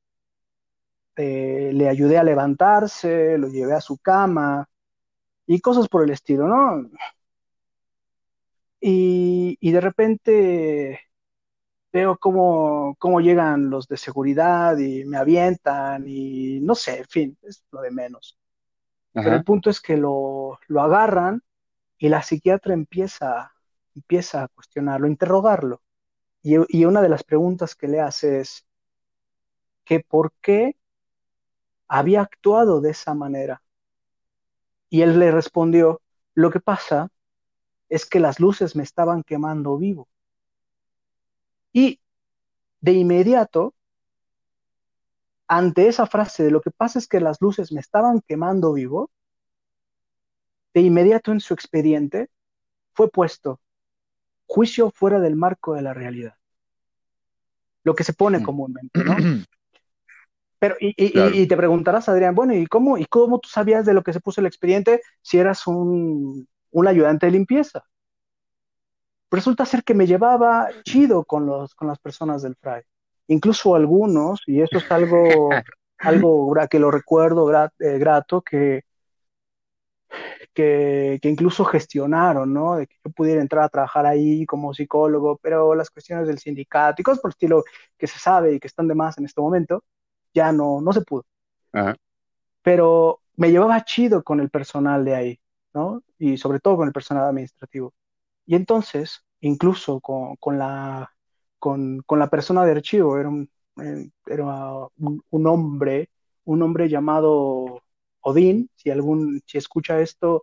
eh, 1.18 1.72
le 1.74 1.90
ayudé 1.90 2.18
a 2.18 2.24
levantarse, 2.24 3.38
lo 3.38 3.50
llevé 3.50 3.74
a 3.74 3.82
su 3.82 3.98
cama 3.98 4.68
y 5.54 5.60
cosas 5.62 5.88
por 5.88 6.04
el 6.04 6.12
estilo, 6.12 6.48
¿no? 6.48 6.90
Y, 8.80 9.72
de 9.72 9.82
repente 9.82 11.00
veo 11.94 12.18
cómo, 12.18 12.96
cómo, 12.98 13.22
llegan 13.22 13.70
los 13.70 13.88
de 13.88 13.98
seguridad 13.98 14.78
y 14.78 15.06
me 15.06 15.18
avientan 15.18 16.06
y 16.08 16.60
no 16.62 16.74
sé, 16.76 17.00
en 17.00 17.06
fin, 17.06 17.38
es 17.44 17.64
lo 17.72 17.82
de 17.82 17.92
menos. 17.92 18.38
Pero 19.14 19.36
el 19.36 19.44
punto 19.44 19.70
es 19.70 19.82
que 19.82 19.98
lo, 19.98 20.58
lo 20.68 20.82
agarran 20.82 21.44
y 21.98 22.10
la 22.10 22.24
psiquiatra 22.24 22.74
empieza 22.74 23.52
empieza 23.96 24.44
a 24.44 24.48
cuestionarlo, 24.48 25.08
a 25.08 25.10
interrogarlo. 25.10 25.82
Y, 26.44 26.86
una 26.86 27.02
de 27.02 27.10
las 27.10 27.24
preguntas 27.24 27.76
que 27.76 27.88
le 27.88 28.00
hace 28.00 28.40
es 28.40 28.66
que 29.84 30.00
por 30.00 30.34
qué 30.42 30.76
había 31.88 32.22
actuado 32.22 32.82
de 32.82 32.92
esa 32.92 33.14
manera. 33.14 33.62
Y 34.92 35.02
él 35.02 35.18
le 35.18 35.32
respondió, 35.32 36.02
lo 36.36 36.52
que 36.52 36.60
pasa 36.60 37.10
es 37.90 38.06
que 38.06 38.20
las 38.20 38.40
luces 38.40 38.76
me 38.76 38.84
estaban 38.84 39.24
quemando 39.24 39.78
vivo. 39.78 40.08
Y 41.74 42.00
de 42.82 42.92
inmediato, 42.92 43.74
ante 45.48 45.88
esa 45.88 46.06
frase 46.06 46.44
de 46.44 46.52
lo 46.52 46.62
que 46.62 46.72
pasa 46.72 47.00
es 47.00 47.08
que 47.08 47.22
las 47.22 47.42
luces 47.42 47.72
me 47.72 47.80
estaban 47.80 48.22
quemando 48.28 48.74
vivo, 48.74 49.10
de 50.74 50.82
inmediato 50.82 51.32
en 51.32 51.40
su 51.40 51.54
expediente 51.54 52.30
fue 52.94 53.10
puesto 53.10 53.60
juicio 54.46 54.92
fuera 54.92 55.22
del 55.22 55.38
marco 55.38 55.74
de 55.74 55.82
la 55.82 55.94
realidad. 55.94 56.36
Lo 57.84 57.96
que 57.96 58.04
se 58.04 58.12
pone 58.12 58.40
mm. 58.40 58.44
comúnmente, 58.44 59.04
¿no? 59.04 59.16
Pero, 60.62 60.76
y, 60.80 61.48
te 61.48 61.58
preguntarás, 61.58 62.08
Adrián, 62.08 62.36
bueno, 62.36 62.54
¿y 62.54 62.68
cómo, 62.68 62.96
¿y 63.00 63.06
cómo 63.06 63.40
tú 63.40 63.50
sabías 63.50 63.84
de 63.84 63.96
lo 63.96 64.04
que 64.04 64.14
se 64.14 64.20
puso 64.20 64.42
el 64.42 64.46
expediente 64.46 65.02
si 65.20 65.40
eras 65.40 65.66
un, 65.66 66.48
ayudante 66.88 67.26
de 67.26 67.32
limpieza? 67.32 67.84
Resulta 69.32 69.66
ser 69.66 69.84
que 69.84 69.96
me 69.96 70.06
llevaba 70.06 70.70
chido 70.84 71.24
con, 71.24 71.48
los, 71.48 71.74
con 71.74 71.88
las 71.88 71.98
personas 71.98 72.44
del 72.44 72.56
Fray. 72.58 72.84
Incluso 73.26 73.74
algunos, 73.74 74.44
y 74.46 74.62
eso 74.62 74.78
es 74.78 74.92
algo, 74.92 75.50
algo 75.98 76.54
que 76.70 76.78
lo 76.78 76.92
recuerdo 76.92 77.52
eh, 77.80 77.98
grato, 77.98 78.44
que 78.44 78.84
que, 80.54 81.20
incluso 81.24 81.66
gestionaron, 81.66 82.54
¿no? 82.54 82.76
De 82.76 82.86
que 82.86 82.98
yo 83.04 83.12
pudiera 83.12 83.42
entrar 83.42 83.64
a 83.64 83.70
trabajar 83.70 84.06
ahí 84.06 84.46
como 84.46 84.76
psicólogo, 84.76 85.40
pero 85.42 85.74
las 85.74 85.90
cuestiones 85.90 86.28
del 86.28 86.38
sindicato 86.38 87.02
y 87.02 87.04
cosas 87.04 87.20
por 87.20 87.30
el 87.30 87.34
estilo 87.34 87.64
que 87.98 88.06
se 88.06 88.20
sabe 88.20 88.54
y 88.54 88.60
que 88.60 88.68
están 88.68 88.88
de 88.88 88.94
más 88.96 89.18
en 89.18 89.26
este 89.26 89.42
momento, 89.42 89.84
ya 90.34 90.52
no, 90.52 90.82
no 90.82 90.94
se 90.94 91.02
pudo. 91.02 91.26
Pero 92.62 93.22
me 93.36 93.52
llevaba 93.52 93.84
chido 93.84 94.24
con 94.24 94.40
el 94.40 94.50
personal 94.50 95.04
de 95.06 95.16
ahí, 95.16 95.40
¿no? 95.74 96.04
Y 96.18 96.38
sobre 96.38 96.60
todo 96.60 96.78
con 96.78 96.88
el 96.88 96.94
personal 96.94 97.26
administrativo. 97.26 97.94
Y 98.46 98.56
entonces, 98.56 99.26
incluso 99.40 100.00
con, 100.00 100.36
con 100.38 100.58
la, 100.58 101.12
con, 101.60 102.02
con, 102.06 102.20
la 102.20 102.30
persona 102.30 102.66
de 102.66 102.72
archivo, 102.72 103.18
era 103.18 103.30
un, 103.30 103.50
eh, 103.82 104.10
era 104.26 104.90
un, 104.98 105.24
un 105.30 105.48
hombre, 105.48 106.10
un 106.44 106.62
hombre 106.62 106.90
llamado 106.90 107.82
Odín, 108.22 108.70
si 108.76 108.90
algún, 108.90 109.42
si 109.46 109.58
escucha 109.58 110.00
esto, 110.02 110.42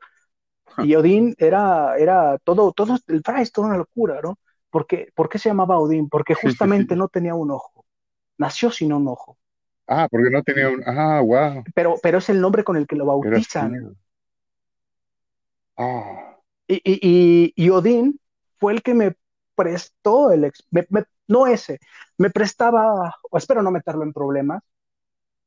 y 0.79 0.95
Odín 0.95 1.35
era, 1.39 1.97
era 1.99 2.39
todo, 2.39 2.73
todo, 2.73 2.99
el 3.07 3.23
es 3.41 3.53
toda 3.53 3.69
una 3.69 3.77
locura, 3.77 4.21
¿no? 4.23 4.39
¿Por 4.71 4.87
qué, 4.87 5.11
¿Por 5.15 5.29
qué 5.29 5.39
se 5.39 5.49
llamaba 5.49 5.79
Odín? 5.79 6.09
Porque 6.09 6.35
justamente 6.35 6.95
no 6.95 7.09
tenía 7.09 7.35
un 7.35 7.51
ojo. 7.51 7.87
Nació 8.37 8.71
sin 8.71 8.93
un 8.93 9.09
ojo. 9.09 9.39
Ah, 9.89 10.07
porque 10.11 10.31
no 10.31 10.43
tenía 10.43 10.69
un. 10.69 10.83
Ah, 10.87 11.21
wow. 11.21 11.65
Pero, 11.75 11.97
pero 12.03 12.19
es 12.19 12.29
el 12.29 12.41
nombre 12.41 12.63
con 12.63 12.77
el 12.77 12.87
que 12.87 12.97
lo 12.97 13.07
bautizan. 13.07 13.97
Ah. 15.77 16.37
Y, 16.67 16.83
y, 16.85 17.53
y, 17.57 17.71
Odín 17.71 18.21
fue 18.59 18.75
el 18.75 18.83
que 18.83 18.93
me 18.93 19.17
prestó 19.55 20.31
el. 20.31 20.53
no 21.27 21.47
ese, 21.47 21.79
me 22.19 22.29
prestaba, 22.29 23.15
espero 23.33 23.63
no 23.63 23.71
meterlo 23.71 24.03
en 24.03 24.13
problemas, 24.13 24.63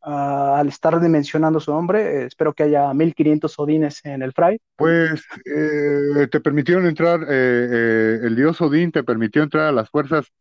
al 0.02 0.68
estar 0.68 1.00
dimensionando 1.00 1.60
su 1.60 1.72
nombre. 1.72 2.02
Eh, 2.02 2.26
espero 2.26 2.54
que 2.54 2.64
haya 2.64 2.94
1500 2.94 3.60
Odines 3.60 4.04
en 4.06 4.22
el 4.22 4.34
Fray. 4.34 4.60
Pues 4.76 5.24
eh, 5.46 6.28
te 6.32 6.40
permitieron 6.40 6.88
entrar, 6.88 7.26
eh, 7.30 8.20
el 8.24 8.36
dios 8.36 8.60
Odín 8.62 8.92
te 8.92 9.04
permitió 9.04 9.44
entrar 9.44 9.68
a 9.68 9.72
las 9.72 9.90
fuerzas 9.90 10.32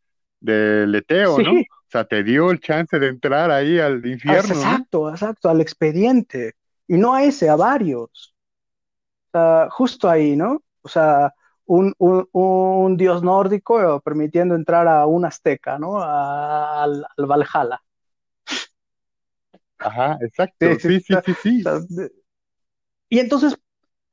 del 0.40 0.94
Eteo, 0.94 1.42
¿no? 1.42 1.52
Sí, 1.52 1.64
O 1.64 1.90
sea, 1.90 2.04
te 2.04 2.22
dio 2.24 2.50
el 2.50 2.60
chance 2.60 2.98
de 2.98 3.08
entrar 3.08 3.50
ahí 3.50 3.78
al 3.78 4.04
ah, 4.26 4.34
infierno, 4.34 4.64
¿no? 4.66 4.78
exacto, 4.78 5.10
exacto, 5.10 5.48
al 5.48 5.60
expediente. 5.60 6.54
Y 6.86 6.96
no 6.98 7.14
a 7.14 7.24
ese, 7.24 7.48
a 7.48 7.56
varios. 7.56 8.34
O 9.28 9.30
sea, 9.32 9.68
justo 9.70 10.08
ahí, 10.08 10.36
¿no? 10.36 10.62
O 10.82 10.88
sea, 10.88 11.32
un, 11.66 11.94
un- 11.98 12.28
un 12.32 12.96
dios 12.96 13.22
nórdico 13.22 13.80
eh, 13.98 14.00
permitiendo 14.04 14.54
entrar 14.54 14.88
a 14.88 15.06
un 15.06 15.24
azteca, 15.24 15.78
¿no? 15.78 16.00
A- 16.02 16.82
al, 16.84 17.04
al 17.16 17.26
Valhalla. 17.26 17.80
Ajá, 19.78 20.16
exacto, 20.22 20.78
sí, 20.78 21.00
sí, 21.00 21.18
sí, 21.18 21.34
sí, 21.34 21.68
de- 21.88 22.10
y 23.08 23.18
entonces, 23.20 23.56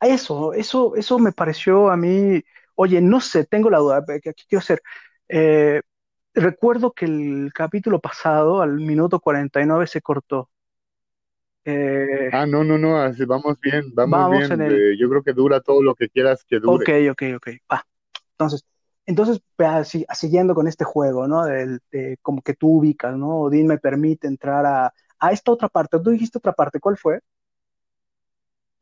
eso, 0.02 0.54
eso, 0.54 0.96
eso 0.96 1.20
me 1.20 1.32
pareció 1.34 1.90
a 1.92 1.98
mí, 1.98 2.44
oye, 2.76 3.02
no 3.02 3.22
sé, 3.22 3.46
tengo 3.46 3.70
la 3.70 3.80
duda, 3.80 4.06
que 4.24 4.30
aquí 4.32 4.46
quiero 4.50 4.62
hacer. 4.62 4.82
eh, 5.30 5.82
recuerdo 6.42 6.94
que 6.94 7.06
el 7.06 7.52
capítulo 7.54 8.00
pasado, 8.00 8.62
al 8.62 8.76
minuto 8.80 9.20
49, 9.20 9.88
se 9.88 10.02
cortó. 10.02 10.50
Eh, 11.66 12.32
Ah, 12.32 12.46
no, 12.46 12.64
no, 12.64 12.78
no, 12.78 12.98
así 13.02 13.26
vamos 13.26 13.60
bien, 13.60 13.94
vamos 13.94 14.26
vamos 14.26 14.50
en 14.52 14.62
bien. 14.62 14.62
el, 14.62 14.84
eh, 14.92 14.96
yo 15.00 15.10
creo 15.10 15.24
que 15.24 15.34
dura 15.34 15.60
todo 15.62 15.82
lo 15.84 15.94
que 15.96 16.10
quieras 16.10 16.44
que 16.46 16.60
ok, 16.64 16.90
dure. 16.90 16.94
ok, 17.12 17.22
ok, 17.38 17.48
va. 17.72 17.86
Entonces, 18.32 18.66
entonces 19.06 19.42
siguiendo 20.16 20.56
con 20.56 20.68
este 20.68 20.86
juego, 20.86 21.28
¿no? 21.28 21.46
Del- 21.46 21.82
de, 21.92 22.18
como 22.22 22.42
que 22.42 22.54
tú 22.56 22.70
ubicas, 22.80 23.16
¿no? 23.18 23.42
Odín 23.42 23.68
me 23.68 23.78
permite 23.80 24.28
entrar 24.28 24.66
a, 24.66 24.94
a 25.20 25.32
esta 25.32 25.52
otra 25.52 25.70
parte. 25.70 26.00
Tú 26.00 26.12
dijiste 26.12 26.38
otra 26.40 26.54
parte, 26.54 26.80
¿cuál 26.80 26.98
fue? 26.98 27.22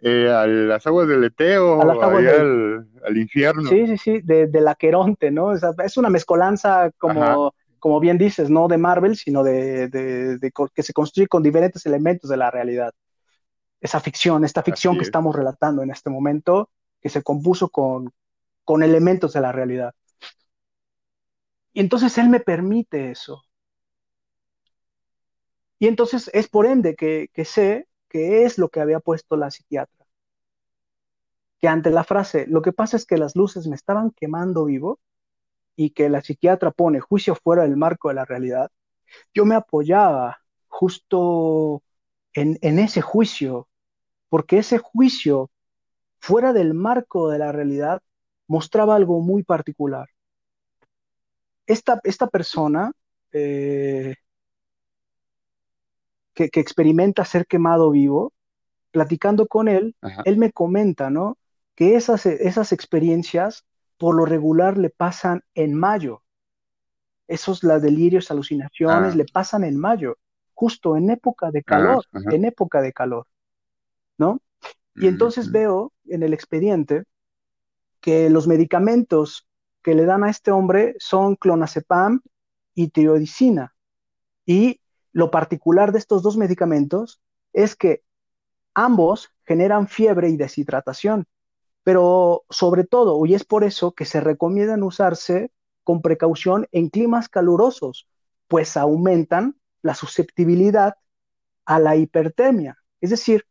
Eh, 0.01 0.29
a 0.29 0.45
las 0.47 0.85
aguas 0.87 1.07
del 1.07 1.23
Eteo, 1.23 1.81
aguas 1.81 2.11
allá 2.11 2.33
de, 2.33 2.41
al, 2.41 2.87
al 3.03 3.17
infierno. 3.17 3.71
sí, 3.71 3.87
sí, 3.87 3.97
sí, 3.97 4.21
de, 4.21 4.47
de 4.47 4.61
la 4.61 4.75
Queronte, 4.75 5.31
¿no? 5.31 5.47
O 5.47 5.57
sea, 5.57 5.71
es 5.83 5.97
una 5.97 6.09
mezcolanza, 6.09 6.91
Ajá, 7.05 7.37
como, 7.37 7.55
como 7.79 7.99
bien 7.99 8.17
dices, 8.17 8.49
no 8.49 8.67
de 8.67 8.77
Marvel, 8.77 9.15
sino 9.15 9.43
de, 9.43 9.87
de, 9.89 10.51
que 10.73 10.83
se 10.83 10.93
construye 10.93 11.27
con 11.27 11.43
diferentes 11.43 11.85
elementos 11.85 12.29
de 12.29 12.37
la 12.37 12.51
realidad. 12.51 12.93
Esa 13.81 13.99
ficción, 13.99 14.45
esta 14.45 14.63
ficción 14.63 14.97
que 14.97 15.03
es. 15.03 15.09
estamos 15.09 15.35
relatando 15.35 15.83
en 15.83 15.91
este 15.91 16.09
momento, 16.09 16.69
que 17.01 17.09
se 17.09 17.23
compuso 17.23 17.69
con, 17.69 18.11
con 18.65 18.83
elementos 18.83 19.33
de 19.33 19.41
la 19.41 19.51
realidad. 19.51 19.93
Y 21.73 21.79
entonces 21.79 22.17
él 22.17 22.29
me 22.29 22.39
permite 22.39 23.11
eso. 23.11 23.43
Y 25.79 25.87
entonces 25.87 26.29
es 26.33 26.47
por 26.49 26.65
ende 26.65 26.95
que, 26.95 27.29
que 27.33 27.45
sé 27.45 27.87
que 28.15 28.45
es 28.45 28.57
lo 28.57 28.69
que 28.69 28.79
había 28.79 29.01
puesto 29.01 29.35
la 29.35 29.51
psiquiatra. 29.51 30.05
Que 31.59 31.67
ante 31.67 31.89
la 31.91 32.05
frase, 32.05 32.45
lo 32.47 32.61
que 32.61 32.71
pasa 32.71 32.95
es 32.95 33.05
que 33.05 33.17
las 33.17 33.35
luces 33.35 33.67
me 33.67 33.75
estaban 33.75 34.11
quemando 34.11 34.63
vivo 34.63 35.01
y 35.75 35.89
que 35.89 36.07
la 36.07 36.21
psiquiatra 36.21 36.71
pone 36.71 37.01
juicio 37.01 37.35
fuera 37.35 37.63
del 37.63 37.75
marco 37.75 38.07
de 38.07 38.15
la 38.15 38.23
realidad, 38.23 38.71
yo 39.33 39.43
me 39.43 39.55
apoyaba 39.55 40.37
justo 40.69 41.83
en, 42.33 42.57
en 42.61 42.79
ese 42.79 43.01
juicio, 43.01 43.67
porque 44.29 44.59
ese 44.59 44.77
juicio 44.77 45.51
fuera 46.17 46.53
del 46.53 46.73
marco 46.73 47.27
de 47.29 47.39
la 47.39 47.51
realidad 47.51 48.01
mostraba 48.47 48.95
algo 48.95 49.19
muy 49.19 49.43
particular. 49.43 50.07
Esta, 51.65 51.99
esta 52.05 52.27
persona 52.27 52.93
eh, 53.33 54.15
que, 56.35 56.49
que 56.49 56.61
experimenta 56.61 57.25
ser 57.25 57.47
quemado 57.47 57.91
vivo, 57.91 58.33
platicando 58.91 59.47
con 59.47 59.67
él, 59.69 59.95
Ajá. 60.01 60.25
él 60.25 60.37
me 60.37 60.51
comenta, 60.53 61.09
¿no? 61.11 61.37
Que 61.75 61.95
esas, 61.95 62.25
esas 62.27 62.71
experiencias 62.73 63.65
por 63.97 64.15
lo 64.15 64.25
regular 64.25 64.77
le 64.77 64.89
pasan 64.91 65.41
en 65.55 65.75
mayo. 65.75 66.23
Esos 67.27 67.63
las 67.63 67.81
delirios, 67.81 68.29
alucinaciones 68.31 69.15
Ah, 69.15 69.15
le 69.15 69.25
pasan 69.25 69.63
en 69.63 69.77
mayo, 69.77 70.17
justo 70.53 70.95
en 70.97 71.09
época 71.09 71.51
de 71.51 71.63
ah, 71.67 71.97
calor, 72.03 72.05
en 72.29 72.45
época 72.45 72.81
de 72.81 72.93
calor, 72.93 73.25
¿no? 74.17 74.41
Y 74.97 75.07
entonces 75.07 75.51
ujú, 75.51 75.51
veo 75.51 75.93
en 76.07 76.23
el 76.23 76.33
expediente 76.33 77.03
que 78.01 78.29
los 78.29 78.47
medicamentos 78.47 79.47
que 79.83 79.95
le 79.95 80.05
dan 80.05 80.23
a 80.23 80.29
este 80.29 80.51
hombre 80.51 80.95
son 80.99 81.35
clonazepam 81.35 82.21
y 82.75 82.89
tiroidicina. 82.89 83.75
Y 84.45 84.81
lo 85.15 85.31
particular 85.31 85.93
de 85.93 85.99
estos 85.99 86.23
dos 86.23 86.35
medicamentos 86.35 87.21
es 87.53 87.77
que 87.77 88.03
ambos 88.73 89.31
generan 89.45 89.87
fiebre 89.87 90.27
y 90.27 90.35
deshidratación, 90.35 91.25
pero 91.83 92.43
sobre 92.49 92.83
todo, 92.83 93.25
y 93.25 93.33
es 93.33 93.45
por 93.45 93.63
eso 93.63 93.93
que 93.93 94.03
se 94.03 94.19
recomiendan 94.19 94.83
usarse 94.83 95.53
con 95.85 96.01
precaución 96.01 96.67
en 96.73 96.89
climas 96.89 97.29
calurosos, 97.29 98.09
pues 98.49 98.75
aumentan 98.75 99.55
la 99.81 99.95
susceptibilidad 99.95 100.95
a 101.63 101.79
la 101.79 101.95
hipertermia. 101.95 102.77
Es 102.99 103.11
decir, 103.11 103.45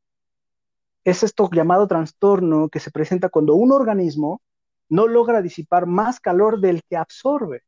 es 1.03 1.23
esto 1.23 1.49
llamado 1.51 1.89
trastorno 1.89 2.69
que 2.69 2.79
se 2.79 2.91
presenta 2.91 3.31
cuando 3.31 3.55
un 3.55 3.73
organismo 3.73 4.43
no 4.91 5.07
logra 5.07 5.41
disipar 5.41 5.87
más 5.87 6.21
calor 6.21 6.61
del 6.61 6.83
que 6.83 6.99
absorbe. 6.99 7.63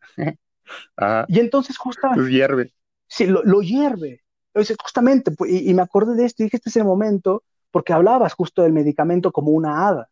Ajá. 0.96 1.24
Y 1.28 1.40
entonces 1.40 1.76
justamente, 1.78 2.30
hierve. 2.30 2.72
si 3.08 3.26
lo, 3.26 3.42
lo 3.44 3.60
hierve. 3.62 4.22
Entonces, 4.54 4.76
justamente, 4.82 5.30
pues, 5.32 5.50
y, 5.52 5.70
y, 5.70 5.74
me 5.74 5.82
acordé 5.82 6.14
de 6.16 6.26
esto 6.26 6.42
y 6.42 6.46
dije, 6.46 6.56
este 6.58 6.70
es 6.70 6.76
el 6.76 6.84
momento, 6.84 7.44
porque 7.70 7.92
hablabas 7.92 8.34
justo 8.34 8.62
del 8.62 8.72
medicamento 8.72 9.32
como 9.32 9.52
una 9.52 9.88
hada. 9.88 10.10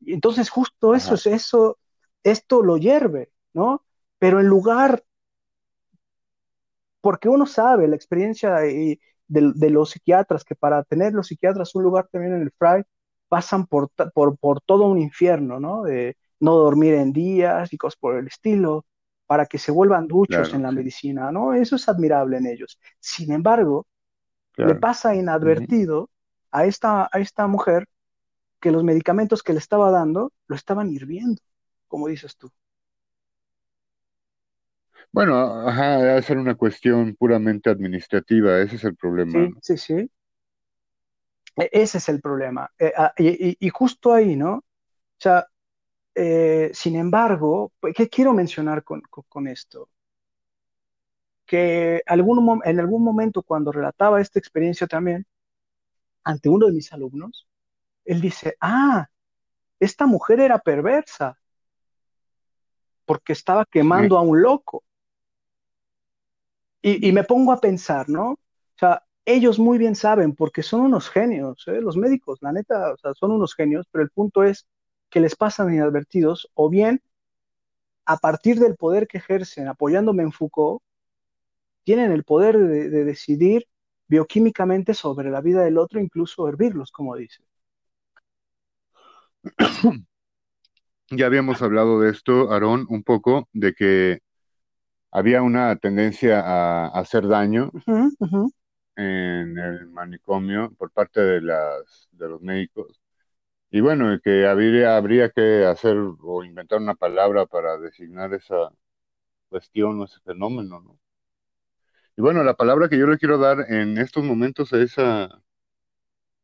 Y 0.00 0.12
entonces, 0.14 0.50
justo 0.50 0.94
eso 0.94 1.14
Ajá. 1.14 1.14
es 1.14 1.26
eso, 1.26 1.78
esto 2.24 2.62
lo 2.62 2.76
hierve, 2.76 3.32
¿no? 3.54 3.84
Pero 4.18 4.40
en 4.40 4.46
lugar, 4.46 5.04
porque 7.00 7.28
uno 7.28 7.46
sabe 7.46 7.88
la 7.88 7.96
experiencia 7.96 8.56
de, 8.56 9.00
de, 9.28 9.52
de 9.54 9.70
los 9.70 9.90
psiquiatras, 9.90 10.44
que 10.44 10.54
para 10.54 10.84
tener 10.84 11.12
los 11.14 11.28
psiquiatras 11.28 11.74
un 11.74 11.82
lugar 11.84 12.08
también 12.10 12.34
en 12.34 12.42
el 12.42 12.52
Fry, 12.58 12.84
pasan 13.28 13.66
por, 13.66 13.90
por, 14.14 14.36
por 14.38 14.60
todo 14.60 14.84
un 14.86 14.98
infierno, 14.98 15.58
¿no? 15.60 15.82
De 15.84 16.16
no 16.42 16.56
dormir 16.56 16.94
en 16.96 17.12
días 17.14 17.72
y 17.74 17.78
cosas 17.78 17.98
por 17.98 18.16
el 18.16 18.28
estilo 18.28 18.86
para 19.26 19.46
que 19.46 19.58
se 19.58 19.72
vuelvan 19.72 20.08
duchos 20.08 20.52
Claro, 20.52 20.54
en 20.54 20.64
la 20.64 20.72
sí, 20.72 20.80
medicina, 20.80 21.32
¿no? 21.32 21.54
Eso 21.54 21.76
es 21.76 21.88
admirable 21.90 22.38
en 22.38 22.46
ellos. 22.48 22.80
Sin 23.00 23.32
embargo, 23.32 23.86
le 24.62 24.74
pasa 24.76 25.14
inadvertido 25.14 26.10
a 26.52 26.66
esta, 26.66 27.08
a 27.12 27.20
esta 27.20 27.46
mujer 27.48 27.88
que 28.60 28.72
los 28.72 28.84
medicamentos 28.84 29.42
que 29.42 29.52
le 29.54 29.60
estaba 29.60 29.90
dando 29.90 30.32
lo 30.48 30.56
estaban 30.56 30.90
hirviendo, 30.90 31.42
como 31.88 32.08
dices 32.08 32.36
tú. 32.38 32.50
Bueno, 35.10 35.66
ajá, 35.68 35.96
debe 35.98 36.20
ser 36.22 36.36
una 36.38 36.54
cuestión 36.54 37.14
puramente 37.16 37.70
administrativa, 37.70 38.60
ese 38.60 38.76
es 38.76 38.84
el 38.84 38.94
problema, 38.96 39.46
Sí, 39.46 39.48
¿no? 39.48 39.62
sí, 39.62 39.76
sí. 39.76 40.10
E- 41.56 41.70
Ese 41.72 41.98
es 41.98 42.08
el 42.08 42.20
problema. 42.20 42.70
Eh, 42.78 42.92
y, 43.18 43.50
y- 43.50 43.56
y 43.60 43.68
justo 43.70 44.12
ahí, 44.12 44.36
¿no? 44.36 44.56
O 44.56 44.64
sea, 45.20 45.46
eh, 46.14 46.70
sin 46.74 46.96
embargo, 46.96 47.72
pues, 47.80 47.94
¿qué 47.94 48.08
quiero 48.08 48.32
mencionar 48.34 48.84
con, 48.84 49.00
con- 49.02 49.24
con 49.28 49.48
esto? 49.48 49.88
Que 51.46 52.02
algún, 52.06 52.60
en 52.64 52.80
algún 52.80 53.04
momento 53.04 53.42
cuando 53.42 53.72
relataba 53.72 54.20
esta 54.20 54.38
experiencia 54.38 54.86
también 54.86 55.26
ante 56.24 56.48
uno 56.48 56.66
de 56.66 56.72
mis 56.72 56.92
alumnos, 56.92 57.48
él 58.04 58.20
dice, 58.20 58.56
ah, 58.60 59.08
esta 59.80 60.06
mujer 60.06 60.40
era 60.40 60.58
perversa 60.60 61.38
porque 63.04 63.32
estaba 63.32 63.64
quemando 63.66 64.16
a 64.18 64.22
un 64.22 64.42
loco. 64.42 64.82
Y, 66.82 67.08
y 67.08 67.12
me 67.12 67.24
pongo 67.24 67.52
a 67.52 67.60
pensar, 67.60 68.08
¿no? 68.08 68.32
O 68.32 68.38
sea, 68.78 69.04
ellos 69.24 69.58
muy 69.58 69.78
bien 69.78 69.94
saben 69.94 70.34
porque 70.34 70.62
son 70.62 70.80
unos 70.82 71.08
genios, 71.10 71.64
¿eh? 71.68 71.80
Los 71.80 71.96
médicos, 71.96 72.38
la 72.42 72.52
neta, 72.52 72.92
o 72.92 72.96
sea, 72.98 73.14
son 73.14 73.32
unos 73.32 73.54
genios, 73.54 73.86
pero 73.90 74.02
el 74.04 74.10
punto 74.10 74.42
es 74.44 74.66
que 75.12 75.20
les 75.20 75.36
pasan 75.36 75.72
inadvertidos 75.72 76.48
o 76.54 76.70
bien 76.70 77.02
a 78.06 78.16
partir 78.16 78.58
del 78.58 78.76
poder 78.76 79.06
que 79.06 79.18
ejercen 79.18 79.68
apoyándome 79.68 80.22
en 80.22 80.32
Foucault, 80.32 80.82
tienen 81.84 82.12
el 82.12 82.24
poder 82.24 82.58
de, 82.58 82.88
de 82.88 83.04
decidir 83.04 83.68
bioquímicamente 84.08 84.94
sobre 84.94 85.30
la 85.30 85.42
vida 85.42 85.62
del 85.62 85.76
otro, 85.78 86.00
incluso 86.00 86.48
hervirlos, 86.48 86.90
como 86.90 87.14
dice. 87.14 87.44
Ya 91.10 91.26
habíamos 91.26 91.60
hablado 91.60 92.00
de 92.00 92.10
esto, 92.10 92.50
Aarón, 92.50 92.86
un 92.88 93.02
poco, 93.02 93.46
de 93.52 93.74
que 93.74 94.20
había 95.10 95.42
una 95.42 95.76
tendencia 95.76 96.40
a, 96.40 96.86
a 96.86 97.00
hacer 97.00 97.28
daño 97.28 97.70
en 98.96 99.58
el 99.58 99.88
manicomio 99.88 100.72
por 100.78 100.90
parte 100.90 101.20
de 101.20 101.42
las 101.42 102.08
de 102.12 102.28
los 102.30 102.40
médicos. 102.40 103.01
Y 103.72 103.80
bueno, 103.80 104.20
que 104.22 104.46
habría, 104.46 104.96
habría 104.96 105.28
que 105.30 105.64
hacer 105.66 105.96
o 105.98 106.44
inventar 106.44 106.78
una 106.80 106.94
palabra 106.94 107.44
para 107.46 107.76
designar 107.78 108.32
esa 108.34 108.70
cuestión 109.48 110.00
o 110.00 110.04
ese 110.06 110.20
fenómeno, 110.22 110.80
¿no? 110.80 110.98
Y 112.16 112.22
bueno, 112.22 112.42
la 112.42 112.54
palabra 112.54 112.88
que 112.88 112.98
yo 112.98 113.06
le 113.06 113.18
quiero 113.18 113.36
dar 113.38 113.66
en 113.70 113.98
estos 113.98 114.24
momentos 114.24 114.72
a 114.72 114.78
esa 114.82 115.42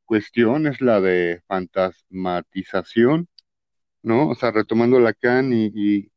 cuestión 0.04 0.66
es 0.66 0.80
la 0.80 1.00
de 1.00 1.42
fantasmatización 1.46 3.28
¿no? 4.02 4.28
O 4.30 4.34
sea, 4.36 4.52
retomando 4.52 5.00
Lacan 5.00 5.52
y, 5.52 5.66
y, 5.74 6.10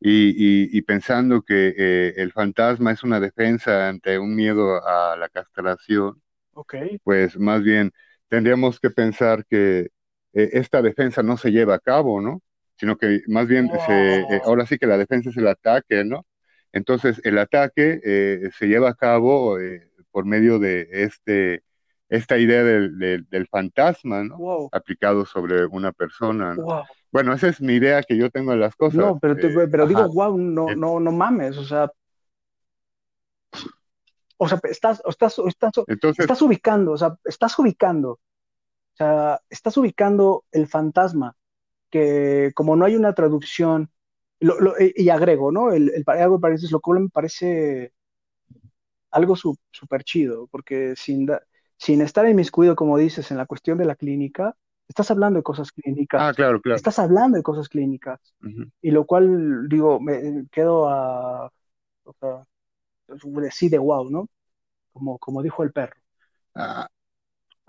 y, 0.00 0.78
y 0.78 0.82
pensando 0.82 1.42
que 1.42 1.74
eh, 1.78 2.14
el 2.18 2.32
fantasma 2.32 2.92
es 2.92 3.02
una 3.04 3.20
defensa 3.20 3.88
ante 3.88 4.18
un 4.18 4.34
miedo 4.36 4.86
a 4.86 5.16
la 5.16 5.28
castración, 5.30 6.22
Ok. 6.54 6.74
pues 7.04 7.38
más 7.38 7.62
bien 7.62 7.92
tendríamos 8.28 8.80
que 8.80 8.90
pensar 8.90 9.46
que 9.46 9.90
eh, 10.32 10.50
esta 10.54 10.82
defensa 10.82 11.22
no 11.22 11.36
se 11.36 11.50
lleva 11.52 11.74
a 11.76 11.78
cabo, 11.80 12.20
¿no? 12.20 12.42
Sino 12.76 12.96
que 12.96 13.20
más 13.28 13.46
bien 13.48 13.70
se, 13.78 14.22
eh, 14.22 14.40
ahora 14.44 14.66
sí 14.66 14.78
que 14.78 14.86
la 14.86 14.98
defensa 14.98 15.30
es 15.30 15.36
el 15.36 15.48
ataque, 15.48 16.04
¿no? 16.04 16.26
Entonces 16.72 17.20
el 17.24 17.38
ataque 17.38 18.00
eh, 18.04 18.50
se 18.58 18.66
lleva 18.68 18.90
a 18.90 18.94
cabo 18.94 19.58
por 20.10 20.24
medio 20.24 20.58
de 20.58 20.88
este, 20.90 21.62
esta 22.08 22.38
idea 22.38 22.64
del, 22.64 22.98
del- 22.98 23.26
del 23.28 23.46
fantasma, 23.48 24.24
¿no? 24.24 24.36
Wow, 24.38 24.68
Aplicado 24.72 25.24
sobre 25.26 25.66
una 25.66 25.92
persona, 25.92 26.54
¿no? 26.54 26.64
wow. 26.64 26.84
Bueno, 27.12 27.32
esa 27.34 27.48
es 27.48 27.60
mi 27.60 27.74
idea 27.74 28.02
que 28.02 28.16
yo 28.16 28.30
tengo 28.30 28.52
de 28.52 28.58
las 28.58 28.74
cosas. 28.76 28.98
No, 29.00 29.18
pero, 29.20 29.34
te- 29.36 29.68
pero 29.68 29.86
digo, 29.86 30.08
wow, 30.08 30.38
no, 30.38 30.74
no, 30.74 31.00
no 31.00 31.12
mames, 31.12 31.56
o 31.58 31.64
sea, 31.64 31.90
o 34.38 34.48
sea, 34.48 34.58
estás, 34.64 35.02
estás, 35.06 35.38
estás, 35.46 35.72
Entonces, 35.86 36.24
estás 36.24 36.42
ubicando, 36.42 36.92
o 36.92 36.96
sea, 36.96 37.16
estás 37.24 37.58
ubicando, 37.58 38.20
o 38.94 38.96
sea, 38.96 39.40
estás 39.50 39.76
ubicando 39.76 40.44
el 40.52 40.66
fantasma, 40.68 41.36
que 41.90 42.52
como 42.54 42.76
no 42.76 42.84
hay 42.86 42.96
una 42.96 43.14
traducción, 43.14 43.90
lo- 44.40 44.60
lo- 44.60 44.74
y 44.80 44.94
y 44.96 45.10
agrego, 45.10 45.52
¿no? 45.52 45.72
El, 45.72 45.90
el, 45.90 46.04
algo 46.08 46.40
paréntesis, 46.40 46.72
lo 46.72 46.80
cual 46.80 47.00
me 47.02 47.08
parece 47.10 47.92
algo 49.10 49.36
su- 49.36 49.56
súper 49.70 50.04
chido, 50.04 50.46
porque 50.48 50.94
sin, 50.96 51.26
da- 51.26 51.42
sin 51.78 52.00
estar 52.00 52.28
inmiscuido, 52.28 52.76
como 52.76 52.96
dices, 52.98 53.30
en 53.30 53.36
la 53.38 53.46
cuestión 53.46 53.78
de 53.78 53.84
la 53.84 53.96
clínica, 53.96 54.56
estás 54.88 55.10
hablando 55.10 55.38
de 55.38 55.42
cosas 55.42 55.72
clínicas, 55.72 56.26
ah, 56.26 56.32
claro, 56.34 56.60
claro. 56.60 56.80
estás 56.80 56.98
hablando 56.98 57.36
de 57.36 57.42
cosas 57.42 57.68
clínicas, 57.68 58.20
y 58.82 58.90
lo 58.92 59.06
cual, 59.06 59.68
digo, 59.68 60.00
me 60.00 60.46
quedo 60.50 60.88
a, 60.88 61.46
o 62.04 62.14
sea, 62.20 62.44
sí 63.52 63.68
de 63.68 63.78
wow, 63.78 64.10
¿no? 64.10 64.28
Como, 64.92 65.18
como 65.18 65.42
dijo 65.42 65.62
el 65.64 65.72
perro. 65.72 65.96
Ah, 66.54 66.88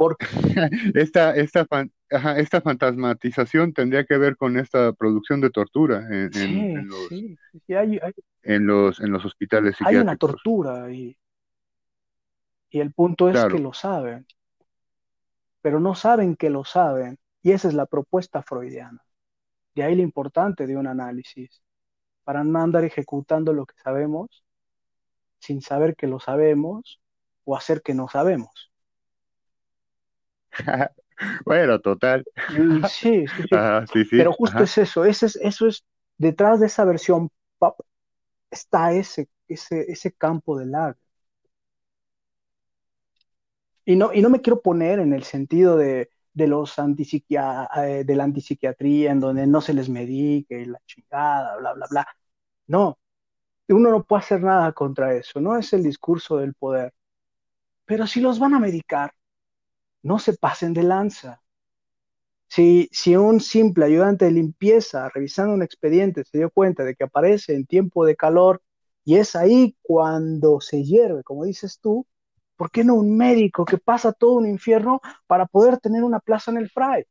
Porque, 0.02 0.26
esta, 0.96 1.36
esta, 1.36 1.66
fan- 1.66 1.92
ajá, 2.10 2.40
esta 2.40 2.62
fantasmatización 2.62 3.74
tendría 3.74 4.06
que 4.06 4.18
ver 4.18 4.36
con 4.38 4.58
esta 4.58 4.94
producción 4.94 5.42
de 5.42 5.52
tortura 5.52 6.00
en, 6.12 6.32
sí, 6.32 6.66
en 6.74 6.88
los, 6.90 7.10
sí, 7.10 7.40
sí, 7.68 7.74
hay, 7.74 8.00
hay, 8.02 8.12
en 8.44 8.68
los, 8.68 9.00
en 9.00 9.12
los 9.12 9.26
hospitales 9.26 9.76
hay 9.80 10.00
una 10.00 10.16
tortura 10.16 10.90
y, 10.92 11.18
y 12.72 12.80
el 12.80 12.92
punto 12.92 13.30
es 13.30 13.46
que 13.46 13.60
lo 13.60 13.72
saben, 13.72 14.26
pero 15.62 15.80
no 15.80 15.96
saben 15.96 16.36
que 16.36 16.50
lo 16.50 16.64
saben, 16.66 17.18
y 17.42 17.52
esa 17.52 17.68
es 17.68 17.74
la 17.74 17.86
propuesta 17.86 18.42
freudiana. 18.44 19.02
De 19.76 19.84
ahí 19.84 19.96
lo 19.96 20.04
importante 20.04 20.68
de 20.68 20.78
un 20.78 20.88
análisis, 20.88 21.64
para 22.26 22.44
no 22.46 22.60
andar 22.62 22.86
ejecutando 22.86 23.54
lo 23.54 23.66
que 23.66 23.76
sabemos 23.84 24.44
sin 25.40 25.62
saber 25.62 25.96
que 25.98 26.08
lo 26.08 26.20
sabemos 26.22 27.02
o 27.46 27.58
hacer 27.58 27.82
que 27.82 27.94
no 27.94 28.08
sabemos. 28.10 28.71
Bueno, 31.46 31.80
total. 31.80 32.24
Y 32.48 32.84
sí, 32.84 33.28
sí, 33.28 33.44
sí. 33.50 33.56
Ajá, 33.56 33.86
sí, 33.88 34.06
sí. 34.06 34.18
Pero 34.18 34.34
justo 34.34 34.58
Ajá. 34.58 34.64
es 34.64 34.78
eso, 34.78 35.06
ese 35.06 35.28
es, 35.28 35.36
eso 35.38 35.68
es, 35.68 35.86
detrás 36.18 36.60
de 36.60 36.68
esa 36.68 36.86
versión 36.86 37.30
pop 37.58 37.80
está 38.52 38.94
ese, 38.94 39.30
ese, 39.48 39.92
ese 39.92 40.12
campo 40.14 40.58
del 40.58 40.76
arte. 40.76 41.02
Y 43.86 43.96
no, 43.96 44.14
y 44.14 44.22
no 44.22 44.30
me 44.30 44.42
quiero 44.42 44.62
poner 44.62 45.00
en 45.00 45.14
el 45.14 45.24
sentido 45.24 45.78
de, 45.78 46.10
de 46.34 46.48
los 46.48 46.78
antipsiquia, 46.80 47.68
eh, 47.78 48.04
de 48.06 48.16
la 48.16 48.24
antipsiquiatría, 48.26 49.12
en 49.12 49.20
donde 49.20 49.48
no 49.48 49.62
se 49.62 49.74
les 49.74 49.90
medique, 49.90 50.66
la 50.66 50.80
chingada, 50.86 51.58
bla, 51.58 51.74
bla, 51.74 51.88
bla. 51.90 52.08
No, 52.68 53.00
uno 53.70 53.92
no 53.92 54.04
puede 54.06 54.22
hacer 54.24 54.44
nada 54.44 54.74
contra 54.74 55.16
eso, 55.16 55.42
no 55.42 55.58
es 55.58 55.74
el 55.74 55.84
discurso 55.84 56.38
del 56.38 56.54
poder. 56.56 56.94
Pero 57.86 58.08
si 58.08 58.22
los 58.22 58.40
van 58.40 58.56
a 58.56 58.60
medicar, 58.60 59.14
no 60.04 60.20
se 60.20 60.34
pasen 60.34 60.74
de 60.74 60.84
lanza. 60.84 61.42
Si, 62.48 62.90
si 62.92 63.16
un 63.16 63.40
simple 63.40 63.86
ayudante 63.86 64.26
de 64.26 64.32
limpieza, 64.32 65.10
revisando 65.10 65.54
un 65.54 65.64
expediente, 65.64 66.24
se 66.26 66.38
dio 66.40 66.50
cuenta 66.52 66.84
de 66.84 66.96
que 66.96 67.06
aparece 67.06 67.56
en 67.56 67.66
tiempo 67.66 68.06
de 68.06 68.16
calor 68.16 68.62
y 69.06 69.16
es 69.18 69.36
ahí 69.36 69.76
cuando 69.82 70.60
se 70.62 70.84
hierve, 70.84 71.24
como 71.24 71.46
dices 71.46 71.80
tú, 71.80 72.06
¿por 72.58 72.72
qué 72.72 72.84
no 72.84 72.96
un 72.96 73.18
médico 73.18 73.66
que 73.66 73.78
pasa 73.78 74.12
todo 74.14 74.34
un 74.34 74.48
infierno 74.48 75.02
para 75.28 75.46
poder 75.46 75.78
tener 75.80 76.04
una 76.04 76.20
plaza 76.20 76.52
en 76.52 76.58
el 76.58 76.70
Fray? 76.70 77.06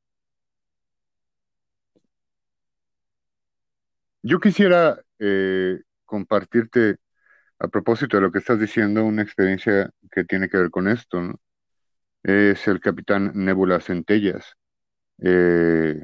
Yo 4.23 4.41
quisiera 4.41 5.01
eh, 5.19 5.81
compartirte, 6.05 6.99
a 7.59 7.69
propósito 7.69 8.17
de 8.19 8.23
lo 8.23 8.33
que 8.33 8.39
estás 8.41 8.61
diciendo, 8.61 9.05
una 9.05 9.23
experiencia 9.23 9.91
que 10.13 10.25
tiene 10.25 10.49
que 10.49 10.59
ver 10.59 10.71
con 10.71 10.89
esto, 10.89 11.21
¿no? 11.23 11.41
Es 12.23 12.69
el 12.69 12.81
capitán 12.81 13.33
Nebula 13.35 13.81
Centellas, 13.81 14.57
eh, 15.23 15.97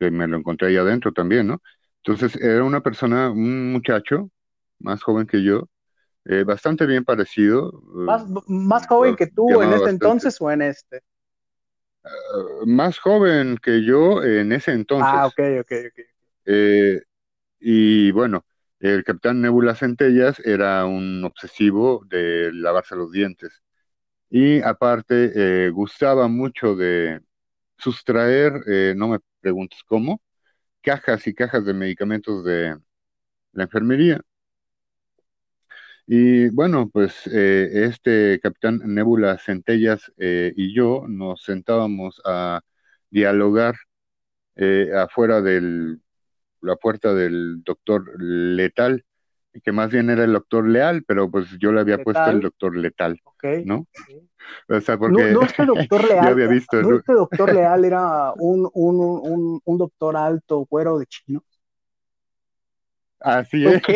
que 0.00 0.10
me 0.10 0.28
lo 0.28 0.38
encontré 0.38 0.68
ahí 0.68 0.76
adentro 0.78 1.12
también, 1.12 1.48
¿no? 1.48 1.62
Entonces, 2.04 2.36
era 2.42 2.64
una 2.64 2.82
persona, 2.82 3.30
un 3.30 3.72
muchacho, 3.72 4.30
más 4.80 5.02
joven 5.02 5.26
que 5.26 5.42
yo, 5.44 5.70
eh, 6.26 6.44
bastante 6.44 6.86
bien 6.86 7.04
parecido, 7.04 7.72
¿Más, 8.06 8.24
eh, 8.28 8.46
más 8.46 8.86
joven 8.86 9.14
que 9.14 9.26
tú 9.26 9.60
en 9.60 9.72
este 9.74 9.90
bastante, 9.90 9.90
entonces 9.90 10.40
o 10.40 10.50
en 10.50 10.62
este? 10.62 11.02
eh, 12.04 12.66
más 12.66 12.98
joven 12.98 13.58
que 13.62 13.84
yo 13.84 14.22
en 14.22 14.52
ese 14.52 14.72
Ah, 14.98 15.26
entonces. 15.26 15.26
ok, 15.26 15.38
ok, 15.60 15.72
ok. 15.88 15.98
Eh, 16.46 17.00
y 17.60 18.10
bueno, 18.12 18.46
el 18.80 19.04
capitán 19.04 19.40
Nebula 19.42 19.74
Centellas 19.76 20.40
era 20.40 20.86
un 20.86 21.24
obsesivo 21.24 22.04
de 22.08 22.52
lavarse 22.54 22.96
los 22.96 23.12
dientes. 23.12 23.62
Y 24.36 24.60
aparte, 24.62 25.66
eh, 25.66 25.70
gustaba 25.70 26.26
mucho 26.26 26.74
de 26.74 27.20
sustraer, 27.78 28.62
eh, 28.68 28.94
no 28.96 29.08
me 29.08 29.20
preguntes 29.40 29.80
cómo, 29.86 30.22
cajas 30.82 31.26
y 31.28 31.34
cajas 31.34 31.64
de 31.66 31.74
medicamentos 31.74 32.44
de 32.44 32.76
la 33.52 33.64
enfermería. 33.64 34.22
Y 36.06 36.48
bueno, 36.50 36.90
pues 36.92 37.26
eh, 37.32 37.86
este 37.86 38.40
capitán 38.42 38.80
Nebula 38.84 39.38
Centellas 39.38 40.12
y 40.18 40.74
yo 40.74 41.06
nos 41.08 41.42
sentábamos 41.44 42.20
a 42.24 42.60
dialogar 43.10 43.76
afuera 44.96 45.40
de 45.42 45.96
la 46.60 46.76
puerta 46.76 47.14
del 47.14 47.62
doctor 47.64 48.20
Letal, 48.20 49.04
que 49.62 49.72
más 49.72 49.90
bien 49.90 50.10
era 50.10 50.24
el 50.24 50.32
doctor 50.32 50.66
Leal, 50.68 51.04
pero 51.06 51.30
pues 51.30 51.46
yo 51.58 51.72
le 51.72 51.80
había 51.80 51.98
puesto 51.98 52.26
el 52.26 52.40
doctor 52.40 52.76
Letal, 52.76 53.20
ok. 53.24 53.44
¿no? 53.64 53.86
O 54.68 54.80
sea, 54.80 54.98
porque 54.98 55.32
no 55.32 55.42
este 55.42 55.64
doctor 55.64 56.02
yo 56.02 56.08
Leal, 56.08 56.26
había 56.28 56.46
visto, 56.48 56.82
no 56.82 56.96
este 56.96 57.12
doctor 57.12 57.54
Leal 57.54 57.84
era 57.84 58.32
un, 58.36 58.68
un, 58.72 59.00
un, 59.00 59.60
un 59.64 59.78
doctor 59.78 60.16
alto, 60.16 60.66
güero 60.68 60.98
de 60.98 61.06
chino. 61.06 61.42
Así 63.20 63.66
es, 63.66 63.76
Ok, 63.76 63.88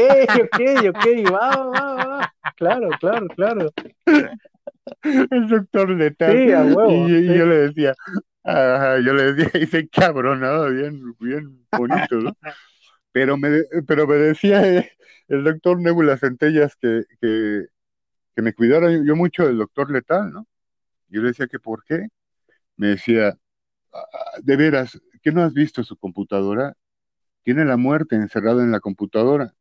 ok, 0.42 0.60
ok, 0.88 1.32
va, 1.32 1.56
va, 1.56 1.94
va. 2.06 2.34
Claro, 2.56 2.88
claro, 2.98 3.26
claro. 3.28 3.70
el 5.02 5.48
doctor 5.48 5.90
Letal. 5.90 6.32
Sí, 6.32 6.52
a 6.52 6.62
huevo, 6.62 7.08
Y, 7.08 7.26
yo 7.26 7.46
le 7.46 7.56
decía, 7.68 7.94
ajá, 8.44 9.00
yo 9.00 9.12
le 9.12 9.32
decía, 9.32 9.50
ese 9.60 9.88
cabrón, 9.88 10.40
¿no? 10.40 10.70
Bien, 10.70 11.14
bien 11.20 11.66
bonito, 11.70 12.16
¿no? 12.16 12.32
Pero 13.12 13.36
me, 13.36 13.64
pero 13.86 14.06
me 14.06 14.16
decía 14.16 14.66
eh, 14.66 14.92
el 15.28 15.44
doctor 15.44 15.80
Nebula 15.80 16.16
Centellas 16.18 16.76
que, 16.76 17.04
que, 17.20 17.66
que 18.36 18.42
me 18.42 18.54
cuidara 18.54 18.90
yo 18.92 19.16
mucho 19.16 19.46
del 19.46 19.58
doctor 19.58 19.90
Letal, 19.90 20.32
¿no? 20.32 20.46
Yo 21.08 21.22
le 21.22 21.28
decía 21.28 21.48
que 21.48 21.60
por 21.60 21.84
qué. 21.84 22.08
Me 22.76 22.88
decía, 22.88 23.36
"Ah, 23.92 24.38
de 24.42 24.56
veras, 24.56 25.00
¿qué 25.22 25.32
no 25.32 25.42
has 25.44 25.54
visto 25.54 25.84
su 25.84 25.96
computadora? 25.96 26.74
Tiene 27.42 27.64
la 27.64 27.76
muerte 27.76 28.16
encerrada 28.16 28.62
en 28.64 28.72
la 28.72 28.80
computadora. 28.80 29.54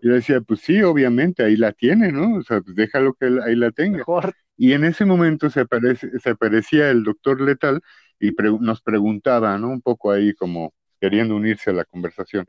Y 0.00 0.08
yo 0.08 0.14
decía, 0.14 0.40
pues 0.40 0.60
sí, 0.60 0.82
obviamente, 0.82 1.42
ahí 1.44 1.56
la 1.56 1.72
tiene, 1.72 2.12
¿no? 2.12 2.36
O 2.38 2.42
sea, 2.42 2.60
pues 2.60 2.76
déjalo 2.76 3.14
que 3.14 3.26
ahí 3.44 3.56
la 3.56 3.70
tenga. 3.72 3.98
Mejor. 3.98 4.34
Y 4.56 4.72
en 4.72 4.84
ese 4.84 5.04
momento 5.04 5.50
se 5.50 5.60
aparece, 5.60 6.18
se 6.20 6.30
aparecía 6.30 6.90
el 6.90 7.04
doctor 7.04 7.40
Letal 7.40 7.80
y 8.20 8.32
pre- 8.32 8.52
nos 8.60 8.82
preguntaba, 8.82 9.58
¿no? 9.58 9.68
Un 9.70 9.82
poco 9.82 10.12
ahí 10.12 10.34
como 10.34 10.74
queriendo 11.00 11.36
unirse 11.36 11.70
a 11.70 11.74
la 11.74 11.84
conversación. 11.84 12.46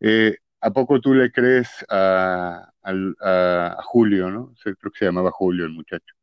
Eh, 0.00 0.36
¿a 0.60 0.70
poco 0.72 1.00
tú 1.00 1.14
le 1.14 1.30
crees 1.32 1.68
a, 1.90 2.70
a- 2.82 3.76
a 3.78 3.82
Julio, 3.82 4.30
¿no? 4.30 4.54
Sí, 4.56 4.70
creo 4.78 4.92
que 4.92 4.98
se 5.00 5.04
llamaba 5.06 5.30
Julio 5.30 5.64
el 5.66 5.72
muchacho, 5.72 6.14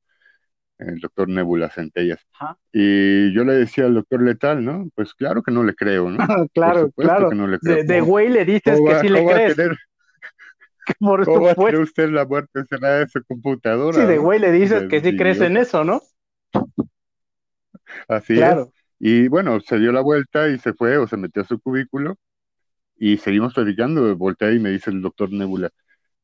el 0.79 0.99
doctor 0.99 1.29
Nebula 1.29 1.69
Centellas. 1.71 2.19
Ajá. 2.33 2.57
Y 2.73 3.33
yo 3.33 3.43
le 3.45 3.53
decía 3.55 3.85
al 3.85 3.95
doctor 3.95 4.21
Letal, 4.23 4.63
¿no? 4.65 4.89
Pues 4.95 5.13
claro 5.15 5.43
que 5.43 5.51
no 5.51 5.63
le 5.63 5.75
creo, 5.75 6.09
¿no? 6.11 6.17
Claro, 6.53 6.91
claro. 6.91 7.29
que 7.29 7.35
no 7.35 7.47
le 7.47 7.59
creo. 7.61 7.77
De, 7.77 7.83
de 7.83 8.01
¿Cómo, 8.01 8.01
güey 8.01 8.29
le 8.29 8.45
dices 8.45 8.81
que 8.81 8.95
va, 8.95 8.95
sí 8.95 9.09
le 9.09 9.23
cómo 9.23 9.31
va 9.31 9.37
a 9.37 9.41
crees. 9.41 9.55
tener, 9.55 9.77
Por 10.99 11.21
cómo 11.21 11.45
va 11.45 11.51
a 11.53 11.55
tener 11.55 11.81
usted 11.81 12.09
la 12.09 12.25
muerte 12.25 12.59
encerrada 12.59 13.01
en 13.01 13.09
su 13.09 13.23
Sí, 13.91 14.03
computadora, 14.03 14.05
de 14.05 14.17
¿no? 14.17 14.17
güey 14.17 14.39
le 14.39 14.51
dices 14.51 14.83
De, 14.83 14.89
que 14.89 14.99
sí 15.01 15.15
de 15.15 15.15
crees 15.15 15.39
en 15.41 15.55
eso, 15.57 15.83
¿no? 15.85 16.01
Así 18.07 18.39
es. 18.41 18.57
Y 18.99 19.27
bueno, 19.27 19.59
se 19.61 19.77
dio 19.79 19.91
la 19.91 20.01
vuelta 20.01 20.47
y 20.49 20.57
se 20.59 20.73
fue 20.73 20.97
o 20.97 21.07
se 21.07 21.17
metió 21.17 21.41
a 21.41 21.45
su 21.45 21.59
cubículo 21.59 22.15
y 23.03 23.17
seguimos 23.17 23.53
platicando, 23.53 24.15
volteé 24.15 24.55
y 24.55 24.59
me 24.59 24.69
dice 24.69 24.89
el 24.89 25.01
doctor 25.01 25.29
Nebula, 25.29 25.69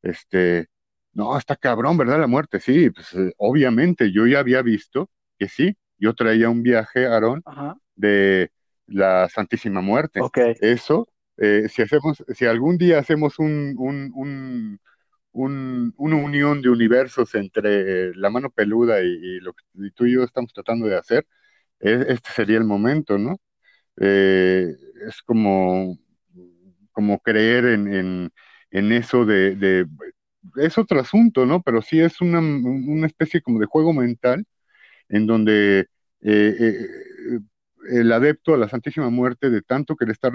este, 0.02 0.68
no, 1.12 1.38
está 1.38 1.58
cabrón, 1.58 1.98
¿verdad? 1.98 2.22
La 2.22 2.28
muerte, 2.28 2.62
sí, 2.62 2.90
pues 2.90 3.14
eh, 3.16 3.34
obviamente 3.36 4.14
yo 4.14 4.26
ya 4.26 4.40
había 4.40 4.62
visto 4.62 5.10
que 5.38 5.50
sí, 5.50 5.76
yo 5.98 6.14
traía 6.14 6.50
un 6.50 6.64
viaje, 6.64 7.06
Aarón, 7.06 7.44
de 7.96 8.52
la 8.88 9.28
Santísima 9.28 9.82
Muerte. 9.82 10.22
Eso, 10.62 11.10
eh, 11.36 11.68
si 11.68 11.82
hacemos, 11.82 12.24
si 12.30 12.46
algún 12.46 12.78
día 12.78 13.00
hacemos 13.00 13.40
un, 13.40 13.76
un, 13.78 14.80
un, 15.34 15.94
una 15.98 16.16
unión 16.16 16.62
de 16.62 16.70
universos 16.70 17.36
entre 17.36 18.16
la 18.16 18.30
mano 18.30 18.52
peluda 18.52 19.02
y, 19.02 19.42
lo 19.42 19.52
que 19.52 19.66
tú 19.94 20.06
y 20.06 20.14
yo 20.14 20.24
estamos 20.24 20.54
tratando 20.54 20.88
de 20.88 20.96
hacer, 20.96 21.28
e, 21.82 22.06
este 22.08 22.30
sería 22.32 22.58
el 22.58 22.64
momento, 22.64 23.18
¿no? 23.18 23.36
Eh, 23.98 24.74
es 25.06 25.22
como, 25.24 25.98
como 27.00 27.20
creer 27.20 27.66
en, 27.66 28.30
en, 28.72 28.92
eso 28.92 29.26
de, 29.26 29.88
Es 30.58 30.78
otro 30.78 31.00
asunto, 31.00 31.46
¿no? 31.46 31.62
Pero 31.62 31.82
sí 31.82 32.02
es 32.02 32.20
una, 32.20 32.40
una 32.40 33.08
especie 33.08 33.42
como 33.42 33.58
de 33.60 33.68
juego 33.68 33.94
mental 33.94 34.46
en 35.10 35.26
donde 35.28 35.88
eh, 36.22 36.56
eh, 36.60 36.88
el 37.92 38.12
adepto 38.12 38.54
a 38.54 38.58
la 38.58 38.68
Santísima 38.70 39.10
Muerte, 39.10 39.50
de 39.50 39.62
tanto 39.62 39.96
que 39.96 40.06
le 40.06 40.12
está 40.12 40.30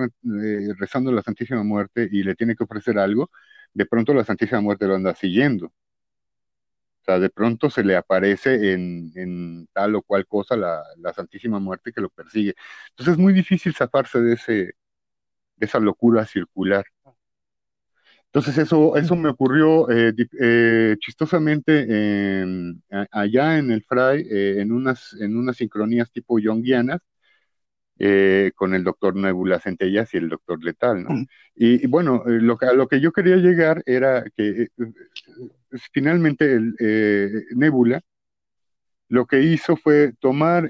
rezando 0.78 1.10
a 1.10 1.14
la 1.14 1.22
Santísima 1.22 1.62
Muerte 1.64 2.08
y 2.10 2.22
le 2.22 2.34
tiene 2.34 2.56
que 2.56 2.64
ofrecer 2.64 2.98
algo, 2.98 3.30
de 3.74 3.86
pronto 3.86 4.14
la 4.14 4.24
Santísima 4.24 4.62
Muerte 4.62 4.86
lo 4.86 4.94
anda 4.96 5.14
siguiendo. 5.14 5.66
O 5.66 7.04
sea, 7.04 7.18
de 7.18 7.28
pronto 7.28 7.68
se 7.68 7.84
le 7.84 7.96
aparece 7.96 8.72
en, 8.72 9.68
tal 9.74 9.96
o 9.96 10.02
cual 10.02 10.26
cosa 10.26 10.56
la, 10.56 10.82
Santísima 11.14 11.58
Muerte 11.58 11.92
que 11.92 12.00
lo 12.00 12.08
persigue. 12.08 12.54
Entonces 12.90 13.12
es 13.14 13.18
muy 13.18 13.34
difícil 13.34 13.74
zafarse 13.74 14.20
de, 14.22 14.34
ese, 14.34 14.74
esa 15.64 15.80
locura 15.80 16.26
circular. 16.26 16.84
Entonces 18.34 18.58
eso, 18.58 18.96
eso 18.96 19.14
me 19.14 19.28
ocurrió 19.28 19.88
eh, 19.88 20.12
eh, 20.40 20.96
chistosamente 20.98 21.86
allá 23.12 23.58
en 23.58 23.70
el 23.70 23.84
Fray, 23.84 24.26
eh, 24.28 24.60
en, 24.60 24.72
unas, 24.72 25.12
en 25.20 25.36
unas 25.36 25.56
sincronías 25.56 26.10
tipo 26.10 26.40
yonguianas, 26.40 27.00
con 28.56 28.74
el 28.74 28.82
doctor 28.82 29.14
Nebula 29.14 29.60
Centellas 29.60 30.12
y 30.14 30.16
el 30.16 30.28
doctor 30.28 30.64
Letal, 30.64 31.04
¿no? 31.04 31.10
Y, 31.54 31.86
bueno, 31.86 32.24
lo, 32.26 32.58
a 32.60 32.72
lo 32.72 32.88
que 32.88 33.00
yo 33.00 33.12
quería 33.12 33.36
llegar 33.36 33.84
era 33.86 34.24
que 34.36 34.66
finalmente 35.92 36.54
el, 36.54 36.74
Nebula 37.54 38.00
lo 39.08 39.26
que 39.26 39.42
hizo 39.42 39.76
fue 39.76 40.12
tomar 40.18 40.68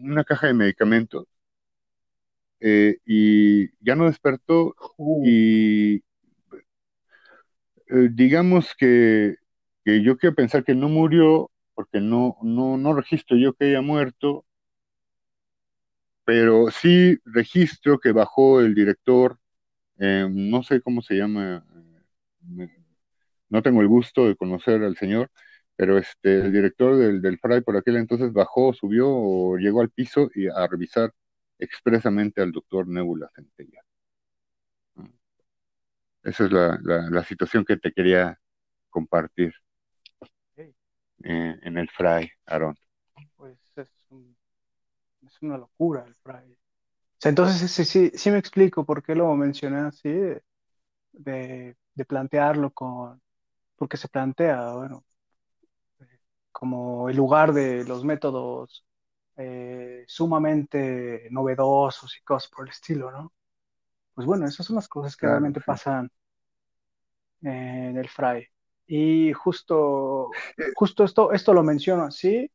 una 0.00 0.22
caja 0.24 0.48
de 0.48 0.54
medicamentos 0.54 1.24
eh, 2.60 2.98
y 3.04 3.68
ya 3.84 3.94
no 3.96 4.06
despertó 4.06 4.74
uh. 4.96 5.22
y 5.26 6.02
digamos 7.88 8.74
que, 8.76 9.36
yo 9.84 10.16
quiero 10.18 10.34
pensar 10.34 10.64
que 10.64 10.74
no 10.74 10.88
murió 10.88 11.50
porque 11.74 12.00
no, 12.00 12.36
no, 12.42 12.76
no 12.76 12.94
registro 12.94 13.36
yo 13.36 13.52
que 13.54 13.66
haya 13.66 13.82
muerto, 13.82 14.44
pero 16.24 16.70
sí 16.70 17.18
registro 17.24 17.98
que 18.00 18.12
bajó 18.12 18.60
el 18.60 18.74
director, 18.74 19.38
no 19.98 20.62
sé 20.62 20.80
cómo 20.80 21.02
se 21.02 21.14
llama, 21.14 21.64
no 23.48 23.62
tengo 23.62 23.80
el 23.80 23.88
gusto 23.88 24.26
de 24.26 24.36
conocer 24.36 24.82
al 24.82 24.96
señor, 24.96 25.30
pero 25.76 25.98
este, 25.98 26.40
el 26.40 26.52
director 26.52 26.96
del, 26.96 27.22
del 27.22 27.38
Fray 27.38 27.60
por 27.60 27.76
aquel 27.76 27.96
entonces 27.96 28.32
bajó, 28.32 28.72
subió 28.72 29.08
o 29.08 29.56
llegó 29.58 29.80
al 29.82 29.90
piso 29.90 30.30
y 30.34 30.48
a 30.48 30.66
revisar 30.66 31.12
expresamente 31.58 32.42
al 32.42 32.52
doctor 32.52 32.86
Nebula 32.88 33.30
Centella. 33.34 33.82
Esa 36.22 36.44
es 36.44 36.52
la, 36.52 36.78
la, 36.82 37.24
situación 37.24 37.64
que 37.64 37.76
te 37.76 37.92
quería 37.92 38.36
compartir 38.90 39.54
eh, 40.56 40.74
en 41.62 41.78
el 41.78 41.88
Fray, 41.88 42.28
Aarón. 42.46 42.76
Pues 43.36 43.58
es, 43.76 43.88
es, 45.22 45.42
una 45.42 45.56
locura 45.56 46.04
el 46.04 46.14
Fray. 46.16 46.58
entonces 47.22 47.70
sí, 47.70 47.84
sí, 47.84 48.10
sí 48.12 48.30
me 48.32 48.38
explico 48.38 48.84
por 48.84 49.04
qué 49.04 49.14
lo 49.14 49.32
mencioné 49.36 49.78
así, 49.78 50.10
de, 51.12 51.76
de 51.94 52.04
plantearlo 52.04 52.72
con, 52.72 53.22
porque 53.76 53.96
se 53.96 54.08
plantea, 54.08 54.72
bueno, 54.72 55.04
como 56.50 57.10
el 57.10 57.16
lugar 57.16 57.52
de 57.52 57.84
los 57.84 58.02
métodos 58.02 58.85
eh, 59.36 60.04
sumamente 60.06 61.28
novedosos 61.30 62.16
y 62.16 62.22
cosas 62.22 62.50
por 62.50 62.66
el 62.66 62.70
estilo, 62.70 63.10
¿no? 63.10 63.32
Pues 64.14 64.26
bueno, 64.26 64.46
esas 64.46 64.66
son 64.66 64.76
las 64.76 64.88
cosas 64.88 65.16
que 65.16 65.26
realmente 65.26 65.60
pasan 65.60 66.10
en 67.42 67.96
el 67.96 68.08
fray. 68.08 68.46
Y 68.86 69.32
justo, 69.32 70.30
justo 70.74 71.04
esto, 71.04 71.32
esto 71.32 71.52
lo 71.52 71.62
menciono 71.62 72.04
así, 72.04 72.50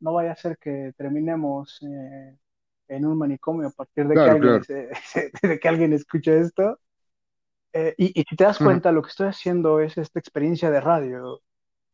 no 0.00 0.14
vaya 0.14 0.32
a 0.32 0.36
ser 0.36 0.58
que 0.58 0.92
terminemos 0.96 1.80
eh, 1.82 2.36
en 2.88 3.06
un 3.06 3.18
manicomio 3.18 3.68
a 3.68 3.70
partir 3.70 4.06
de, 4.08 4.14
que, 4.14 4.20
alguien, 4.20 4.62
de 5.42 5.58
que 5.60 5.68
alguien 5.68 5.92
escuche 5.92 6.38
esto. 6.38 6.80
Eh, 7.72 7.94
y, 7.98 8.24
si 8.28 8.36
te 8.36 8.44
das 8.44 8.58
cuenta, 8.58 8.92
lo 8.92 9.02
que 9.02 9.10
estoy 9.10 9.28
haciendo 9.28 9.80
es 9.80 9.98
esta 9.98 10.18
experiencia 10.18 10.70
de 10.70 10.80
radio 10.80 11.42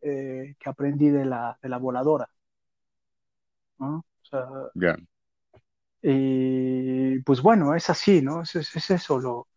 eh, 0.01 0.55
que 0.59 0.71
aprendí 0.71 1.11
de 1.11 1.25
la, 1.25 1.59
de 1.63 1.69
la 1.69 1.79
voladora. 1.79 2.29
¿no? 3.79 4.05
Y 6.03 7.21
pues 7.21 7.41
bueno, 7.41 7.75
es 7.75 7.89
así, 7.91 8.23
¿no? 8.23 8.43
Es, 8.43 8.55
es, 8.57 8.91
eso 8.91 9.19
lo, 9.19 9.49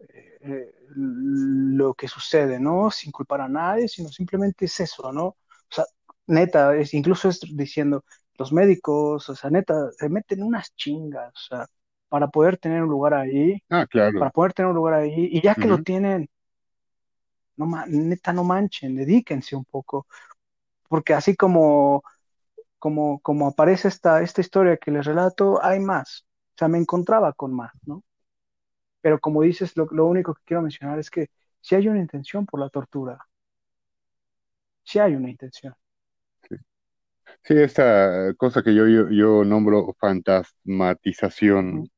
eh, 0.00 0.72
lo 0.96 1.94
que 1.94 2.08
sucede, 2.08 2.58
¿no? 2.58 2.90
Sin 2.90 3.12
culpar 3.12 3.42
a 3.42 3.48
nadie, 3.48 3.88
sino 3.88 4.08
simplemente 4.08 4.64
es 4.64 4.80
eso, 4.80 5.12
¿no? 5.12 5.26
O 5.26 5.36
sea, 5.70 5.84
neta, 6.26 6.76
es, 6.76 6.94
incluso 6.94 7.28
es 7.28 7.40
diciendo, 7.54 8.04
los 8.36 8.52
médicos, 8.52 9.28
o 9.28 9.36
sea, 9.36 9.50
neta, 9.50 9.90
se 9.92 10.08
meten 10.08 10.42
unas 10.42 10.74
chingas, 10.74 11.32
o 11.32 11.54
sea, 11.56 11.66
para 12.08 12.28
poder 12.28 12.58
tener 12.58 12.82
un 12.82 12.90
lugar 12.90 13.14
ahí. 13.14 13.62
Ah, 13.70 13.86
claro. 13.86 14.18
Para 14.18 14.30
poder 14.30 14.52
tener 14.52 14.70
un 14.70 14.76
lugar 14.76 14.94
ahí. 14.94 15.28
Y 15.32 15.42
ya 15.42 15.54
que 15.54 15.66
lo 15.66 15.82
tienen, 15.82 16.28
no, 17.56 17.66
neta, 17.86 18.32
no 18.32 18.44
manchen, 18.44 18.96
dedíquense 18.96 19.56
un 19.56 19.64
poco. 19.64 20.06
Porque 20.88 21.14
así 21.14 21.36
como, 21.36 22.02
como, 22.84 23.18
como 23.20 23.48
aparece 23.48 23.88
esta, 23.88 24.20
esta 24.20 24.42
historia 24.42 24.76
que 24.76 24.90
les 24.90 25.06
relato, 25.06 25.58
hay 25.64 25.80
más. 25.80 26.26
O 26.50 26.58
sea, 26.58 26.68
me 26.68 26.76
encontraba 26.76 27.32
con 27.32 27.54
más, 27.54 27.72
¿no? 27.86 28.04
Pero 29.00 29.18
como 29.18 29.40
dices, 29.40 29.74
lo, 29.74 30.04
único 30.04 30.34
que 30.34 30.42
quiero 30.44 30.60
mencionar 30.60 30.98
es 30.98 31.08
que 31.08 31.30
si 31.62 31.74
hay 31.74 31.88
una 31.88 32.00
intención 32.00 32.44
por 32.44 32.60
la 32.60 32.68
tortura, 32.68 33.26
si 34.82 34.98
hay 34.98 35.14
una 35.14 35.30
intención. 35.30 35.74
Sí. 36.46 37.54
esta 37.54 38.34
cosa 38.34 38.62
que 38.62 38.74
yo, 38.74 38.86
yo, 38.86 39.46
nombro 39.46 39.96
fantasmatización 39.98 41.90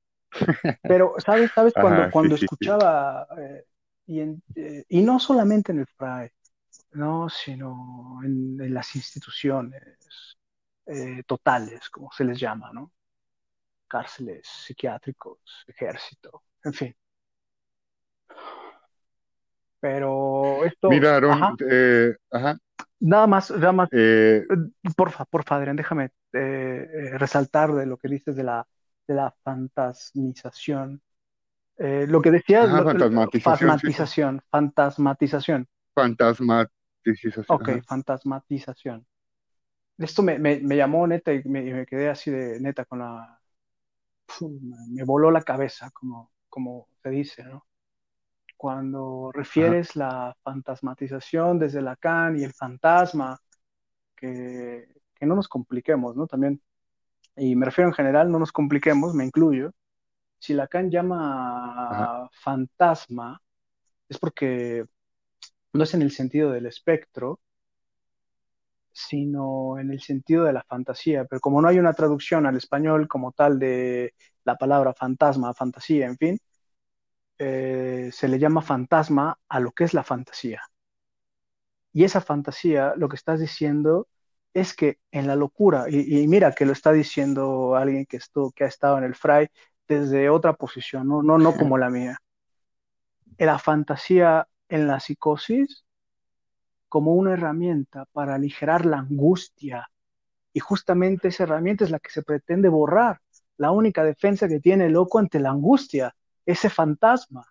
pero, 0.82 1.14
¿sabes? 1.18 1.51
¿Sabes? 1.53 1.72
Cuando, 1.74 2.12
cuando 2.12 2.37
escuchaba, 2.37 3.26
eh, 3.37 3.64
y, 4.07 4.20
eh, 4.20 4.84
y, 4.89 5.03
no 5.03 5.18
solamente 5.18 5.72
en 5.72 5.80
el 5.80 5.87
FRAE, 5.87 6.30
¿no? 6.93 7.28
sino 7.28 8.20
en, 8.22 8.72
las 8.72 8.95
instituciones 8.95 10.36
eh, 10.87 11.22
totales, 11.26 11.91
como 11.91 12.11
se 12.12 12.24
les 12.24 12.39
llama, 12.39 12.70
¿no? 12.72 12.93
Cárceles 13.89 14.47
psiquiátricos, 14.47 15.39
ejército, 15.66 16.43
en 16.64 16.72
fin. 16.72 16.97
Pero 19.80 20.64
esto... 20.64 20.89
Miraron, 20.89 21.57
ajá. 22.30 22.59
Nada 22.99 23.26
más, 23.26 23.51
nada 23.51 23.72
más, 23.72 23.89
porfa, 24.97 25.24
porfa, 25.26 25.57
Adrián, 25.57 25.76
déjame 25.76 26.11
resaltar 26.32 27.72
de 27.72 27.87
lo 27.87 27.97
que 27.99 28.09
dices 28.09 28.37
de 28.37 28.43
la 28.43 28.66
de 29.07 29.14
la 29.14 29.34
fantasmización. 29.43 31.01
Eh, 31.78 32.07
lo 32.09 32.20
que 32.22 32.30
decía 32.30 32.62
ah, 32.64 32.82
fantasmatización. 32.82 34.43
Fantasmatización, 34.51 35.68
fantasmatización. 35.95 37.45
Ok, 37.49 37.70
fantasmatización. 37.87 39.07
Esto 39.99 40.22
me, 40.22 40.61
llamó 40.76 41.07
neta 41.07 41.32
y 41.32 41.42
me, 41.44 41.86
quedé 41.86 42.09
así 42.09 42.30
de 42.30 42.61
neta 42.61 42.84
con 42.84 42.99
la... 43.01 43.40
me 44.40 45.05
voló 45.05 45.30
la 45.30 45.42
cabeza, 45.42 45.90
como, 45.90 46.32
como 46.49 46.88
se 47.03 47.11
dice, 47.11 47.44
¿no? 47.44 47.66
Cuando 48.57 49.30
refieres 49.32 49.97
la 49.97 50.34
fantasmatización 50.42 51.59
desde 51.59 51.82
Lacan 51.82 52.38
y 52.38 52.44
el 52.44 52.55
fantasma, 52.55 53.38
que, 54.14 54.88
que 55.14 55.26
no 55.26 55.34
nos 55.34 55.49
compliquemos, 55.49 56.16
¿no? 56.16 56.26
También 56.26 56.61
y 57.36 57.55
me 57.55 57.66
refiero 57.66 57.88
en 57.88 57.94
general, 57.94 58.30
no 58.32 58.38
nos 58.38 58.53
compliquemos, 58.53 59.14
me 59.14 59.24
incluyo, 59.24 59.72
si 60.38 60.55
Lacan 60.55 60.90
llama 60.90 62.28
fantasma, 62.32 63.40
es 64.09 64.18
porque 64.18 64.86
no 65.72 65.84
es 65.84 65.94
en 65.94 66.03
el 66.03 66.12
sentido 66.12 66.51
del 66.51 66.66
espectro, 66.66 67.40
sino 68.97 69.78
en 69.78 69.90
el 69.90 70.01
sentido 70.01 70.44
de 70.44 70.53
la 70.55 70.64
fantasía. 70.64 71.26
Pero 71.26 71.40
como 71.40 71.61
no 71.61 71.68
hay 71.68 71.78
una 71.78 71.92
traducción 71.92 72.47
al 72.47 72.57
español 72.57 73.09
como 73.09 73.32
tal 73.32 73.59
de 73.59 74.14
la 74.44 74.57
palabra 74.57 74.94
fantasma, 74.94 75.55
fantasía, 75.55 76.07
en 76.07 76.16
fin, 76.16 76.38
eh, 77.38 78.11
se 78.12 78.28
le 78.28 78.38
llama 78.38 78.62
fantasma 78.62 79.38
a 79.49 79.61
lo 79.61 79.72
que 79.72 79.84
es 79.84 79.94
la 79.94 80.03
fantasía. 80.05 80.62
Y 81.92 82.05
esa 82.05 82.20
fantasía, 82.20 82.94
lo 82.97 83.09
que 83.09 83.16
estás 83.16 83.40
diciendo 83.40 84.09
es 84.55 84.74
que 84.74 84.99
en 85.12 85.26
la 85.26 85.36
locura, 85.36 85.86
y, 85.90 86.26
mira 86.28 86.53
que 86.53 86.66
lo 86.66 86.72
está 86.72 86.92
diciendo 86.92 87.76
alguien 87.76 88.07
que, 88.07 88.16
estuvo, 88.18 88.53
que 88.53 88.64
ha 88.64 88.68
estado 88.68 88.99
en 88.99 89.05
el 89.05 89.14
fray 89.14 89.49
desde 89.88 90.30
otra 90.30 90.55
posición, 90.55 91.09
no, 91.09 91.22
no, 91.22 91.38
no 91.38 91.55
como 91.55 91.78
la 91.78 91.90
mía. 91.90 92.18
La 93.38 93.59
fantasía 93.59 94.49
en 94.68 94.86
la 94.86 95.01
psicosis 95.01 95.86
como 96.89 97.14
una 97.14 97.32
herramienta 97.32 98.07
para 98.12 98.34
aligerar 98.34 98.87
la 98.87 98.99
angustia. 98.99 99.89
Y 100.53 100.61
justamente 100.61 101.28
esa 101.28 101.45
herramienta 101.45 101.84
es 101.84 101.91
la 101.91 101.99
que 101.99 102.11
se 102.11 102.22
pretende 102.22 102.68
borrar. 102.68 103.20
La 103.59 103.70
única 103.70 104.05
defensa 104.05 104.49
que 104.49 104.61
tiene 104.61 104.87
el 104.87 104.93
loco 104.93 105.18
ante 105.18 105.41
la 105.41 105.51
angustia, 105.51 106.14
ese 106.45 106.70
fantasma. 106.70 107.47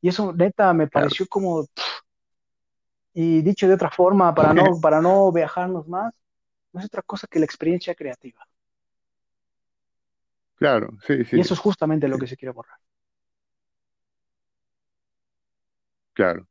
Y 0.00 0.08
eso 0.08 0.32
neta 0.32 0.72
me 0.72 0.88
pareció 0.88 1.26
como... 1.28 1.66
Y 3.12 3.42
dicho 3.42 3.66
de 3.66 3.74
otra 3.74 3.90
forma, 3.90 4.32
para 4.34 4.54
no, 4.54 4.80
para 4.80 5.00
no 5.00 5.32
viajarnos 5.32 5.88
más, 5.88 6.14
no 6.72 6.80
es 6.80 6.86
otra 6.86 7.02
cosa 7.02 7.26
que 7.26 7.40
la 7.40 7.44
experiencia 7.44 7.94
creativa. 7.94 8.46
Claro, 10.54 10.90
sí, 11.06 11.24
sí. 11.24 11.38
Y 11.38 11.40
eso 11.40 11.54
es 11.54 11.60
justamente 11.60 12.06
lo 12.06 12.18
que 12.18 12.26
se 12.26 12.36
quiere 12.36 12.52
borrar. 12.52 12.78
Claro. 16.14 16.46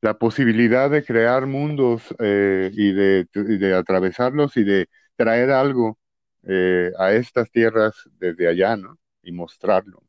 La 0.00 0.18
posibilidad 0.18 0.90
de 0.90 1.04
crear 1.04 1.46
mundos 1.46 2.14
eh, 2.20 2.70
y, 2.72 2.92
de, 2.92 3.74
atravesarlos 3.74 4.56
y 4.56 4.64
de 4.64 4.88
traer 5.16 5.50
algo 5.50 5.98
eh, 6.44 6.92
a 6.98 7.12
estas 7.12 7.50
tierras 7.50 8.08
desde 8.18 8.48
allá, 8.48 8.76
¿no? 8.76 8.98
Y 9.22 9.32
mostrarlo. 9.32 10.02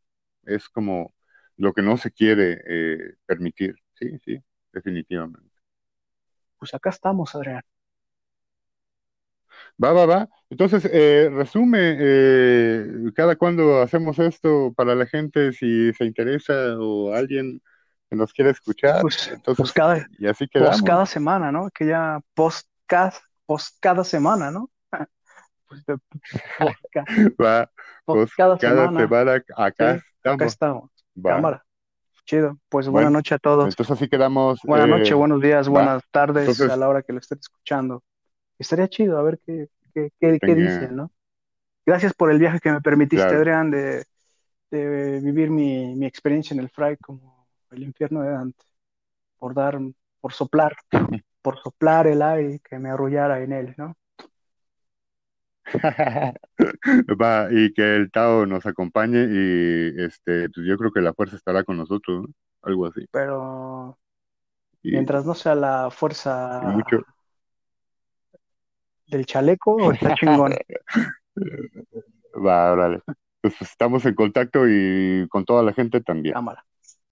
Es 0.46 0.70
como 0.70 1.14
lo 1.58 1.74
que 1.74 1.82
no 1.82 1.98
se 1.98 2.12
quiere 2.12 2.62
eh, 2.68 3.16
permitir. 3.26 3.76
Sí, 3.96 4.18
sí, 4.20 4.40
definitivamente. 4.74 5.50
Pues 6.60 6.74
acá 6.74 6.90
estamos, 6.92 7.34
Adrián. 7.36 7.64
Va, 9.84 9.94
va, 9.94 10.06
va. 10.06 10.30
Entonces, 10.50 10.86
eh, 10.92 11.30
resume, 11.32 11.96
eh, 12.00 13.12
cada 13.16 13.36
cuando 13.38 13.82
hacemos 13.82 14.20
esto 14.20 14.74
para 14.76 14.96
la 14.96 15.06
gente, 15.06 15.54
si 15.54 15.94
se 15.94 16.06
interesa 16.06 16.78
o 16.80 17.14
alguien 17.14 17.62
que 18.10 18.16
nos 18.16 18.34
quiere 18.34 18.52
escuchar, 18.52 19.02
pues, 19.02 19.28
entonces, 19.28 19.58
pues 19.58 19.72
cada, 19.72 20.08
y 20.18 20.28
así 20.28 20.48
quedamos. 20.48 20.82
cada 20.82 21.06
semana, 21.06 21.52
¿no? 21.52 21.70
Que 21.70 21.86
ya 21.86 22.20
post 22.34 22.68
cada, 22.88 23.14
post 23.46 23.78
cada 23.80 24.04
semana, 24.04 24.50
¿no? 24.50 24.70
pues 25.68 25.84
va, 27.40 27.70
post 28.06 28.34
cada, 28.36 28.58
semana, 28.58 29.44
acá, 29.56 30.02
estamos. 30.40 30.90
Cámara. 31.22 31.64
Chido. 32.26 32.60
Pues 32.70 32.88
buena 32.88 33.10
noche 33.10 33.36
a 33.36 33.40
todos. 33.40 33.66
Entonces 33.66 33.92
así 33.92 34.08
quedamos. 34.08 34.60
Buenas 34.64 34.88
eh, 34.88 34.92
noches, 34.92 35.14
buenos 35.14 35.42
días, 35.42 35.68
buenas 35.68 36.04
tardes 36.12 36.62
a 36.62 36.78
la 36.78 36.88
hora 36.88 37.02
que 37.02 37.14
lo 37.14 37.20
estén 37.20 37.40
escuchando. 37.40 38.04
Estaría 38.58 38.88
chido 38.88 39.18
a 39.18 39.24
ver 39.24 39.40
qué, 39.46 39.70
qué, 39.94 40.12
qué, 40.20 40.56
dicen, 40.56 40.96
¿no? 40.96 41.12
Gracias 41.86 42.14
por 42.14 42.32
el 42.32 42.38
viaje 42.38 42.60
que 42.60 42.72
me 42.72 42.82
permitiste, 42.82 43.26
Adrián, 43.26 43.72
de, 43.72 44.06
de 44.70 45.20
vivir 45.22 45.50
mi, 45.50 45.96
mi, 45.96 46.06
experiencia 46.06 46.54
en 46.54 46.60
el 46.60 46.70
Fray 46.70 46.98
como 46.98 47.39
el 47.72 47.84
infierno 47.84 48.22
de 48.22 48.32
Dante. 48.32 48.66
Por 49.38 49.54
dar, 49.54 49.80
por 50.20 50.34
soplar, 50.34 50.76
por 51.42 51.60
soplar 51.60 52.08
el 52.08 52.22
aire 52.22 52.60
que 52.60 52.80
me 52.80 52.90
arrullara 52.90 53.42
en 53.42 53.54
él, 53.54 53.76
¿no? 53.78 53.96
y 57.52 57.74
que 57.74 57.96
el 57.96 58.12
Tao 58.12 58.46
nos 58.46 58.66
acompañe 58.66 59.28
y 59.30 59.94
este, 60.02 60.50
pues 60.50 60.66
yo 60.66 60.78
creo 60.78 60.92
que 60.92 61.02
la 61.02 61.14
fuerza 61.14 61.36
estará 61.36 61.64
con 61.64 61.78
nosotros, 61.78 62.26
algo 62.62 62.88
así. 62.88 63.06
Pero 63.12 63.98
mientras 64.84 65.26
no 65.26 65.36
sea 65.36 65.56
la 65.56 65.92
fuerza 65.92 66.62
del 69.08 69.26
chaleco, 69.26 69.92
está 69.92 70.16
chingón. 70.16 70.54
Va, 72.46 72.72
órale. 72.72 73.02
Pues 73.42 73.62
estamos 73.62 74.06
en 74.06 74.16
contacto 74.16 74.68
y 74.68 75.28
con 75.30 75.46
toda 75.46 75.64
la 75.64 75.74
gente 75.74 76.02
también. 76.02 76.34
Cámara. 76.34 76.66